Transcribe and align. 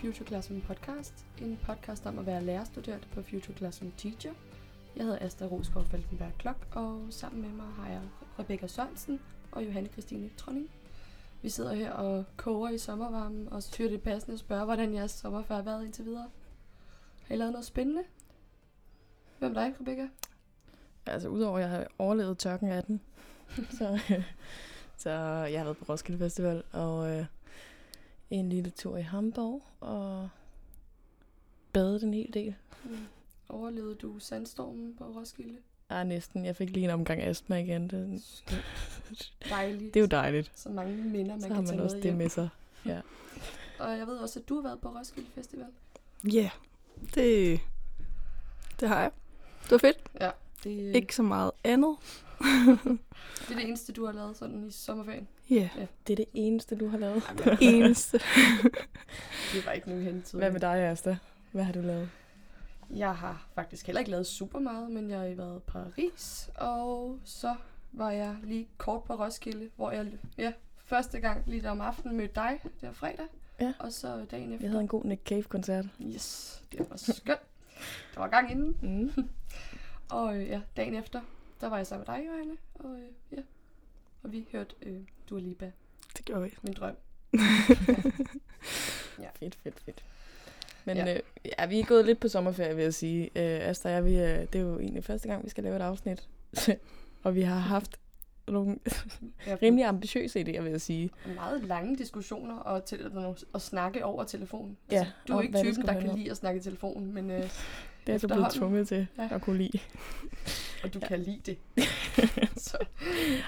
Future 0.00 0.26
Classroom 0.26 0.60
Podcast. 0.60 1.26
En 1.38 1.58
podcast 1.66 2.06
om 2.06 2.18
at 2.18 2.26
være 2.26 2.44
lærerstuderende 2.44 3.06
på 3.14 3.22
Future 3.22 3.56
Classroom 3.56 3.92
Teacher. 3.96 4.32
Jeg 4.96 5.04
hedder 5.04 5.18
Asta 5.26 5.44
Rosgaard 5.44 5.86
Falkenberg 5.86 6.32
Klok, 6.38 6.66
og 6.72 7.06
sammen 7.10 7.42
med 7.42 7.50
mig 7.50 7.66
har 7.66 7.88
jeg 7.88 8.00
Rebecca 8.38 8.66
Sørensen 8.66 9.20
og 9.52 9.66
Johanne 9.66 9.88
Christine 9.88 10.30
Tronding. 10.36 10.70
Vi 11.42 11.48
sidder 11.48 11.74
her 11.74 11.92
og 11.92 12.24
koger 12.36 12.70
i 12.70 12.78
sommervarmen, 12.78 13.48
og 13.52 13.62
så 13.62 13.76
det 13.78 14.02
passende 14.02 14.34
at 14.34 14.40
spørge, 14.40 14.64
hvordan 14.64 14.94
jeres 14.94 15.10
sommerferie 15.10 15.62
har 15.62 15.70
været 15.70 15.84
indtil 15.84 16.04
videre. 16.04 16.28
Har 17.26 17.34
I 17.34 17.38
lavet 17.38 17.52
noget 17.52 17.66
spændende? 17.66 18.02
Hvem 19.38 19.50
er 19.50 19.54
dig, 19.54 19.74
Rebecca? 19.80 20.08
Altså, 21.06 21.28
udover 21.28 21.56
at 21.58 21.62
jeg 21.62 21.70
har 21.70 21.86
overlevet 21.98 22.38
tørken 22.38 22.68
af 22.68 22.84
den, 22.84 23.00
så, 23.78 24.00
så 25.02 25.10
jeg 25.50 25.60
har 25.60 25.64
været 25.64 25.76
på 25.76 25.84
Roskilde 25.88 26.18
Festival, 26.18 26.62
og 26.72 27.10
øh, 27.10 27.24
en 28.30 28.48
lille 28.48 28.70
tur 28.70 28.96
i 28.96 29.02
Hamburg, 29.02 29.62
og 29.80 30.28
badet 31.72 32.02
en 32.02 32.14
hel 32.14 32.34
del. 32.34 32.54
Mm. 32.84 32.96
Overlevede 33.48 33.94
du 33.94 34.18
sandstormen 34.18 34.94
på 34.96 35.04
Roskilde? 35.04 35.58
Ja, 35.90 36.04
næsten. 36.04 36.44
Jeg 36.44 36.56
fik 36.56 36.70
lige 36.70 36.84
en 36.84 36.90
omgang 36.90 37.22
astma 37.22 37.56
igen. 37.56 37.88
Det, 37.88 38.22
Dejligt. 39.50 39.84
det 39.94 40.00
er 40.00 40.04
jo 40.04 40.06
dejligt. 40.06 40.52
Så 40.54 40.68
mange 40.68 40.96
minder, 40.96 41.32
man 41.32 41.40
Så 41.40 41.46
kan 41.46 41.54
har 41.56 41.62
man 41.62 41.68
tage 41.70 41.82
også 41.82 41.96
med 41.96 42.02
det 42.02 42.10
hjem. 42.10 42.18
med 42.18 42.28
sig. 42.28 42.48
Og 43.80 43.98
jeg 43.98 44.06
ved 44.06 44.16
også, 44.18 44.40
at 44.40 44.48
du 44.48 44.54
har 44.54 44.62
været 44.62 44.80
på 44.80 44.88
Roskilde 44.88 45.30
Festival. 45.34 45.66
Ja, 46.24 46.28
yeah, 46.38 46.50
det, 47.14 47.60
det 48.80 48.88
har 48.88 49.00
jeg. 49.00 49.10
Det 49.62 49.70
var 49.70 49.78
fedt. 49.78 49.98
Ja. 50.20 50.30
Det, 50.64 50.96
Ikke 50.96 51.16
så 51.16 51.22
meget 51.22 51.50
andet. 51.64 51.96
det 52.40 53.50
er 53.50 53.54
det 53.54 53.68
eneste, 53.68 53.92
du 53.92 54.06
har 54.06 54.12
lavet 54.12 54.36
sådan 54.36 54.66
i 54.66 54.70
sommerferien. 54.70 55.28
Ja, 55.50 55.68
Det 56.06 56.12
er 56.12 56.16
det 56.16 56.26
eneste, 56.34 56.76
du 56.76 56.88
har 56.88 56.98
lavet. 56.98 57.22
Jamen, 57.46 57.58
eneste. 57.74 58.18
det 59.52 59.66
var 59.66 59.72
ikke 59.72 59.88
nogen 59.88 60.04
hentid. 60.04 60.38
Hvad 60.38 60.50
med 60.50 60.60
dig, 60.60 60.76
Asta? 60.78 61.18
Hvad 61.52 61.64
har 61.64 61.72
du 61.72 61.80
lavet? 61.80 62.10
Jeg 62.90 63.16
har 63.16 63.46
faktisk 63.54 63.86
heller 63.86 63.98
ikke 64.00 64.10
lavet 64.10 64.26
super 64.26 64.58
meget, 64.58 64.90
men 64.90 65.10
jeg 65.10 65.18
har 65.18 65.34
været 65.34 65.56
i 65.56 65.70
Paris, 65.70 66.50
og 66.54 67.18
så 67.24 67.54
var 67.92 68.10
jeg 68.10 68.36
lige 68.42 68.68
kort 68.78 69.02
på 69.04 69.14
Roskilde, 69.14 69.70
hvor 69.76 69.90
jeg 69.90 70.06
ja, 70.38 70.52
første 70.84 71.20
gang 71.20 71.42
lige 71.46 71.62
der 71.62 71.70
om 71.70 71.80
aftenen 71.80 72.16
mødte 72.16 72.34
dig 72.34 72.60
der 72.80 72.92
fredag. 72.92 73.26
Ja. 73.60 73.72
Og 73.78 73.92
så 73.92 74.24
dagen 74.30 74.52
efter. 74.52 74.64
Jeg 74.66 74.70
havde 74.70 74.82
en 74.82 74.88
god 74.88 75.04
Nick 75.04 75.22
Cave-koncert. 75.28 75.84
Yes, 76.02 76.62
det 76.72 76.90
var 76.90 76.96
skønt. 76.96 77.40
der 78.14 78.20
var 78.20 78.28
gang 78.28 78.50
inden. 78.50 78.76
Mm. 78.82 79.28
Og 80.18 80.36
øh, 80.36 80.48
ja, 80.48 80.60
dagen 80.76 80.94
efter, 80.94 81.20
der 81.60 81.68
var 81.68 81.76
jeg 81.76 81.86
sammen 81.86 82.06
med 82.08 82.16
dig, 82.16 82.26
Johanne. 82.26 82.56
Og 82.74 82.90
øh, 83.00 83.08
ja, 83.32 83.42
og 84.22 84.32
vi 84.32 84.46
hørte 84.52 84.74
øh, 84.82 84.98
Dua 85.30 85.40
Lipa, 85.40 85.70
Det 86.16 86.24
gjorde 86.24 86.42
vi. 86.42 86.50
min 86.62 86.72
drøm. 86.72 86.94
Fedt, 89.38 89.54
fedt, 89.62 89.80
fedt. 89.84 90.04
Men 90.84 90.96
Ja. 90.96 91.04
ja. 91.06 91.14
Øh, 91.14 91.20
ja, 91.58 91.66
vi 91.66 91.80
er 91.80 91.84
gået 91.84 92.04
lidt 92.06 92.20
på 92.20 92.28
sommerferie, 92.28 92.74
vil 92.76 92.82
jeg 92.82 92.94
sige. 92.94 93.24
Øh, 93.24 93.68
Asta 93.68 93.88
og 93.88 93.94
jeg, 93.94 94.04
vi, 94.04 94.14
øh, 94.14 94.38
det 94.38 94.54
er 94.54 94.60
jo 94.60 94.78
egentlig 94.78 95.04
første 95.04 95.28
gang, 95.28 95.44
vi 95.44 95.50
skal 95.50 95.64
lave 95.64 95.76
et 95.76 95.82
afsnit. 95.82 96.28
og 97.24 97.34
vi 97.34 97.42
har 97.42 97.58
haft 97.58 97.96
nogle 98.48 98.78
Ja, 99.46 99.56
rimelig 99.62 99.84
ambitiøse 99.84 100.40
idéer, 100.40 100.60
vil 100.60 100.70
jeg 100.70 100.80
sige. 100.80 101.10
meget 101.34 101.62
lange 101.64 101.96
diskussioner 101.96 102.54
og, 102.56 102.84
til, 102.84 103.12
og 103.52 103.60
snakke 103.60 104.04
over 104.04 104.24
telefonen. 104.24 104.76
Ja, 104.90 104.96
altså, 104.98 105.12
du 105.28 105.36
er 105.36 105.42
ikke 105.42 105.58
typen, 105.58 105.86
der 105.86 106.00
kan 106.00 106.16
lide 106.16 106.30
at 106.30 106.36
snakke 106.36 106.60
i 106.60 106.62
telefonen, 106.62 107.12
men, 107.14 107.30
øh, 107.30 107.50
Det 108.06 108.14
er 108.14 108.18
så 108.18 108.28
blevet 108.28 108.46
tvunget 108.52 108.88
til 108.88 109.06
Ja. 109.18 109.28
at 109.30 109.40
kunne 109.42 109.58
lide. 109.58 109.78
og 110.84 110.94
du 110.94 110.98
ja. 111.02 111.08
kan 111.08 111.18
lide 111.20 111.40
det. 111.46 111.58
så, 112.68 112.76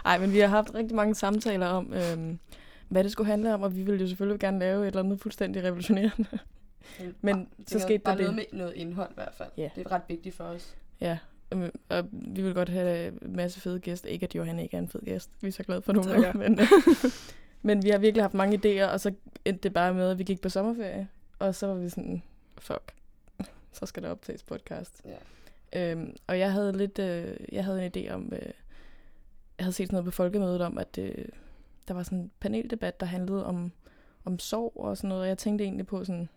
Ej, 0.04 0.18
men 0.18 0.32
vi 0.32 0.38
har 0.38 0.46
haft 0.46 0.74
rigtig 0.74 0.96
mange 0.96 1.14
samtaler 1.14 1.66
om, 1.66 1.92
øhm, 1.94 2.38
hvad 2.88 3.04
det 3.04 3.12
skulle 3.12 3.30
handle 3.30 3.54
om, 3.54 3.62
og 3.62 3.76
vi 3.76 3.82
ville 3.82 4.00
jo 4.00 4.06
selvfølgelig 4.08 4.40
gerne 4.40 4.58
lave 4.58 4.82
et 4.82 4.86
eller 4.86 5.02
andet 5.02 5.20
fuldstændig 5.20 5.64
revolutionerende. 5.64 6.26
Men 7.20 7.34
bare, 7.36 7.46
så 7.66 7.78
skete 7.78 7.98
bare 7.98 8.16
der 8.18 8.22
noget 8.22 8.38
det. 8.38 8.48
med 8.52 8.58
noget 8.58 8.74
indhold 8.74 9.10
i 9.10 9.14
hvert 9.14 9.34
fald. 9.34 9.48
Ja. 9.56 9.68
Det 9.76 9.86
er 9.86 9.92
ret 9.92 10.02
vigtigt 10.08 10.34
for 10.34 10.44
os. 10.44 10.74
Ja, 11.00 11.18
øhm, 11.52 11.70
og 11.88 12.04
vi 12.12 12.42
vil 12.42 12.54
godt 12.54 12.68
have 12.68 13.06
en 13.22 13.36
masse 13.36 13.60
fede 13.60 13.80
gæster. 13.80 14.08
Ikke 14.08 14.24
at 14.24 14.34
Johan 14.34 14.58
ikke 14.58 14.76
er 14.76 14.80
en 14.80 14.88
fed 14.88 15.00
gæst. 15.04 15.30
Vi 15.40 15.48
er 15.48 15.52
så 15.52 15.62
glade 15.62 15.82
for. 15.82 15.92
Takker. 15.92 16.32
Men, 16.32 16.60
øh, 16.60 16.66
men 17.62 17.82
vi 17.84 17.88
har 17.90 17.98
virkelig 17.98 18.22
haft 18.24 18.34
mange 18.34 18.56
idéer, 18.84 18.86
og 18.92 19.00
så 19.00 19.12
endte 19.44 19.62
det 19.62 19.72
bare 19.72 19.94
med, 19.94 20.10
at 20.10 20.18
vi 20.18 20.24
gik 20.24 20.40
på 20.40 20.48
sommerferie. 20.48 21.08
Og 21.38 21.54
så 21.54 21.66
var 21.66 21.74
vi 21.74 21.88
sådan, 21.88 22.22
fuck, 22.58 22.92
så 23.72 23.86
skal 23.86 24.02
der 24.02 24.10
optages 24.10 24.42
podcast. 24.42 25.02
Ja. 25.04 25.90
Øhm, 25.90 26.16
og 26.26 26.38
jeg 26.38 26.52
havde 26.52 26.72
lidt, 26.72 26.98
øh, 26.98 27.36
jeg 27.52 27.64
havde 27.64 27.86
en 27.86 27.92
idé 27.96 28.12
om, 28.12 28.32
øh, 28.32 28.52
jeg 29.58 29.64
havde 29.64 29.72
set 29.72 29.86
sådan 29.86 29.94
noget 29.94 30.04
på 30.04 30.10
folkemødet 30.10 30.60
om, 30.60 30.78
at 30.78 30.98
øh, 30.98 31.24
der 31.88 31.94
var 31.94 32.02
sådan 32.02 32.18
en 32.18 32.30
paneldebat, 32.40 33.00
der 33.00 33.06
handlede 33.06 33.46
om, 33.46 33.72
om 34.24 34.38
sorg 34.38 34.72
og 34.76 34.96
sådan 34.96 35.08
noget. 35.08 35.22
Og 35.22 35.28
jeg 35.28 35.38
tænkte 35.38 35.64
egentlig 35.64 35.86
på 35.86 36.04
sådan, 36.04 36.28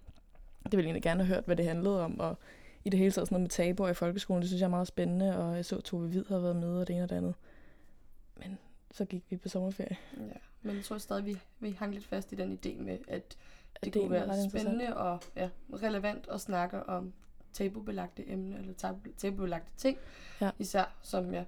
det 0.63 0.72
ville 0.72 0.84
jeg 0.84 0.88
egentlig 0.88 1.03
gerne 1.03 1.23
have 1.23 1.35
hørt, 1.35 1.46
hvad 1.46 1.56
det 1.56 1.66
handlede 1.66 2.03
om. 2.03 2.19
Og 2.19 2.38
i 2.84 2.90
det 2.90 3.00
hele 3.00 3.12
taget 3.12 3.28
sådan 3.28 3.35
noget 3.35 3.41
med 3.41 3.50
tabuer 3.50 3.90
i 3.90 3.94
folkeskolen, 3.94 4.41
det 4.41 4.50
synes 4.50 4.62
jeg 4.62 4.67
er 4.67 4.69
meget 4.69 4.88
spændende. 4.88 5.38
Og 5.38 5.56
jeg 5.56 5.66
så 5.66 5.81
Tove 5.81 6.07
Hvid 6.07 6.25
havde 6.28 6.44
været 6.44 6.56
med, 6.56 6.78
og 6.78 6.88
det 6.88 6.94
ene 6.94 7.03
og 7.03 7.09
det 7.09 7.16
andet. 7.16 7.35
Men 8.35 8.57
så 8.91 9.06
gik 9.06 9.23
vi 9.29 9.38
på 9.38 9.50
sommerferie. 9.50 9.97
ja. 10.17 10.38
Men 10.62 10.75
jeg 10.75 10.84
tror 10.84 10.97
stadig, 10.97 11.25
vi, 11.25 11.38
vi 11.59 11.72
hang 11.72 11.94
lidt 11.94 12.06
fast 12.06 12.31
i 12.31 12.35
den 12.35 12.59
idé 12.66 12.81
med, 12.81 12.97
at 13.07 13.38
det, 13.84 13.94
det 13.94 13.94
kunne 13.94 14.12
være 14.12 14.50
spændende 14.50 14.97
og 14.97 15.19
ja, 15.35 15.50
relevant 15.73 16.28
at 16.31 16.41
snakke 16.41 16.84
om 16.84 17.13
tabubelagte 17.55 18.29
emner, 18.29 18.57
eller 18.57 18.73
tabu, 18.73 18.99
tabubelagte 19.17 19.71
ting. 19.77 19.97
Ja. 20.41 20.49
Især 20.59 20.95
som, 21.01 21.33
ja, 21.33 21.43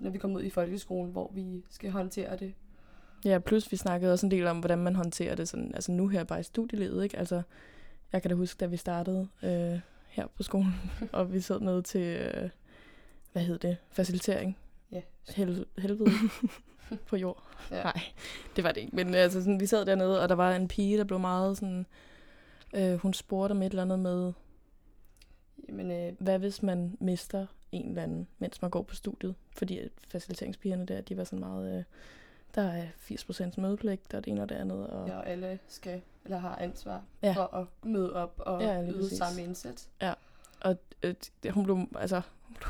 når 0.00 0.10
vi 0.10 0.18
kommer 0.18 0.38
ud 0.38 0.44
i 0.44 0.50
folkeskolen, 0.50 1.12
hvor 1.12 1.30
vi 1.34 1.64
skal 1.70 1.90
håndtere 1.90 2.36
det. 2.36 2.54
Ja, 3.24 3.38
plus 3.38 3.72
vi 3.72 3.76
snakkede 3.76 4.12
også 4.12 4.26
en 4.26 4.30
del 4.30 4.46
om, 4.46 4.58
hvordan 4.58 4.78
man 4.78 4.96
håndterer 4.96 5.34
det 5.34 5.48
sådan, 5.48 5.74
altså 5.74 5.92
nu 5.92 6.08
her 6.08 6.24
bare 6.24 6.40
i 6.40 6.42
studielivet, 6.42 7.04
ikke? 7.04 7.18
Altså, 7.18 7.42
jeg 8.12 8.22
kan 8.22 8.28
da 8.28 8.34
huske, 8.34 8.58
da 8.58 8.66
vi 8.66 8.76
startede 8.76 9.28
øh, 9.42 9.80
her 10.08 10.26
på 10.36 10.42
skolen, 10.42 10.74
og 11.12 11.32
vi 11.32 11.40
sad 11.40 11.60
nede 11.60 11.82
til, 11.82 12.00
øh, 12.34 12.50
hvad 13.32 13.42
hed 13.42 13.58
det, 13.58 13.76
facilitering, 13.90 14.58
Ja, 14.92 15.00
Hel- 15.28 15.66
helvede 15.78 16.10
på 17.08 17.16
jord. 17.16 17.42
Ja. 17.70 17.82
Nej, 17.82 18.00
det 18.56 18.64
var 18.64 18.72
det 18.72 18.80
ikke. 18.80 18.96
Men 18.96 19.14
altså, 19.14 19.40
sådan, 19.40 19.60
vi 19.60 19.66
sad 19.66 19.86
dernede, 19.86 20.22
og 20.22 20.28
der 20.28 20.34
var 20.34 20.56
en 20.56 20.68
pige, 20.68 20.98
der 20.98 21.04
blev 21.04 21.18
meget 21.20 21.56
sådan... 21.58 21.86
Øh, 22.74 22.94
hun 22.94 23.14
spurgte 23.14 23.52
om 23.52 23.62
et 23.62 23.70
eller 23.70 23.82
andet 23.82 23.98
med, 23.98 24.32
men 25.68 25.90
øh, 25.90 26.12
hvad 26.18 26.38
hvis 26.38 26.62
man 26.62 26.96
mister 27.00 27.46
en 27.72 27.88
eller 27.88 28.02
anden, 28.02 28.26
mens 28.38 28.62
man 28.62 28.70
går 28.70 28.82
på 28.82 28.94
studiet? 28.94 29.34
Fordi 29.56 29.80
faciliteringspigerne 30.08 30.86
der, 30.86 31.00
de 31.00 31.16
var 31.16 31.24
sådan 31.24 31.40
meget... 31.40 31.78
Øh, 31.78 31.84
der 32.54 32.62
er 32.62 32.86
80% 33.10 33.60
mødepligt, 33.60 34.14
og 34.14 34.24
det 34.24 34.30
ene 34.30 34.42
og 34.42 34.48
det 34.48 34.54
andet. 34.54 34.86
Og, 34.86 35.08
ja, 35.08 35.16
og 35.16 35.28
alle 35.28 35.58
skal, 35.68 36.00
eller 36.24 36.38
har 36.38 36.56
ansvar 36.56 37.02
Ja. 37.22 37.32
for 37.32 37.54
at 37.54 37.66
møde 37.82 38.12
op 38.12 38.34
og 38.46 38.62
Ja, 38.62 38.82
yde 38.84 38.92
præcis. 39.02 39.18
samme 39.18 39.42
indsats. 39.42 39.88
Og 40.60 40.76
øh, 41.02 41.14
hun 41.50 41.64
blev, 41.64 41.78
altså, 41.98 42.20
hun 42.46 42.56
blev, 42.56 42.68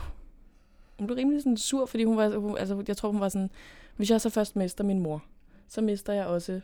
hun 0.99 1.07
blev 1.07 1.17
rimelig 1.17 1.43
sådan 1.43 1.57
sur, 1.57 1.87
fordi 1.87 2.05
hun 2.05 2.17
var, 2.17 2.39
hun, 2.39 2.59
altså, 2.59 2.85
jeg 2.89 2.97
tror, 2.97 3.11
hun 3.11 3.21
var 3.21 3.29
sådan, 3.29 3.51
hvis 3.97 4.11
jeg 4.11 4.21
så 4.21 4.31
først 4.31 4.57
mister 4.57 4.85
min 4.85 5.01
mor, 5.01 5.25
så 5.69 5.81
mister 5.81 6.13
jeg 6.13 6.27
også 6.27 6.61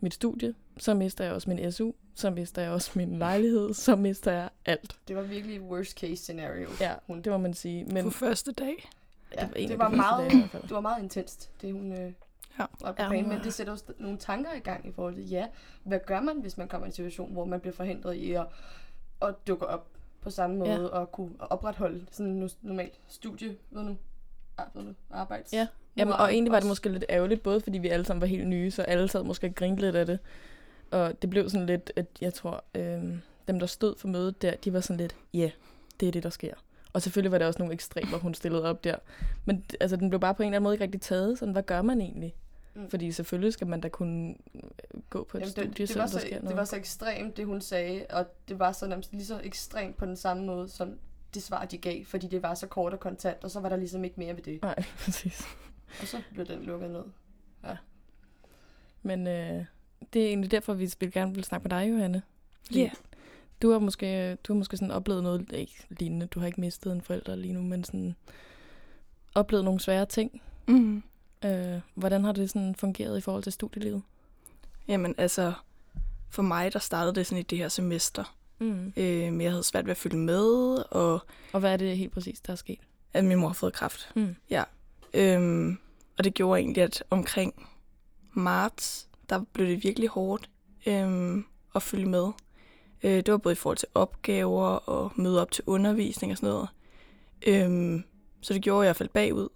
mit 0.00 0.14
studie, 0.14 0.54
så 0.80 0.94
mister 0.94 1.24
jeg 1.24 1.32
også 1.32 1.50
min 1.50 1.72
SU, 1.72 1.90
så 2.14 2.30
mister 2.30 2.62
jeg 2.62 2.70
også 2.70 2.90
min 2.94 3.18
lejlighed, 3.18 3.74
så 3.74 3.96
mister 3.96 4.32
jeg 4.32 4.48
alt. 4.66 4.96
Det 5.08 5.16
var 5.16 5.22
virkelig 5.22 5.60
worst 5.62 5.98
case 5.98 6.16
scenario. 6.16 6.68
Ja, 6.80 6.94
hun, 7.06 7.22
det 7.22 7.32
må 7.32 7.38
man 7.38 7.54
sige. 7.54 7.84
Men 7.84 8.04
På 8.04 8.10
første 8.10 8.52
dag. 8.52 8.88
ja, 9.36 9.40
det 9.40 9.50
var 9.60 9.66
det 9.68 9.78
var, 9.78 9.88
meget, 9.88 10.30
dage 10.30 10.48
det 10.62 10.70
var 10.70 10.80
meget 10.80 11.02
intenst, 11.02 11.50
det 11.62 11.72
hun 11.72 11.92
øh, 11.92 12.12
Ja. 12.58 12.64
var 12.80 12.92
på 12.92 13.02
Ja, 13.02 13.08
banen. 13.08 13.24
hun 13.24 13.34
Men 13.34 13.44
det 13.44 13.54
sætter 13.54 13.72
også 13.72 13.84
nogle 13.98 14.18
tanker 14.18 14.50
i 14.56 14.58
gang 14.58 14.88
i 14.88 14.92
forhold 14.92 15.14
til, 15.14 15.28
ja, 15.28 15.46
hvad 15.84 15.98
gør 16.06 16.20
man, 16.20 16.36
hvis 16.40 16.58
man 16.58 16.68
kommer 16.68 16.86
i 16.86 16.88
en 16.88 16.92
situation, 16.92 17.32
hvor 17.32 17.44
man 17.44 17.60
bliver 17.60 17.74
forhindret 17.74 18.14
i 18.14 18.32
at, 18.32 18.46
at 19.22 19.34
dukke 19.46 19.66
op 19.66 19.86
på 20.22 20.30
samme 20.30 20.56
måde, 20.56 20.70
Ja. 20.70 20.86
og 20.86 21.12
kunne 21.12 21.30
opretholde 21.38 22.06
sådan 22.10 22.32
en 22.32 22.50
normalt 22.62 22.94
studie, 23.08 23.56
ved 23.70 23.82
nu, 23.82 23.96
arbejds. 25.10 25.52
Ja. 25.52 25.66
Jamen, 25.96 26.14
og 26.14 26.32
egentlig 26.32 26.52
var 26.52 26.60
det 26.60 26.68
måske 26.68 26.88
lidt 26.88 27.04
ærgerligt, 27.10 27.42
både 27.42 27.60
fordi 27.60 27.78
vi 27.78 27.88
alle 27.88 28.04
sammen 28.04 28.20
var 28.20 28.26
helt 28.26 28.48
nye, 28.48 28.70
så 28.70 28.82
alle 28.82 29.08
sad 29.08 29.22
måske 29.22 29.46
og 29.46 29.54
grinede 29.54 29.80
lidt 29.80 29.96
af 29.96 30.06
det. 30.06 30.18
Og 30.90 31.22
det 31.22 31.30
blev 31.30 31.50
sådan 31.50 31.66
lidt, 31.66 31.92
at 31.96 32.06
jeg 32.20 32.34
tror, 32.34 32.64
øh, 32.74 33.18
dem 33.48 33.58
der 33.58 33.66
stod 33.66 33.94
for 33.98 34.08
mødet 34.08 34.42
der, 34.42 34.56
de 34.56 34.72
var 34.72 34.80
sådan 34.80 34.96
lidt, 34.96 35.16
ja, 35.34 35.38
yeah, 35.38 35.50
det 36.00 36.08
er 36.08 36.12
det, 36.12 36.22
der 36.22 36.30
sker. 36.30 36.54
Og 36.92 37.02
selvfølgelig 37.02 37.32
var 37.32 37.38
der 37.38 37.46
også 37.46 37.58
nogle 37.58 37.74
ekstremer, 37.74 38.18
hun 38.18 38.34
stillede 38.34 38.64
op 38.64 38.84
der. 38.84 38.96
Men 39.44 39.64
altså, 39.80 39.96
den 39.96 40.08
blev 40.08 40.20
bare 40.20 40.34
på 40.34 40.42
en 40.42 40.46
eller 40.46 40.56
anden 40.56 40.62
måde 40.62 40.74
ikke 40.74 40.84
rigtig 40.84 41.00
taget. 41.00 41.38
Sådan, 41.38 41.52
hvad 41.52 41.62
gør 41.62 41.82
man 41.82 42.00
egentlig? 42.00 42.34
Mm. 42.74 42.90
Fordi 42.90 43.12
selvfølgelig 43.12 43.52
skal 43.52 43.66
man 43.66 43.80
da 43.80 43.88
kunne 43.88 44.34
øh, 44.54 44.60
gå 45.10 45.24
på 45.24 45.36
et 45.36 45.40
Jamen, 45.40 45.50
studie, 45.50 45.68
det, 45.68 45.78
det, 45.78 45.88
selvom 45.88 46.02
var 46.02 46.06
der 46.06 46.12
så, 46.12 46.20
sker 46.20 46.34
det 46.34 46.42
noget. 46.42 46.56
var 46.56 46.64
så 46.64 46.76
ekstremt, 46.76 47.36
det 47.36 47.46
hun 47.46 47.60
sagde, 47.60 48.06
og 48.10 48.26
det 48.48 48.58
var 48.58 48.72
så 48.72 48.86
nærmest 48.86 49.12
lige 49.12 49.26
så 49.26 49.40
ekstremt 49.44 49.96
på 49.96 50.06
den 50.06 50.16
samme 50.16 50.46
måde, 50.46 50.68
som 50.68 50.98
det 51.34 51.42
svar, 51.42 51.64
de 51.64 51.78
gav, 51.78 52.04
fordi 52.04 52.26
det 52.26 52.42
var 52.42 52.54
så 52.54 52.66
kort 52.66 52.92
og 52.92 53.00
kontant, 53.00 53.44
og 53.44 53.50
så 53.50 53.60
var 53.60 53.68
der 53.68 53.76
ligesom 53.76 54.04
ikke 54.04 54.20
mere 54.20 54.36
ved 54.36 54.42
det. 54.42 54.62
Nej, 54.62 54.84
præcis. 55.04 55.42
Og 56.00 56.06
så 56.06 56.22
blev 56.34 56.46
den 56.46 56.62
lukket 56.62 56.90
ned. 56.90 57.04
Men 59.02 59.26
øh, 59.26 59.64
det 60.12 60.22
er 60.22 60.26
egentlig 60.26 60.50
derfor, 60.50 60.74
vi 60.74 60.92
vil 61.00 61.12
gerne 61.12 61.34
vil 61.34 61.44
snakke 61.44 61.68
med 61.68 61.78
dig, 61.78 61.90
Johanne. 61.90 62.22
Ja. 62.74 62.90
Du 63.62 63.72
har 63.72 63.78
måske, 63.78 64.34
du 64.34 64.52
har 64.52 64.58
måske 64.58 64.76
sådan 64.76 64.90
oplevet 64.90 65.22
noget, 65.22 65.52
ikke 65.52 65.86
lignende, 65.90 66.26
du 66.26 66.40
har 66.40 66.46
ikke 66.46 66.60
mistet 66.60 66.92
en 66.92 67.00
forælder 67.02 67.36
lige 67.36 67.54
nu, 67.54 67.62
men 67.62 67.84
sådan 67.84 68.16
oplevet 69.34 69.64
nogle 69.64 69.80
svære 69.80 70.06
ting. 70.06 70.42
Mm. 70.68 71.02
Øh, 71.44 71.80
hvordan 71.94 72.24
har 72.24 72.32
det 72.32 72.50
sådan 72.50 72.74
fungeret 72.74 73.18
i 73.18 73.20
forhold 73.20 73.42
til 73.42 73.52
studielivet? 73.52 74.02
Jamen 74.88 75.14
altså, 75.18 75.52
for 76.30 76.42
mig, 76.42 76.72
der 76.72 76.78
startede 76.78 77.14
det 77.14 77.26
sådan 77.26 77.40
i 77.40 77.42
det 77.42 77.58
her 77.58 77.68
semester. 77.68 78.36
Mm. 78.58 78.92
Øh, 78.96 79.32
men 79.32 79.40
jeg 79.40 79.50
havde 79.50 79.62
svært 79.64 79.84
ved 79.84 79.90
at 79.90 79.96
følge 79.96 80.18
med, 80.18 80.44
og 80.90 81.20
Og 81.52 81.60
hvad 81.60 81.72
er 81.72 81.76
det 81.76 81.98
helt 81.98 82.12
præcis, 82.12 82.40
der 82.40 82.52
er 82.52 82.56
sket? 82.56 82.78
at 83.12 83.24
min 83.24 83.38
mor 83.38 83.48
har 83.48 83.54
fået 83.54 83.72
kræft. 83.72 84.12
Mm. 84.14 84.36
Øhm, 85.14 85.78
og 86.18 86.24
det 86.24 86.34
gjorde 86.34 86.60
egentlig, 86.60 86.82
at 86.82 87.04
omkring 87.10 87.68
marts, 88.32 89.08
der 89.30 89.44
blev 89.52 89.66
det 89.66 89.84
virkelig 89.84 90.08
hårdt 90.08 90.50
øh, 90.86 91.38
at 91.74 91.82
følge 91.82 92.06
med. 92.08 92.28
Øh, 93.02 93.16
det 93.16 93.32
var 93.32 93.38
både 93.38 93.52
i 93.52 93.56
forhold 93.56 93.76
til 93.76 93.88
opgaver 93.94 94.66
og 94.66 95.12
møde 95.16 95.42
op 95.42 95.50
til 95.50 95.64
undervisning 95.66 96.32
og 96.32 96.38
sådan 96.38 96.48
noget. 96.48 96.68
Øh, 97.46 98.02
så 98.40 98.54
det 98.54 98.62
gjorde, 98.62 98.84
at 98.84 98.86
jeg 98.86 98.96
faldt 98.96 99.12
bagud. 99.12 99.48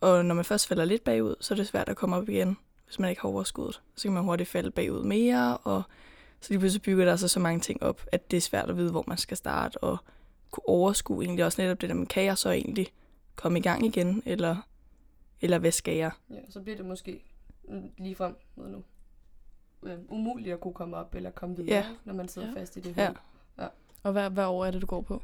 Og 0.00 0.24
når 0.24 0.34
man 0.34 0.44
først 0.44 0.68
falder 0.68 0.84
lidt 0.84 1.04
bagud, 1.04 1.34
så 1.40 1.54
er 1.54 1.56
det 1.56 1.66
svært 1.66 1.88
at 1.88 1.96
komme 1.96 2.16
op 2.16 2.28
igen, 2.28 2.56
hvis 2.86 2.98
man 2.98 3.10
ikke 3.10 3.22
har 3.22 3.28
overskuddet. 3.28 3.82
Så 3.96 4.02
kan 4.02 4.12
man 4.12 4.22
hurtigt 4.22 4.48
falde 4.48 4.70
bagud 4.70 5.02
mere, 5.02 5.56
og 5.56 5.82
så 6.40 6.52
lige 6.52 6.58
pludselig 6.58 6.82
bygger 6.82 7.04
der 7.04 7.16
sig 7.16 7.30
så 7.30 7.40
mange 7.40 7.60
ting 7.60 7.82
op, 7.82 8.06
at 8.12 8.30
det 8.30 8.36
er 8.36 8.40
svært 8.40 8.70
at 8.70 8.76
vide, 8.76 8.90
hvor 8.90 9.04
man 9.06 9.18
skal 9.18 9.36
starte, 9.36 9.76
og 9.84 9.96
kunne 10.50 10.68
overskue 10.68 11.24
egentlig 11.24 11.44
også 11.44 11.62
netop 11.62 11.80
det 11.80 11.88
der, 11.88 11.94
man 11.94 12.06
kan 12.06 12.24
jeg 12.24 12.38
så 12.38 12.50
egentlig 12.50 12.88
komme 13.36 13.58
i 13.58 13.62
gang 13.62 13.86
igen, 13.86 14.22
eller, 14.26 14.56
eller 15.40 15.58
hvad 15.58 15.72
skal 15.72 15.96
jeg? 15.96 16.10
Ja, 16.30 16.40
så 16.50 16.60
bliver 16.60 16.76
det 16.76 16.86
måske 16.86 17.22
lige 17.68 17.92
ligefrem 17.98 18.36
mod 18.56 18.68
nu. 18.68 18.82
Øh, 19.86 19.98
umuligt 20.08 20.54
at 20.54 20.60
kunne 20.60 20.74
komme 20.74 20.96
op 20.96 21.14
eller 21.14 21.30
komme 21.30 21.56
videre, 21.56 21.76
Ja. 21.76 21.84
når 22.04 22.14
man 22.14 22.28
sidder 22.28 22.48
Ja. 22.56 22.60
fast 22.60 22.76
i 22.76 22.80
det 22.80 22.96
Ja. 22.96 23.06
hul. 23.08 23.16
Og 24.02 24.12
hvad, 24.12 24.30
hvad 24.30 24.44
år 24.44 24.64
er 24.64 24.70
det, 24.70 24.82
du 24.82 24.86
går 24.86 25.00
på? 25.00 25.22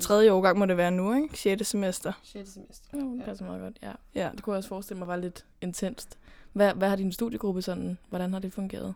Tredje 0.00 0.32
årgang 0.32 0.58
må 0.58 0.66
det 0.66 0.76
være 0.76 0.90
nu, 0.90 1.14
ikke? 1.14 1.38
6. 1.38 1.68
semester. 1.68 2.12
6. 2.22 2.50
semester. 2.52 2.88
Jo, 2.98 3.12
det 3.12 3.20
Ja. 3.20 3.24
passer 3.24 3.44
meget 3.44 3.60
godt, 3.62 3.78
ja. 3.82 3.92
Ja. 4.14 4.30
Det 4.34 4.42
kunne 4.42 4.52
jeg 4.54 4.58
også 4.58 4.68
forestille 4.68 4.98
mig 4.98 5.08
var 5.08 5.16
lidt 5.16 5.44
intenst. 5.60 6.18
Hvad, 6.52 6.74
hvad 6.74 6.88
har 6.88 6.96
din 6.96 7.12
studiegruppe 7.12 7.62
sådan, 7.62 7.98
hvordan 8.08 8.32
har 8.32 8.40
det 8.40 8.52
fungeret? 8.52 8.94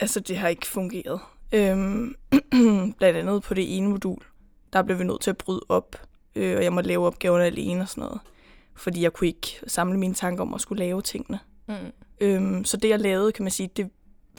Altså, 0.00 0.20
det 0.20 0.36
har 0.38 0.48
ikke 0.48 0.66
fungeret. 0.66 1.20
Øhm, 1.52 2.14
blandt 2.98 3.18
andet 3.18 3.42
på 3.42 3.54
det 3.54 3.76
ene 3.76 3.88
modul, 3.88 4.22
der 4.72 4.82
blev 4.82 4.98
vi 4.98 5.04
nødt 5.04 5.20
til 5.20 5.30
at 5.30 5.38
bryde 5.38 5.60
op, 5.68 5.96
øh, 6.34 6.56
og 6.56 6.64
jeg 6.64 6.72
måtte 6.72 6.88
lave 6.88 7.06
opgaverne 7.06 7.44
alene 7.44 7.80
og 7.80 7.88
sådan 7.88 8.02
noget. 8.04 8.20
Fordi 8.74 9.02
jeg 9.02 9.12
kunne 9.12 9.28
ikke 9.28 9.60
samle 9.66 9.98
mine 9.98 10.14
tanker 10.14 10.42
om 10.42 10.54
at 10.54 10.60
skulle 10.60 10.78
lave 10.84 11.02
tingene. 11.02 11.38
Mm. 11.68 11.74
Øhm, 12.20 12.64
så 12.64 12.76
det, 12.76 12.88
jeg 12.88 13.00
lavede, 13.00 13.32
kan 13.32 13.42
man 13.44 13.52
sige, 13.52 13.70
det, 13.76 13.90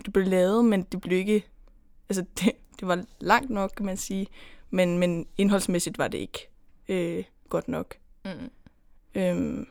det 0.06 0.14
blev 0.14 0.26
lavet, 0.28 0.66
men 0.66 0.82
det 0.82 1.02
blev 1.02 1.18
ikke... 1.18 1.44
Altså, 2.10 2.22
det, 2.40 2.52
det 2.80 2.88
var 2.88 3.04
langt 3.20 3.50
nok, 3.50 3.72
kan 3.78 3.86
man 3.86 3.98
sige. 3.98 4.28
Men, 4.70 4.98
men 4.98 5.28
indholdsmæssigt 5.38 5.98
var 5.98 6.08
det 6.08 6.18
ikke 6.18 6.50
øh, 6.88 7.24
godt 7.50 7.68
nok. 7.68 7.96
Mm. 8.26 8.32
Øhm, 9.16 9.68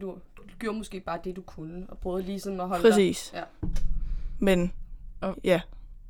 Du, 0.00 0.06
du 0.36 0.42
gjorde 0.58 0.78
måske 0.78 1.00
bare 1.00 1.18
det, 1.24 1.36
du 1.36 1.42
kunne, 1.42 1.86
og 1.88 1.98
prøvede 1.98 2.22
lige 2.26 2.40
sådan 2.40 2.60
at 2.60 2.68
holde 2.68 2.82
præcis. 2.90 3.32
Ja. 3.34 3.42
Men, 4.38 4.72
Og- 5.20 5.36
ja. 5.44 5.60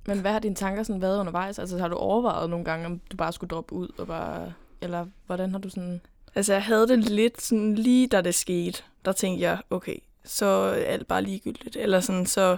Men 0.06 0.20
hvad 0.20 0.32
har 0.32 0.38
dine 0.38 0.54
tanker 0.54 0.82
sådan 0.82 1.02
været 1.02 1.20
undervejs? 1.20 1.58
Altså 1.58 1.78
har 1.78 1.88
du 1.88 1.96
overvejet 1.96 2.50
nogle 2.50 2.64
gange, 2.64 2.86
om 2.86 2.98
du 3.12 3.16
bare 3.16 3.32
skulle 3.32 3.48
droppe 3.48 3.72
ud 3.74 3.88
og 3.98 4.06
bare... 4.06 4.52
Eller 4.80 5.06
hvordan 5.26 5.50
har 5.50 5.58
du 5.58 5.68
sådan... 5.68 6.00
Altså, 6.34 6.52
jeg 6.52 6.62
havde 6.64 6.88
det 6.88 6.98
lidt 6.98 7.42
sådan, 7.42 7.74
lige 7.74 8.06
da 8.06 8.20
det 8.20 8.34
skete, 8.34 8.82
der 9.04 9.12
tænkte 9.12 9.42
jeg, 9.42 9.58
okay, 9.70 9.96
så 10.24 10.46
er 10.46 10.84
alt 10.84 11.08
bare 11.08 11.22
ligegyldigt. 11.22 11.76
Eller 11.76 12.00
sådan, 12.00 12.26
så, 12.26 12.56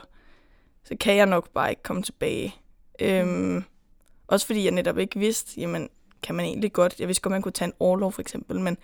så 0.84 0.96
kan 1.00 1.16
jeg 1.16 1.26
nok 1.26 1.50
bare 1.50 1.70
ikke 1.70 1.82
komme 1.82 2.02
tilbage. 2.02 2.55
Øhm, 3.00 3.64
også 4.26 4.46
fordi 4.46 4.64
jeg 4.64 4.72
netop 4.72 4.99
ikke 4.99 5.19
vidste, 5.19 5.61
jamen, 5.61 5.88
kan 6.22 6.34
man 6.34 6.44
egentlig 6.44 6.72
godt, 6.72 7.00
jeg 7.00 7.08
vidste 7.08 7.22
godt, 7.22 7.31
man 7.31 7.43
kunne 7.43 7.52
tage 7.52 7.66
en 7.66 7.75
overlov 7.81 8.12
for 8.12 8.20
eksempel, 8.20 8.61
men 8.61 8.76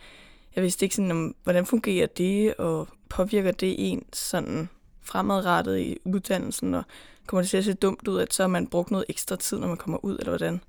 jeg 0.56 0.64
vidste 0.64 0.84
ikke 0.84 0.94
sådan, 0.94 1.10
om, 1.10 1.36
hvordan 1.42 1.66
fungerer 1.66 2.06
det, 2.06 2.54
og 2.54 2.88
påvirker 3.08 3.50
det 3.50 3.74
en 3.78 4.04
sådan 4.12 4.68
fremadrettet 5.00 5.78
i 5.78 5.98
uddannelsen, 6.04 6.74
og 6.74 6.82
kommer 7.26 7.42
det 7.42 7.50
til 7.50 7.56
at 7.56 7.64
se 7.64 7.74
dumt 7.74 8.08
ud, 8.08 8.20
at 8.20 8.34
så 8.34 8.42
har 8.42 8.48
man 8.48 8.66
brugt 8.66 8.90
noget 8.90 9.04
ekstra 9.08 9.36
tid, 9.36 9.58
når 9.58 9.68
man 9.68 9.76
kommer 9.76 10.04
ud, 10.04 10.18
eller 10.18 10.30
hvordan. 10.30 10.60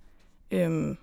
Øhm, 0.51 0.97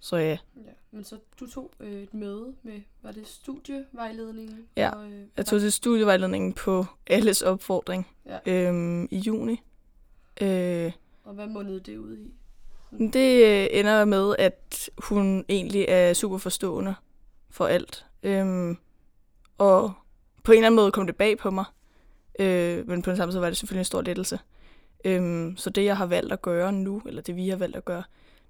så 0.00 0.16
ja, 0.16 0.28
Ja. 0.56 0.70
Men 0.90 1.04
så 1.04 1.16
du 1.40 1.50
tog 1.50 1.70
øh, 1.80 2.02
et 2.02 2.14
møde 2.14 2.54
med, 2.62 2.80
var 3.02 3.12
det 3.12 3.26
studievejledningen? 3.26 4.66
Ja. 4.76 4.90
Og, 4.90 5.06
øh, 5.10 5.22
Jeg 5.36 5.46
tog 5.46 5.60
til 5.60 5.72
studievejledningen 5.72 6.52
på 6.52 6.84
alles 7.06 7.42
opfordring 7.42 8.08
Ja. 8.26 8.38
øhm, 8.68 9.08
i 9.10 9.18
juni. 9.18 9.62
Øh, 10.40 10.92
Og 11.24 11.34
hvad 11.34 11.46
mundede 11.46 11.80
det 11.80 11.96
ud 11.96 12.16
i? 12.16 12.32
det 13.12 13.44
øh, 13.46 13.66
ender 13.78 14.04
med, 14.04 14.34
at 14.38 14.90
hun 14.98 15.44
egentlig 15.48 15.84
er 15.88 16.12
super 16.14 16.38
forstående 16.38 16.94
for 17.50 17.66
alt. 17.66 18.06
Øhm, 18.22 18.76
og 19.58 19.92
på 20.44 20.52
en 20.52 20.58
eller 20.58 20.66
anden 20.66 20.76
måde 20.76 20.92
kom 20.92 21.06
det 21.06 21.16
bag 21.16 21.38
på 21.38 21.50
mig. 21.50 21.64
Øh, 22.38 22.88
men 22.88 23.02
på 23.02 23.10
den 23.10 23.16
samme 23.16 23.32
tid 23.32 23.40
var 23.40 23.46
det 23.46 23.56
selvfølgelig 23.56 23.80
en 23.80 23.84
stor 23.84 24.02
lettelse. 24.02 24.38
Øhm, 25.04 25.56
så 25.56 25.70
det, 25.70 25.84
jeg 25.84 25.96
har 25.96 26.06
valgt 26.06 26.32
at 26.32 26.42
gøre 26.42 26.72
nu, 26.72 27.02
eller 27.06 27.22
det 27.22 27.36
vi 27.36 27.48
har 27.48 27.56
valgt 27.56 27.76
at 27.76 27.84
gøre, 27.84 28.02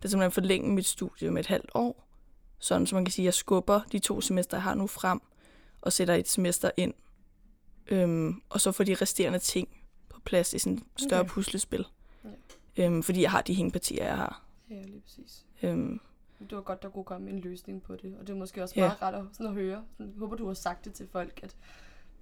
det 0.03 0.05
er 0.05 0.09
simpelthen 0.09 0.33
forlænge 0.33 0.75
mit 0.75 0.87
studie 0.87 1.31
med 1.31 1.41
et 1.41 1.47
halvt 1.47 1.71
år. 1.75 2.07
Sådan, 2.59 2.87
så 2.87 2.95
man 2.95 3.05
kan 3.05 3.13
sige, 3.13 3.23
at 3.25 3.27
jeg 3.27 3.35
skubber 3.35 3.81
de 3.93 3.99
to 3.99 4.21
semester, 4.21 4.57
jeg 4.57 4.63
har 4.63 4.75
nu 4.75 4.87
frem, 4.87 5.21
og 5.81 5.93
sætter 5.93 6.15
et 6.15 6.29
semester 6.29 6.71
ind. 6.77 6.95
Øhm, 7.87 8.43
og 8.49 8.61
så 8.61 8.73
får 8.73 8.85
de 8.85 8.95
resterende 8.95 9.39
ting 9.39 9.69
på 10.09 10.21
plads 10.21 10.55
i 10.55 10.59
sådan 10.59 10.79
et 10.79 10.85
større 10.97 11.21
okay. 11.21 11.31
puslespil. 11.31 11.87
Ja. 12.77 12.85
Øhm, 12.87 13.03
fordi 13.03 13.23
jeg 13.23 13.31
har 13.31 13.43
de 13.43 13.55
hængepartier, 13.55 14.05
jeg 14.05 14.17
har. 14.17 14.43
Ja, 14.71 14.83
lige 14.83 15.01
præcis. 15.01 15.47
Øhm, 15.63 16.01
Det 16.41 16.53
var 16.57 16.63
godt, 16.63 16.83
der 16.83 16.89
kunne 16.89 17.05
komme 17.05 17.31
en 17.31 17.39
løsning 17.39 17.83
på 17.83 17.97
det. 17.97 18.17
Og 18.21 18.27
det 18.27 18.33
er 18.33 18.37
måske 18.39 18.63
også 18.63 18.75
Ja. 18.77 18.87
meget 18.87 19.03
rart 19.03 19.15
at, 19.15 19.25
sådan 19.33 19.47
at 19.47 19.53
høre. 19.53 19.85
Sådan, 19.97 20.13
jeg 20.13 20.19
håber, 20.19 20.37
du 20.37 20.47
har 20.47 20.55
sagt 20.55 20.85
det 20.85 20.93
til 20.95 21.09
folk, 21.13 21.41
at 21.43 21.57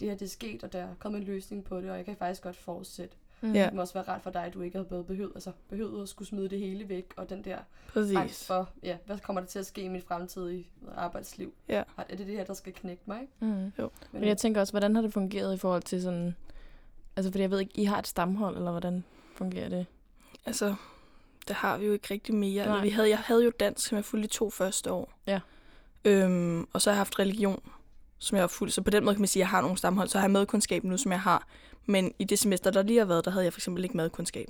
det 0.00 0.08
her 0.08 0.16
det 0.16 0.24
er 0.24 0.30
sket, 0.30 0.64
og 0.64 0.72
der 0.72 0.78
er 0.82 0.94
kommet 0.98 1.18
en 1.20 1.24
løsning 1.26 1.64
på 1.64 1.80
det, 1.80 1.90
og 1.90 1.96
jeg 1.96 2.04
kan 2.04 2.16
faktisk 2.16 2.42
godt 2.42 2.56
fortsætte. 2.56 3.16
Mm. 3.40 3.52
Ja. 3.54 3.64
Det 3.64 3.72
må 3.74 3.80
også 3.80 3.94
være 3.94 4.04
rart 4.08 4.22
for 4.22 4.30
dig, 4.30 4.44
at 4.44 4.54
du 4.54 4.60
ikke 4.60 4.76
havde 4.76 4.88
både 4.88 5.04
behøvet, 5.04 5.32
altså, 5.34 5.52
behøvet 5.68 6.02
at 6.02 6.08
skulle 6.08 6.28
smide 6.28 6.48
det 6.48 6.58
hele 6.58 6.88
væk, 6.88 7.04
og 7.16 7.30
den 7.30 7.44
der 7.44 7.58
præcis. 7.88 8.16
angst 8.16 8.46
for, 8.46 8.68
ja, 8.82 8.96
hvad 9.06 9.18
kommer 9.18 9.40
der 9.40 9.48
til 9.48 9.58
at 9.58 9.66
ske 9.66 9.80
i 9.82 9.88
mit 9.88 10.04
fremtidige 10.04 10.68
arbejdsliv? 10.96 11.52
Ja. 11.68 11.82
Har- 11.96 12.06
Er 12.08 12.16
det 12.16 12.26
det 12.26 12.36
her, 12.36 12.44
der 12.44 12.54
skal 12.54 12.72
knække 12.72 13.02
mig? 13.06 13.20
Ikke? 13.20 13.32
Mm. 13.40 13.72
Jo. 13.78 13.90
Men 14.12 14.24
jeg 14.24 14.38
tænker 14.38 14.60
også, 14.60 14.72
hvordan 14.72 14.94
har 14.94 15.02
det 15.02 15.12
fungeret 15.12 15.54
i 15.54 15.58
forhold 15.58 15.82
til 15.82 16.02
sådan... 16.02 16.34
Altså, 17.16 17.30
fordi 17.30 17.42
jeg 17.42 17.50
ved 17.50 17.60
ikke, 17.60 17.72
I 17.80 17.84
har 17.84 17.98
et 17.98 18.06
stamhold, 18.06 18.56
eller 18.56 18.70
hvordan 18.70 19.04
fungerer 19.34 19.68
det? 19.68 19.86
Altså, 20.46 20.74
det 21.48 21.56
har 21.56 21.78
vi 21.78 21.86
jo 21.86 21.92
ikke 21.92 22.06
rigtig 22.10 22.34
mere. 22.34 22.64
Nej. 22.64 22.72
Eller, 22.74 22.82
vi 22.82 22.90
havde, 22.90 23.08
jeg 23.08 23.18
havde 23.18 23.44
jo 23.44 23.52
dansk, 23.60 23.88
som 23.88 23.96
jeg 23.96 24.04
fulgte 24.04 24.28
de 24.28 24.32
to 24.32 24.50
første 24.50 24.92
år. 24.92 25.12
Ja. 25.26 25.40
Øhm, 26.04 26.68
og 26.72 26.82
så 26.82 26.90
har 26.90 26.94
jeg 26.94 26.98
haft 26.98 27.18
religion, 27.18 27.62
som 28.18 28.36
jeg 28.36 28.42
har 28.42 28.48
fulgt. 28.48 28.74
Så 28.74 28.82
på 28.82 28.90
den 28.90 29.04
måde 29.04 29.14
kan 29.14 29.20
man 29.20 29.28
sige, 29.28 29.40
at 29.40 29.44
jeg 29.44 29.48
har 29.48 29.60
nogle 29.60 29.78
stamhold. 29.78 30.08
Så 30.08 30.18
har 30.18 30.24
jeg 30.24 30.30
madkundskab 30.30 30.84
nu, 30.84 30.96
som 30.96 31.12
jeg 31.12 31.20
har. 31.20 31.46
Men 31.86 32.12
i 32.18 32.24
det 32.24 32.38
semester, 32.38 32.70
der 32.70 32.82
lige 32.82 32.98
har 32.98 33.06
været, 33.06 33.24
der 33.24 33.30
havde 33.30 33.44
jeg 33.44 33.52
for 33.52 33.58
eksempel 33.58 33.84
ikke 33.84 33.96
madkundskab. 33.96 34.48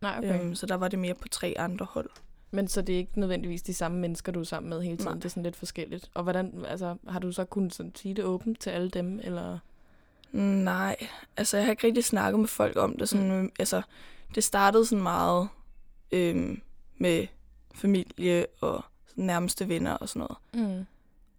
Nej, 0.00 0.18
okay. 0.18 0.40
Øhm, 0.40 0.54
så 0.54 0.66
der 0.66 0.74
var 0.74 0.88
det 0.88 0.98
mere 0.98 1.14
på 1.14 1.28
tre 1.28 1.54
andre 1.58 1.86
hold. 1.90 2.10
Men 2.50 2.68
så 2.68 2.82
det 2.82 2.92
er 2.92 2.98
ikke 2.98 3.20
nødvendigvis 3.20 3.62
de 3.62 3.74
samme 3.74 3.98
mennesker, 3.98 4.32
du 4.32 4.40
er 4.40 4.44
sammen 4.44 4.70
med 4.70 4.82
hele 4.82 4.96
tiden. 4.96 5.10
Nej. 5.10 5.14
Det 5.14 5.24
er 5.24 5.28
sådan 5.28 5.42
lidt 5.42 5.56
forskelligt. 5.56 6.10
Og 6.14 6.22
hvordan, 6.22 6.64
altså, 6.68 6.96
har 7.08 7.18
du 7.18 7.32
så 7.32 7.44
kunnet 7.44 7.74
sådan 7.74 7.92
sige 7.94 8.14
det 8.14 8.24
åbent 8.24 8.60
til 8.60 8.70
alle 8.70 8.90
dem, 8.90 9.20
eller... 9.22 9.58
Nej, 10.32 10.96
altså 11.36 11.56
jeg 11.56 11.66
har 11.66 11.70
ikke 11.70 11.86
rigtig 11.86 12.04
snakket 12.04 12.40
med 12.40 12.48
folk 12.48 12.76
om 12.76 12.96
det. 12.98 13.08
Sådan, 13.08 13.40
mm. 13.40 13.52
altså, 13.58 13.82
det 14.34 14.44
startede 14.44 14.86
sådan 14.86 15.02
meget 15.02 15.48
øhm, 16.12 16.60
med 16.98 17.26
familie 17.74 18.46
og 18.60 18.84
nærmeste 19.14 19.68
venner 19.68 19.92
og 19.92 20.08
sådan 20.08 20.28
noget. 20.52 20.68
Mm. 20.68 20.86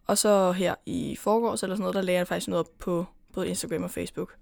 Og 0.08 0.18
så 0.18 0.52
her 0.52 0.76
i 0.86 1.16
forgårs 1.16 1.64
eller 1.64 1.76
sådan 1.76 1.82
noget, 1.82 1.96
der 1.96 2.02
lagde 2.02 2.18
jeg 2.18 2.28
faktisk 2.28 2.48
noget 2.48 2.66
op 2.66 2.72
på 2.80 3.06
både 3.34 3.48
Instagram 3.48 3.84
og 3.84 3.92
Facebook. 3.92 4.36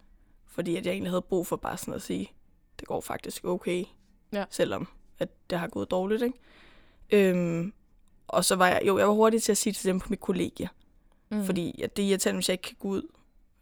Fordi 0.48 0.76
at 0.76 0.86
jeg 0.86 0.92
egentlig 0.92 1.12
havde 1.12 1.22
brug 1.22 1.48
for 1.48 1.56
bare 1.56 1.78
sådan 1.78 1.94
at 1.94 2.02
sige, 2.02 2.32
det 2.80 2.88
går 2.88 3.02
faktisk 3.02 3.46
okay. 3.46 3.86
Ja. 4.34 4.46
Selvom 4.50 4.88
at 5.20 5.30
det 5.50 5.60
har 5.60 5.68
gået 5.68 5.92
dårligt, 5.92 6.24
ikke? 6.24 6.40
Øhm, 7.12 7.74
og 8.28 8.46
så 8.46 8.56
var 8.56 8.68
jeg, 8.68 8.82
jo, 8.88 8.98
jeg 8.98 9.08
var 9.08 9.14
hurtig 9.14 9.44
til 9.44 9.52
at 9.52 9.58
sige 9.58 9.74
til 9.74 9.88
dem 9.88 10.00
på 10.00 10.08
mit 10.10 10.20
kollegie. 10.20 10.70
Mm. 11.30 11.46
Fordi 11.46 11.82
at 11.82 11.98
det 11.98 12.06
er 12.06 12.10
irriterende, 12.10 12.38
hvis 12.38 12.50
jeg 12.50 12.54
ikke 12.54 12.64
kan 12.64 12.76
gå 12.80 12.88
ud 12.88 13.02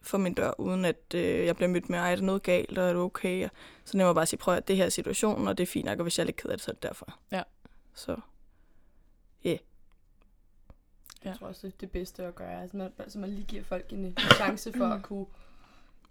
for 0.01 0.17
min 0.17 0.33
dør, 0.33 0.59
uden 0.59 0.85
at 0.85 1.15
øh, 1.15 1.45
jeg 1.45 1.55
bliver 1.55 1.69
mødt 1.69 1.89
med, 1.89 1.99
ej, 1.99 2.11
er 2.11 2.15
der 2.15 2.23
noget 2.23 2.43
galt, 2.43 2.77
og 2.77 2.83
er 2.83 2.93
det 2.93 3.01
okay? 3.01 3.43
Og 3.43 3.49
så 3.85 3.97
jeg 3.97 4.15
bare 4.15 4.21
at 4.21 4.27
sige, 4.27 4.39
prøv 4.39 4.55
at 4.55 4.67
det 4.67 4.77
her 4.77 4.85
er 4.85 4.89
situationen, 4.89 5.47
og 5.47 5.57
det 5.57 5.63
er 5.63 5.67
fint 5.67 5.85
nok, 5.85 5.99
og 5.99 6.03
hvis 6.03 6.17
jeg 6.17 6.23
er 6.23 6.25
lidt 6.25 6.35
ked 6.35 6.49
af 6.49 6.57
det, 6.57 6.63
så 6.65 6.71
er 6.71 6.73
det 6.73 6.83
derfor. 6.83 7.19
Ja. 7.31 7.43
Så 7.93 8.17
Jeg 9.43 9.59
Ja. 11.25 11.33
tror 11.33 11.47
også, 11.47 11.67
det 11.67 11.73
er 11.73 11.77
det 11.79 11.91
bedste 11.91 12.23
at 12.23 12.35
gøre. 12.35 12.61
Altså 12.61 12.77
man, 12.77 12.91
altså 12.99 13.19
man 13.19 13.29
lige 13.29 13.45
giver 13.45 13.63
folk 13.63 13.93
en, 13.93 14.17
chance 14.35 14.73
for 14.73 14.85
at 14.85 15.03
kunne, 15.03 15.25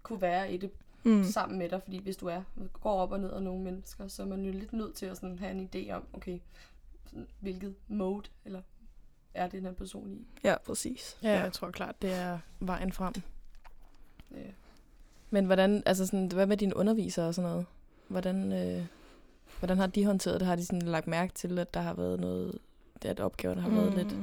kunne 0.03 0.21
være 0.21 0.53
i 0.53 0.57
det 0.57 0.71
mm. 1.03 1.23
sammen 1.23 1.59
med 1.59 1.69
dig. 1.69 1.81
Fordi 1.83 1.97
hvis 1.97 2.17
du 2.17 2.27
er 2.27 2.41
går 2.81 3.01
op 3.01 3.11
og 3.11 3.19
ned 3.19 3.31
af 3.31 3.43
nogle 3.43 3.63
mennesker, 3.63 4.07
så 4.07 4.21
er 4.21 4.27
man 4.27 4.45
jo 4.45 4.51
lidt 4.51 4.73
nødt 4.73 4.95
til 4.95 5.05
at 5.05 5.17
sådan 5.17 5.39
have 5.39 5.51
en 5.51 5.69
idé 5.75 5.91
om, 5.91 6.03
okay, 6.13 6.39
sådan, 7.05 7.27
hvilket 7.39 7.75
mode 7.87 8.29
eller 8.45 8.61
er 9.33 9.47
den 9.47 9.65
her 9.65 9.71
person 9.71 10.11
i. 10.11 10.27
ja, 10.43 10.55
præcis. 10.65 11.17
Ja, 11.23 11.39
jeg 11.41 11.53
tror 11.53 11.71
klart, 11.71 12.01
det 12.01 12.13
er 12.13 12.39
vejen 12.59 12.91
frem. 12.91 13.13
Ja. 14.31 14.37
Men 15.29 15.45
hvordan, 15.45 15.83
altså 15.85 16.05
sådan, 16.05 16.27
hvad 16.27 16.45
med 16.45 16.57
dine 16.57 16.75
undervisere 16.75 17.27
og 17.27 17.35
sådan 17.35 17.49
noget? 17.49 17.65
Hvordan, 18.07 18.51
øh, 18.51 18.85
hvordan 19.59 19.77
har 19.77 19.87
de 19.87 20.05
håndteret 20.05 20.39
det? 20.39 20.47
Har 20.47 20.55
de 20.55 20.65
sådan 20.65 20.81
lagt 20.81 21.07
mærke 21.07 21.33
til, 21.33 21.59
at 21.59 21.73
der 21.73 21.79
har 21.79 21.93
været 21.93 22.19
noget, 22.19 22.59
at 23.01 23.19
opgaverne 23.19 23.61
har 23.61 23.69
været 23.69 23.93
lidt... 23.93 24.15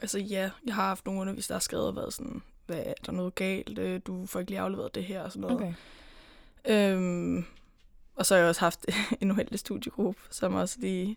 Altså 0.00 0.18
ja, 0.18 0.50
jeg 0.66 0.74
har 0.74 0.82
haft 0.88 1.06
nogle 1.06 1.20
undervisere, 1.20 1.48
der 1.48 1.54
har 1.54 1.60
skrevet 1.60 1.86
og 1.86 1.96
været 1.96 2.12
sådan, 2.12 2.42
hvad 2.66 2.82
er 2.86 2.94
der 3.06 3.12
noget 3.12 3.34
galt, 3.34 3.78
Øh, 3.78 4.00
du 4.06 4.26
får 4.26 4.40
ikke 4.40 4.50
lige 4.50 4.60
afleveret 4.60 4.94
det 4.94 5.04
her 5.04 5.22
og 5.22 5.32
sådan 5.32 5.40
noget. 5.40 5.56
Okay. 5.56 5.72
Øhm, 6.94 7.44
og 8.14 8.26
så 8.26 8.34
har 8.34 8.40
jeg 8.40 8.48
også 8.48 8.60
haft 8.60 8.86
en 9.20 9.30
uheldig 9.30 9.58
studiegruppe, 9.58 10.20
som 10.30 10.54
også 10.54 10.76
lige 10.80 11.16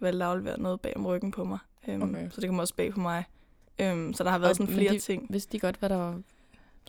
valgte 0.00 0.24
at 0.24 0.30
aflevere 0.30 0.60
noget 0.60 0.80
bag 0.80 0.96
om 0.96 1.06
ryggen 1.06 1.30
på 1.30 1.44
mig. 1.44 1.58
Øhm, 1.88 2.02
Okay. 2.02 2.30
Så 2.30 2.40
det 2.40 2.48
kommer 2.48 2.62
også 2.62 2.74
bag 2.74 2.92
på 2.92 3.00
mig. 3.00 3.24
Øhm, 3.78 4.12
så 4.14 4.24
der 4.24 4.30
har 4.30 4.38
været 4.38 4.50
Og- 4.50 4.56
sådan 4.56 4.74
flere 4.74 4.92
de- 4.92 4.98
ting. 4.98 5.26
Vidste 5.30 5.52
de 5.52 5.58
godt, 5.60 5.76
hvad 5.76 5.88
der 5.88 5.96
var 5.96 6.20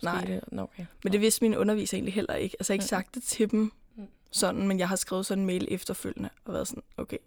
Nej. 0.02 0.24
skete? 0.24 0.40
Nå, 0.52 0.62
okay. 0.62 0.86
Men 1.04 1.12
det 1.12 1.20
vidste 1.20 1.44
mine 1.44 1.58
undervisere 1.58 1.96
egentlig 1.98 2.14
heller 2.14 2.34
ikke. 2.34 2.56
Altså 2.60 2.72
jeg 2.72 2.74
har 2.74 2.82
ikke 2.82 2.88
sagt 2.88 3.14
det 3.14 3.22
til 3.22 3.50
dem 3.50 3.72
Mm. 3.96 4.06
sådan, 4.30 4.68
men 4.68 4.78
jeg 4.78 4.88
har 4.88 4.96
skrevet 4.96 5.26
sådan 5.26 5.42
en 5.42 5.46
mail 5.46 5.66
efterfølgende 5.70 6.28
og 6.44 6.52
været 6.54 6.68
sådan, 6.68 6.82
okay, 6.96 7.18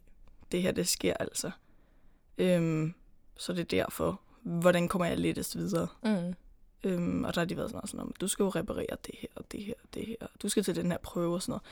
det 0.51 0.61
her 0.61 0.71
det 0.71 0.87
sker 0.87 1.13
altså. 1.13 1.51
Øhm, 2.37 2.93
så 3.37 3.53
det 3.53 3.59
er 3.59 3.63
derfor, 3.63 4.21
hvordan 4.41 4.87
kommer 4.87 5.05
jeg 5.05 5.17
lettest 5.17 5.57
videre? 5.57 5.87
Mm. 6.03 6.33
Øhm, 6.83 7.23
og 7.23 7.35
der 7.35 7.41
har 7.41 7.45
de 7.45 7.57
været 7.57 7.69
sådan, 7.69 7.77
noget 7.77 7.89
sådan 7.89 7.99
om, 8.05 8.13
du 8.21 8.27
skal 8.27 8.43
jo 8.43 8.49
reparere 8.49 8.97
det 9.05 9.15
her 9.19 9.27
og 9.35 9.51
det 9.51 9.63
her 9.63 9.73
og 9.83 9.93
det 9.93 10.05
her. 10.07 10.27
Du 10.41 10.49
skal 10.49 10.63
til 10.63 10.75
den 10.75 10.91
her 10.91 10.97
prøve 10.97 11.33
og 11.35 11.41
sådan 11.41 11.51
noget. 11.51 11.63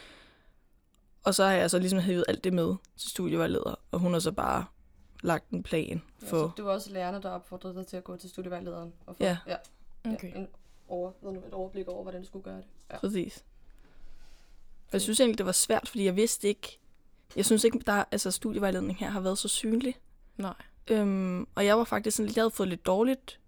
Og 1.24 1.36
så 1.36 1.46
har 1.46 1.52
jeg 1.54 1.70
så 1.70 1.80
ligesom 1.80 2.00
hævet 2.00 2.26
alt 2.28 2.44
det 2.44 2.54
med 2.54 2.76
til 2.98 3.10
studievejleder, 3.10 3.76
og 3.92 4.00
hun 4.00 4.14
har 4.14 4.20
så 4.20 4.32
bare 4.32 4.66
lagt 5.24 5.50
en 5.50 5.64
plan 5.64 6.02
Ja, 6.22 6.28
for... 6.28 6.48
så 6.48 6.52
det 6.58 6.66
var 6.66 6.72
også 6.72 6.92
lærerne, 6.92 7.22
der 7.22 7.30
opfordrede 7.30 7.76
dig 7.76 7.88
til 7.88 7.98
at 7.98 8.04
gå 8.04 8.18
til 8.18 8.30
studievejlederen 8.30 8.94
og 9.06 9.16
få 9.16 9.24
Ja. 9.24 9.38
ja, 9.48 9.56
Okay. 10.14 10.34
ja, 10.34 10.40
en 10.40 10.48
over, 10.88 11.12
ved 11.22 11.34
du, 11.34 11.48
et 11.48 11.54
overblik 11.54 11.88
over, 11.88 12.04
hvordan 12.04 12.22
du 12.22 12.28
skulle 12.28 12.44
gøre 12.44 12.58
det. 12.58 12.66
Ja. 12.92 12.98
Præcis. 13.00 13.44
Og 14.88 14.94
jeg 14.94 15.02
synes 15.02 15.20
egentlig, 15.20 15.38
det 15.38 15.46
var 15.46 15.52
svært, 15.52 15.88
fordi 15.90 16.06
jeg 16.06 16.16
vidste 16.16 16.48
ikke... 16.48 16.80
Jeg 17.36 17.46
synes 17.46 17.64
ikke, 17.64 17.80
der 17.86 18.04
altså, 18.12 18.32
studievejledning 18.32 19.00
her 19.00 19.10
har 19.10 19.20
været 19.20 19.38
så 19.38 19.48
synlig. 19.48 19.96
Nej. 20.38 20.54
Øhm, 20.90 21.48
og 21.56 21.66
jeg 21.66 21.78
var 21.78 21.84
faktisk 21.84 22.18
sådan, 22.18 22.32
jeg 22.36 22.42
havde 22.42 22.52
fået 22.52 22.70
lidt 22.70 22.86
dårligt, 22.86 23.40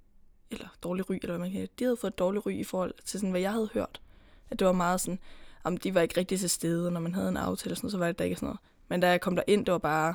eller 0.51 0.67
dårlig 0.83 1.09
ry, 1.09 1.13
eller 1.13 1.27
hvad 1.27 1.39
man 1.39 1.51
kan 1.51 1.67
De 1.79 1.83
havde 1.83 1.97
fået 1.97 2.11
et 2.11 2.19
dårligt 2.19 2.45
ry 2.45 2.51
i 2.51 2.63
forhold 2.63 2.93
til 3.05 3.19
sådan, 3.19 3.31
hvad 3.31 3.41
jeg 3.41 3.51
havde 3.51 3.69
hørt. 3.73 4.01
At 4.49 4.59
det 4.59 4.67
var 4.67 4.73
meget 4.73 5.01
sådan, 5.01 5.19
om 5.63 5.77
de 5.77 5.95
var 5.95 6.01
ikke 6.01 6.17
rigtig 6.19 6.39
til 6.39 6.49
stede, 6.49 6.87
og 6.87 6.93
når 6.93 6.99
man 6.99 7.15
havde 7.15 7.29
en 7.29 7.37
aftale 7.37 7.73
og 7.73 7.77
sådan 7.77 7.89
så 7.89 7.97
var 7.97 8.07
det 8.07 8.19
da 8.19 8.23
ikke 8.23 8.35
sådan 8.35 8.45
noget. 8.47 8.59
Men 8.87 8.99
da 8.99 9.09
jeg 9.09 9.21
kom 9.21 9.35
der 9.35 9.43
ind, 9.47 9.65
det 9.65 9.71
var 9.71 9.77
bare, 9.77 10.07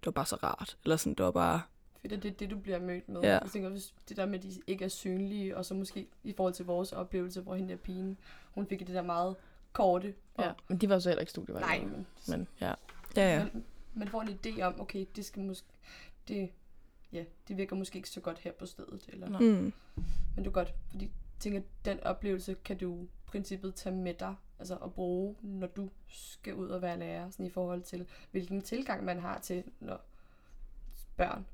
det 0.00 0.06
var 0.06 0.12
bare 0.12 0.26
så 0.26 0.36
rart. 0.36 0.76
Eller 0.84 0.96
sådan, 0.96 1.14
det 1.14 1.24
var 1.24 1.30
bare, 1.30 1.60
Fordi 2.00 2.16
det 2.16 2.24
er 2.32 2.36
det, 2.36 2.50
du 2.50 2.58
bliver 2.58 2.80
mødt 2.80 3.08
med. 3.08 3.20
Ja. 3.20 3.28
Jeg 3.28 3.50
tænker, 3.52 3.68
hvis 3.68 3.94
det 4.08 4.16
der 4.16 4.26
med, 4.26 4.38
at 4.38 4.42
de 4.44 4.52
ikke 4.66 4.84
er 4.84 4.88
synlige, 4.88 5.56
og 5.56 5.64
så 5.64 5.74
måske 5.74 6.06
i 6.24 6.34
forhold 6.36 6.54
til 6.54 6.64
vores 6.64 6.92
oplevelse, 6.92 7.40
hvor 7.40 7.54
hende 7.54 7.70
der 7.70 7.76
pigen, 7.76 8.18
hun 8.50 8.66
fik 8.66 8.78
det 8.78 8.88
der 8.88 9.02
meget 9.02 9.36
korte. 9.72 10.14
Og, 10.34 10.44
Ja, 10.44 10.52
men 10.68 10.78
de 10.78 10.88
var 10.88 10.98
så 10.98 11.08
heller 11.08 11.20
ikke 11.20 11.30
Nej, 11.38 11.44
studievejledere. 11.44 11.86
men, 11.90 12.06
Men 12.28 12.48
ja. 12.60 12.72
ja 13.16 13.34
ja. 13.36 13.44
men 13.52 13.64
man 13.94 14.08
får 14.08 14.22
en 14.22 14.28
idé 14.46 14.62
om, 14.62 14.80
okay, 14.80 15.06
det 15.16 15.24
skal 15.24 15.42
måske, 15.42 15.66
det, 16.28 16.50
ja, 17.12 17.24
det 17.48 17.56
virker 17.56 17.76
måske 17.76 17.96
ikke 17.96 18.10
så 18.10 18.20
godt 18.20 18.38
her 18.38 18.52
på 18.52 18.66
stedet. 18.66 19.08
Eller. 19.08 19.38
Mm. 19.38 19.72
Men 20.36 20.44
du 20.44 20.50
godt, 20.50 20.74
fordi 20.90 21.04
jeg 21.04 21.12
tænker, 21.38 21.60
den 21.84 22.00
oplevelse 22.00 22.56
kan 22.64 22.78
du 22.78 23.02
i 23.02 23.08
princippet 23.26 23.74
tage 23.74 23.94
med 23.94 24.14
dig, 24.14 24.34
altså 24.58 24.76
at 24.76 24.92
bruge, 24.92 25.36
når 25.42 25.66
du 25.66 25.90
skal 26.08 26.54
ud 26.54 26.68
og 26.68 26.82
være 26.82 26.98
lærer, 26.98 27.30
sådan 27.30 27.46
i 27.46 27.50
forhold 27.50 27.82
til, 27.82 28.06
hvilken 28.30 28.62
tilgang 28.62 29.04
man 29.04 29.18
har 29.18 29.38
til, 29.38 29.64
når 29.80 30.00
børn 31.16 31.46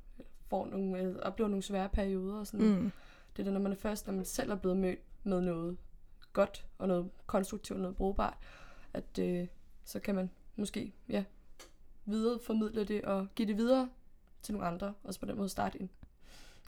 får 0.48 0.66
nogle, 0.66 0.98
øh, 0.98 1.16
oplever 1.16 1.48
nogle 1.48 1.62
svære 1.62 1.88
perioder 1.88 2.38
og 2.38 2.46
sådan. 2.46 2.66
Mm. 2.66 2.92
Det 3.36 3.42
er 3.42 3.44
det, 3.44 3.52
når 3.52 3.60
man 3.60 3.72
er 3.72 3.76
først, 3.76 4.06
når 4.06 4.14
man 4.14 4.24
selv 4.24 4.50
er 4.50 4.56
blevet 4.56 4.76
mødt 4.76 4.98
med 5.22 5.40
noget 5.40 5.76
godt 6.32 6.66
og 6.78 6.88
noget 6.88 7.10
konstruktivt, 7.26 7.80
noget 7.80 7.96
brugbart, 7.96 8.36
at 8.92 9.18
øh, 9.18 9.46
så 9.84 10.00
kan 10.00 10.14
man 10.14 10.30
måske, 10.56 10.92
ja, 11.08 11.24
videreformidle 12.04 12.84
det 12.84 13.04
og 13.04 13.26
give 13.34 13.48
det 13.48 13.56
videre 13.56 13.88
til 14.44 14.54
nogle 14.54 14.66
andre, 14.68 14.92
og 15.04 15.14
så 15.14 15.20
på 15.20 15.26
den 15.26 15.36
måde 15.36 15.48
starte 15.48 15.80
en, 15.80 15.90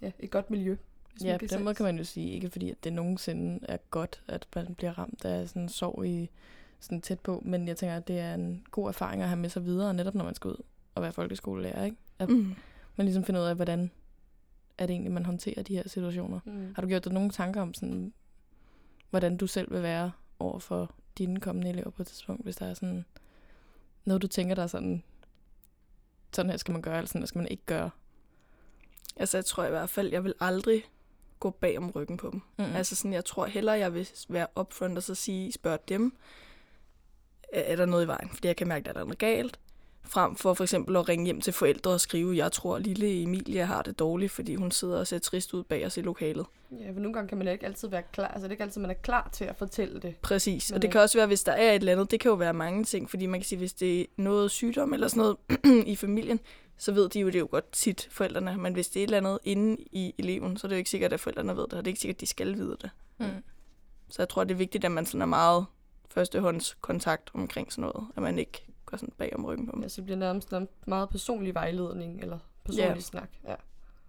ja, 0.03 0.11
et 0.19 0.31
godt 0.31 0.51
miljø. 0.51 0.77
hvis 1.13 1.25
Ja, 1.25 1.33
på 1.39 1.47
den 1.57 1.65
måde 1.65 1.75
kan 1.75 1.85
man 1.85 1.99
jo 1.99 2.05
sige, 2.05 2.31
ikke 2.33 2.51
fordi 2.51 2.71
at 2.71 2.85
det 2.85 2.93
nogensinde 2.93 3.67
er 3.69 3.77
godt, 3.91 4.23
at 4.29 4.47
man 4.55 4.75
bliver 4.75 4.99
ramt 4.99 5.25
af 5.25 5.49
sådan 5.49 5.69
sorg 5.69 6.07
i 6.07 6.31
sådan 6.81 7.01
tæt 7.01 7.21
på, 7.21 7.43
men 7.45 7.69
jeg 7.69 7.77
tænker, 7.77 7.97
at 7.97 8.09
det 8.09 8.19
er 8.19 8.35
en 8.35 8.67
god 8.71 8.89
erfaring 8.89 9.23
at 9.23 9.29
have 9.29 9.39
med 9.41 9.49
sig 9.51 9.65
videre, 9.65 9.95
netop 9.95 10.15
når 10.15 10.25
man 10.25 10.35
skal 10.35 10.49
ud 10.51 10.63
og 10.95 11.03
være 11.03 11.13
folkeskolelærer, 11.13 11.85
ikke? 11.85 11.97
At 12.19 12.29
Mm. 12.29 12.55
man 12.97 13.07
ligesom 13.07 13.25
finder 13.25 13.41
ud 13.41 13.47
af, 13.47 13.57
hvordan 13.57 13.91
er 14.79 14.87
det 14.87 14.93
egentlig, 14.95 15.13
man 15.13 15.25
håndterer 15.27 15.63
de 15.63 15.75
her 15.77 15.89
situationer. 15.89 16.41
Mm. 16.45 16.73
Har 16.75 16.83
du 16.83 16.89
gjort 16.89 17.05
dig 17.05 17.13
nogle 17.13 17.31
tanker 17.31 17.61
om 17.63 17.75
sådan, 17.75 18.13
hvordan 19.11 19.37
du 19.37 19.47
selv 19.47 19.73
vil 19.73 19.83
være 19.83 20.13
over 20.39 20.59
for 20.59 20.95
dine 21.19 21.41
kommende 21.41 21.69
elever 21.71 21.91
på 21.91 22.03
et 22.03 22.07
tidspunkt, 22.07 22.43
hvis 22.43 22.57
der 22.57 22.67
er 22.67 22.75
sådan 22.75 23.05
noget, 24.05 24.23
du 24.23 24.27
tænker 24.27 24.55
der 24.55 24.67
sådan, 24.67 25.03
sådan 26.37 26.51
her 26.51 26.57
skal 26.57 26.73
man 26.73 26.83
gøre, 26.83 26.97
eller 26.97 27.09
sådan 27.09 27.21
her 27.23 27.27
skal 27.27 27.39
man 27.39 27.49
ikke 27.49 27.67
gøre? 27.67 27.91
Altså 29.17 29.37
jeg 29.37 29.45
tror 29.45 29.65
i 29.65 29.71
hvert 29.71 29.91
fald, 29.91 30.11
jeg 30.11 30.25
vil 30.25 30.35
aldrig 30.41 30.85
gå 31.41 31.51
bag 31.51 31.79
om 31.79 31.91
ryggen 31.91 32.17
på 32.17 32.31
dem. 32.31 32.43
Mm. 32.59 32.65
Mm. 32.65 32.77
Altså 32.77 32.97
sådan, 32.97 33.13
jeg 33.13 33.25
tror 33.25 33.47
hellere, 33.47 33.79
jeg 33.79 33.95
vil 33.95 34.09
være 34.29 34.47
upfront 34.61 34.97
og 34.97 35.03
så 35.03 35.15
sige, 35.15 35.53
spørg 35.53 35.89
dem, 35.89 36.17
er 37.53 37.61
er 37.61 37.77
der 37.77 37.87
noget 37.87 38.05
i 38.05 38.09
vejen? 38.09 38.29
Fordi 38.29 38.49
jeg 38.49 38.57
kan 38.57 38.69
mærke, 38.69 38.89
at 38.89 38.95
der 38.95 39.01
er 39.01 39.05
noget 39.05 39.19
galt. 39.19 39.59
Frem 40.07 40.37
for 40.37 40.55
for 40.55 40.65
eksempel 40.65 40.97
at 40.97 41.09
ringe 41.09 41.25
hjem 41.25 41.41
til 41.41 41.53
forældre 41.53 41.91
og 41.91 42.01
skrive, 42.01 42.37
jeg 42.37 42.53
tror, 42.53 42.79
lille 42.79 43.23
Emilie 43.23 43.67
har 43.67 43.83
det 43.83 43.99
dårligt, 43.99 44.33
fordi 44.33 44.55
hun 44.55 44.71
sidder 44.71 44.99
og 44.99 45.07
ser 45.07 45.19
trist 45.19 45.55
ud 45.55 45.65
bag 45.65 45.87
os 45.87 45.97
i 45.97 46.01
lokalet. 46.01 46.47
Ja, 46.81 46.91
for 46.91 47.01
nogle 47.01 47.13
gange 47.13 47.29
kan 47.29 47.39
man 47.39 47.49
ikke 47.49 47.67
altid 47.67 47.89
være 47.89 48.03
klar, 48.13 48.29
altså 48.29 48.43
det 48.43 48.47
er 48.47 48.51
ikke 48.51 48.65
altid, 48.65 48.81
man 48.81 48.91
er 48.91 48.95
klar 48.95 49.29
til 49.33 49.45
at 49.45 49.57
fortælle 49.57 50.01
det. 50.01 50.17
Præcis. 50.17 50.71
Men 50.71 50.75
Og 50.75 50.83
det 50.83 50.89
øh, 50.89 50.93
kan 50.93 51.01
også 51.01 51.19
være, 51.19 51.27
hvis 51.27 51.45
der 51.45 51.53
er 51.53 51.71
et 51.71 51.75
eller 51.75 51.93
andet, 51.93 52.11
det 52.11 52.21
kan 52.21 52.29
jo 52.29 52.35
være 52.35 52.55
mange 52.55 52.85
ting, 52.85 53.11
fordi 53.11 53.27
man 53.27 53.41
kan 53.41 53.45
sige, 53.47 53.59
hvis 53.59 53.73
det 53.73 54.01
er 54.01 54.05
noget 54.17 54.51
sygdom 54.51 54.93
eller 54.93 55.09
sådan 55.09 55.21
noget 55.21 55.87
i 55.93 55.97
familien, 55.97 56.41
så 56.79 56.93
ved 56.93 57.09
de 57.09 57.21
jo 57.21 57.27
det 57.29 57.39
jo 57.39 57.49
godt 57.51 57.73
tit, 57.73 58.09
forældrene. 58.11 58.57
Men 58.57 58.73
hvis 58.73 58.89
det 58.89 59.01
er 59.01 59.05
et 59.05 59.07
eller 59.07 59.19
andet 59.19 59.39
inde 59.45 59.77
i 59.93 60.15
eleven, 60.19 60.57
så 60.57 60.67
er 60.67 60.69
det 60.69 60.77
jo 60.77 60.79
ikke 60.79 60.91
sikkert, 60.91 61.13
at 61.13 61.21
forældrene 61.21 61.57
ved 61.57 61.63
det, 61.63 61.73
og 61.73 61.85
det 61.85 61.87
er 61.87 61.93
ikke 61.93 62.01
sikkert, 62.01 62.17
at 62.17 62.21
de 62.21 62.27
skal 62.27 62.55
vide 62.55 62.77
det. 62.83 62.91
Mm. 63.19 63.27
Så 64.09 64.23
jeg 64.23 64.29
tror, 64.29 64.45
det 64.45 64.51
er 64.51 64.59
vigtigt, 64.59 64.85
at 64.85 64.93
man 64.93 65.07
sådan 65.07 65.23
er 65.23 65.27
meget 65.27 65.67
førstehåndskontakt 66.11 67.31
omkring 67.35 67.73
sådan 67.73 67.83
noget, 67.83 68.09
at 68.17 68.23
man 68.23 68.39
ikke 68.39 68.67
går 68.97 69.07
sådan 69.07 69.15
bag 69.19 69.37
om 69.37 69.45
ryggen 69.45 69.67
på 69.67 69.73
dem. 69.73 69.83
Ja, 69.83 69.89
så 69.89 69.97
det 69.97 70.05
bliver 70.05 70.19
nærmest 70.19 70.53
en 70.53 70.69
meget 70.87 71.09
personlig 71.09 71.55
vejledning, 71.55 72.21
eller 72.21 72.39
personlig 72.65 72.95
Ja. 72.95 73.01
snak. 73.01 73.29
Ja. 73.45 73.55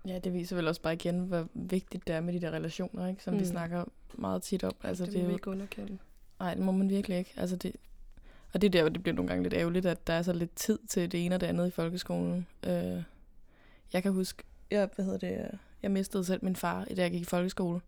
Ja, 0.08 0.20
det 0.20 0.34
viser 0.34 0.56
vel 0.56 0.68
også 0.68 0.82
bare 0.82 0.94
igen, 0.94 1.20
hvor 1.20 1.48
vigtigt 1.54 2.08
det 2.08 2.16
er 2.16 2.22
med 2.22 2.34
de 2.34 2.42
der 2.42 2.52
relationer, 2.52 3.08
ikke? 3.08 3.24
som 3.24 3.34
mm. 3.34 3.40
vi 3.40 3.46
snakker 3.46 3.86
meget 4.18 4.42
tit 4.44 4.64
om. 4.64 4.76
Altså, 4.84 5.06
det, 5.06 5.12
det, 5.12 5.14
det 5.14 5.20
er 5.20 5.24
vil 5.24 5.28
vi 5.28 5.32
jo, 5.34 5.38
ikke 5.38 5.50
underkende. 5.50 5.98
nej, 6.40 6.54
det 6.54 6.64
må 6.64 6.72
man 6.72 6.90
virkelig 6.90 7.18
ikke. 7.18 7.34
Altså, 7.38 7.56
det, 7.56 7.76
og 8.54 8.62
det 8.62 8.68
er 8.68 8.72
der, 8.72 8.82
hvor 8.82 8.90
det 8.90 9.04
bliver 9.04 9.16
nogle 9.16 9.28
gange 9.30 9.44
lidt 9.44 9.54
ærgerligt, 9.54 9.86
at 9.86 10.08
der 10.08 10.14
er 10.14 10.22
så 10.22 10.34
lidt 10.34 10.56
tid 10.56 10.80
til 10.90 11.12
det 11.12 11.26
ene 11.26 11.36
og 11.36 11.42
det 11.42 11.48
andet 11.48 11.68
i 11.68 11.72
folkeskolen. 11.72 12.48
Øh, 12.68 13.04
jeg 13.94 14.04
kan 14.04 14.12
huske, 14.12 14.44
jeg, 14.72 14.90
hvad 14.96 15.06
hedder 15.06 15.20
det, 15.20 15.60
jeg 15.84 15.92
mistede 15.92 16.26
selv 16.26 16.44
min 16.44 16.56
far, 16.56 16.86
da 16.86 17.02
jeg 17.02 17.12
gik 17.12 17.22
i 17.22 17.26
folkeskole. 17.26 17.82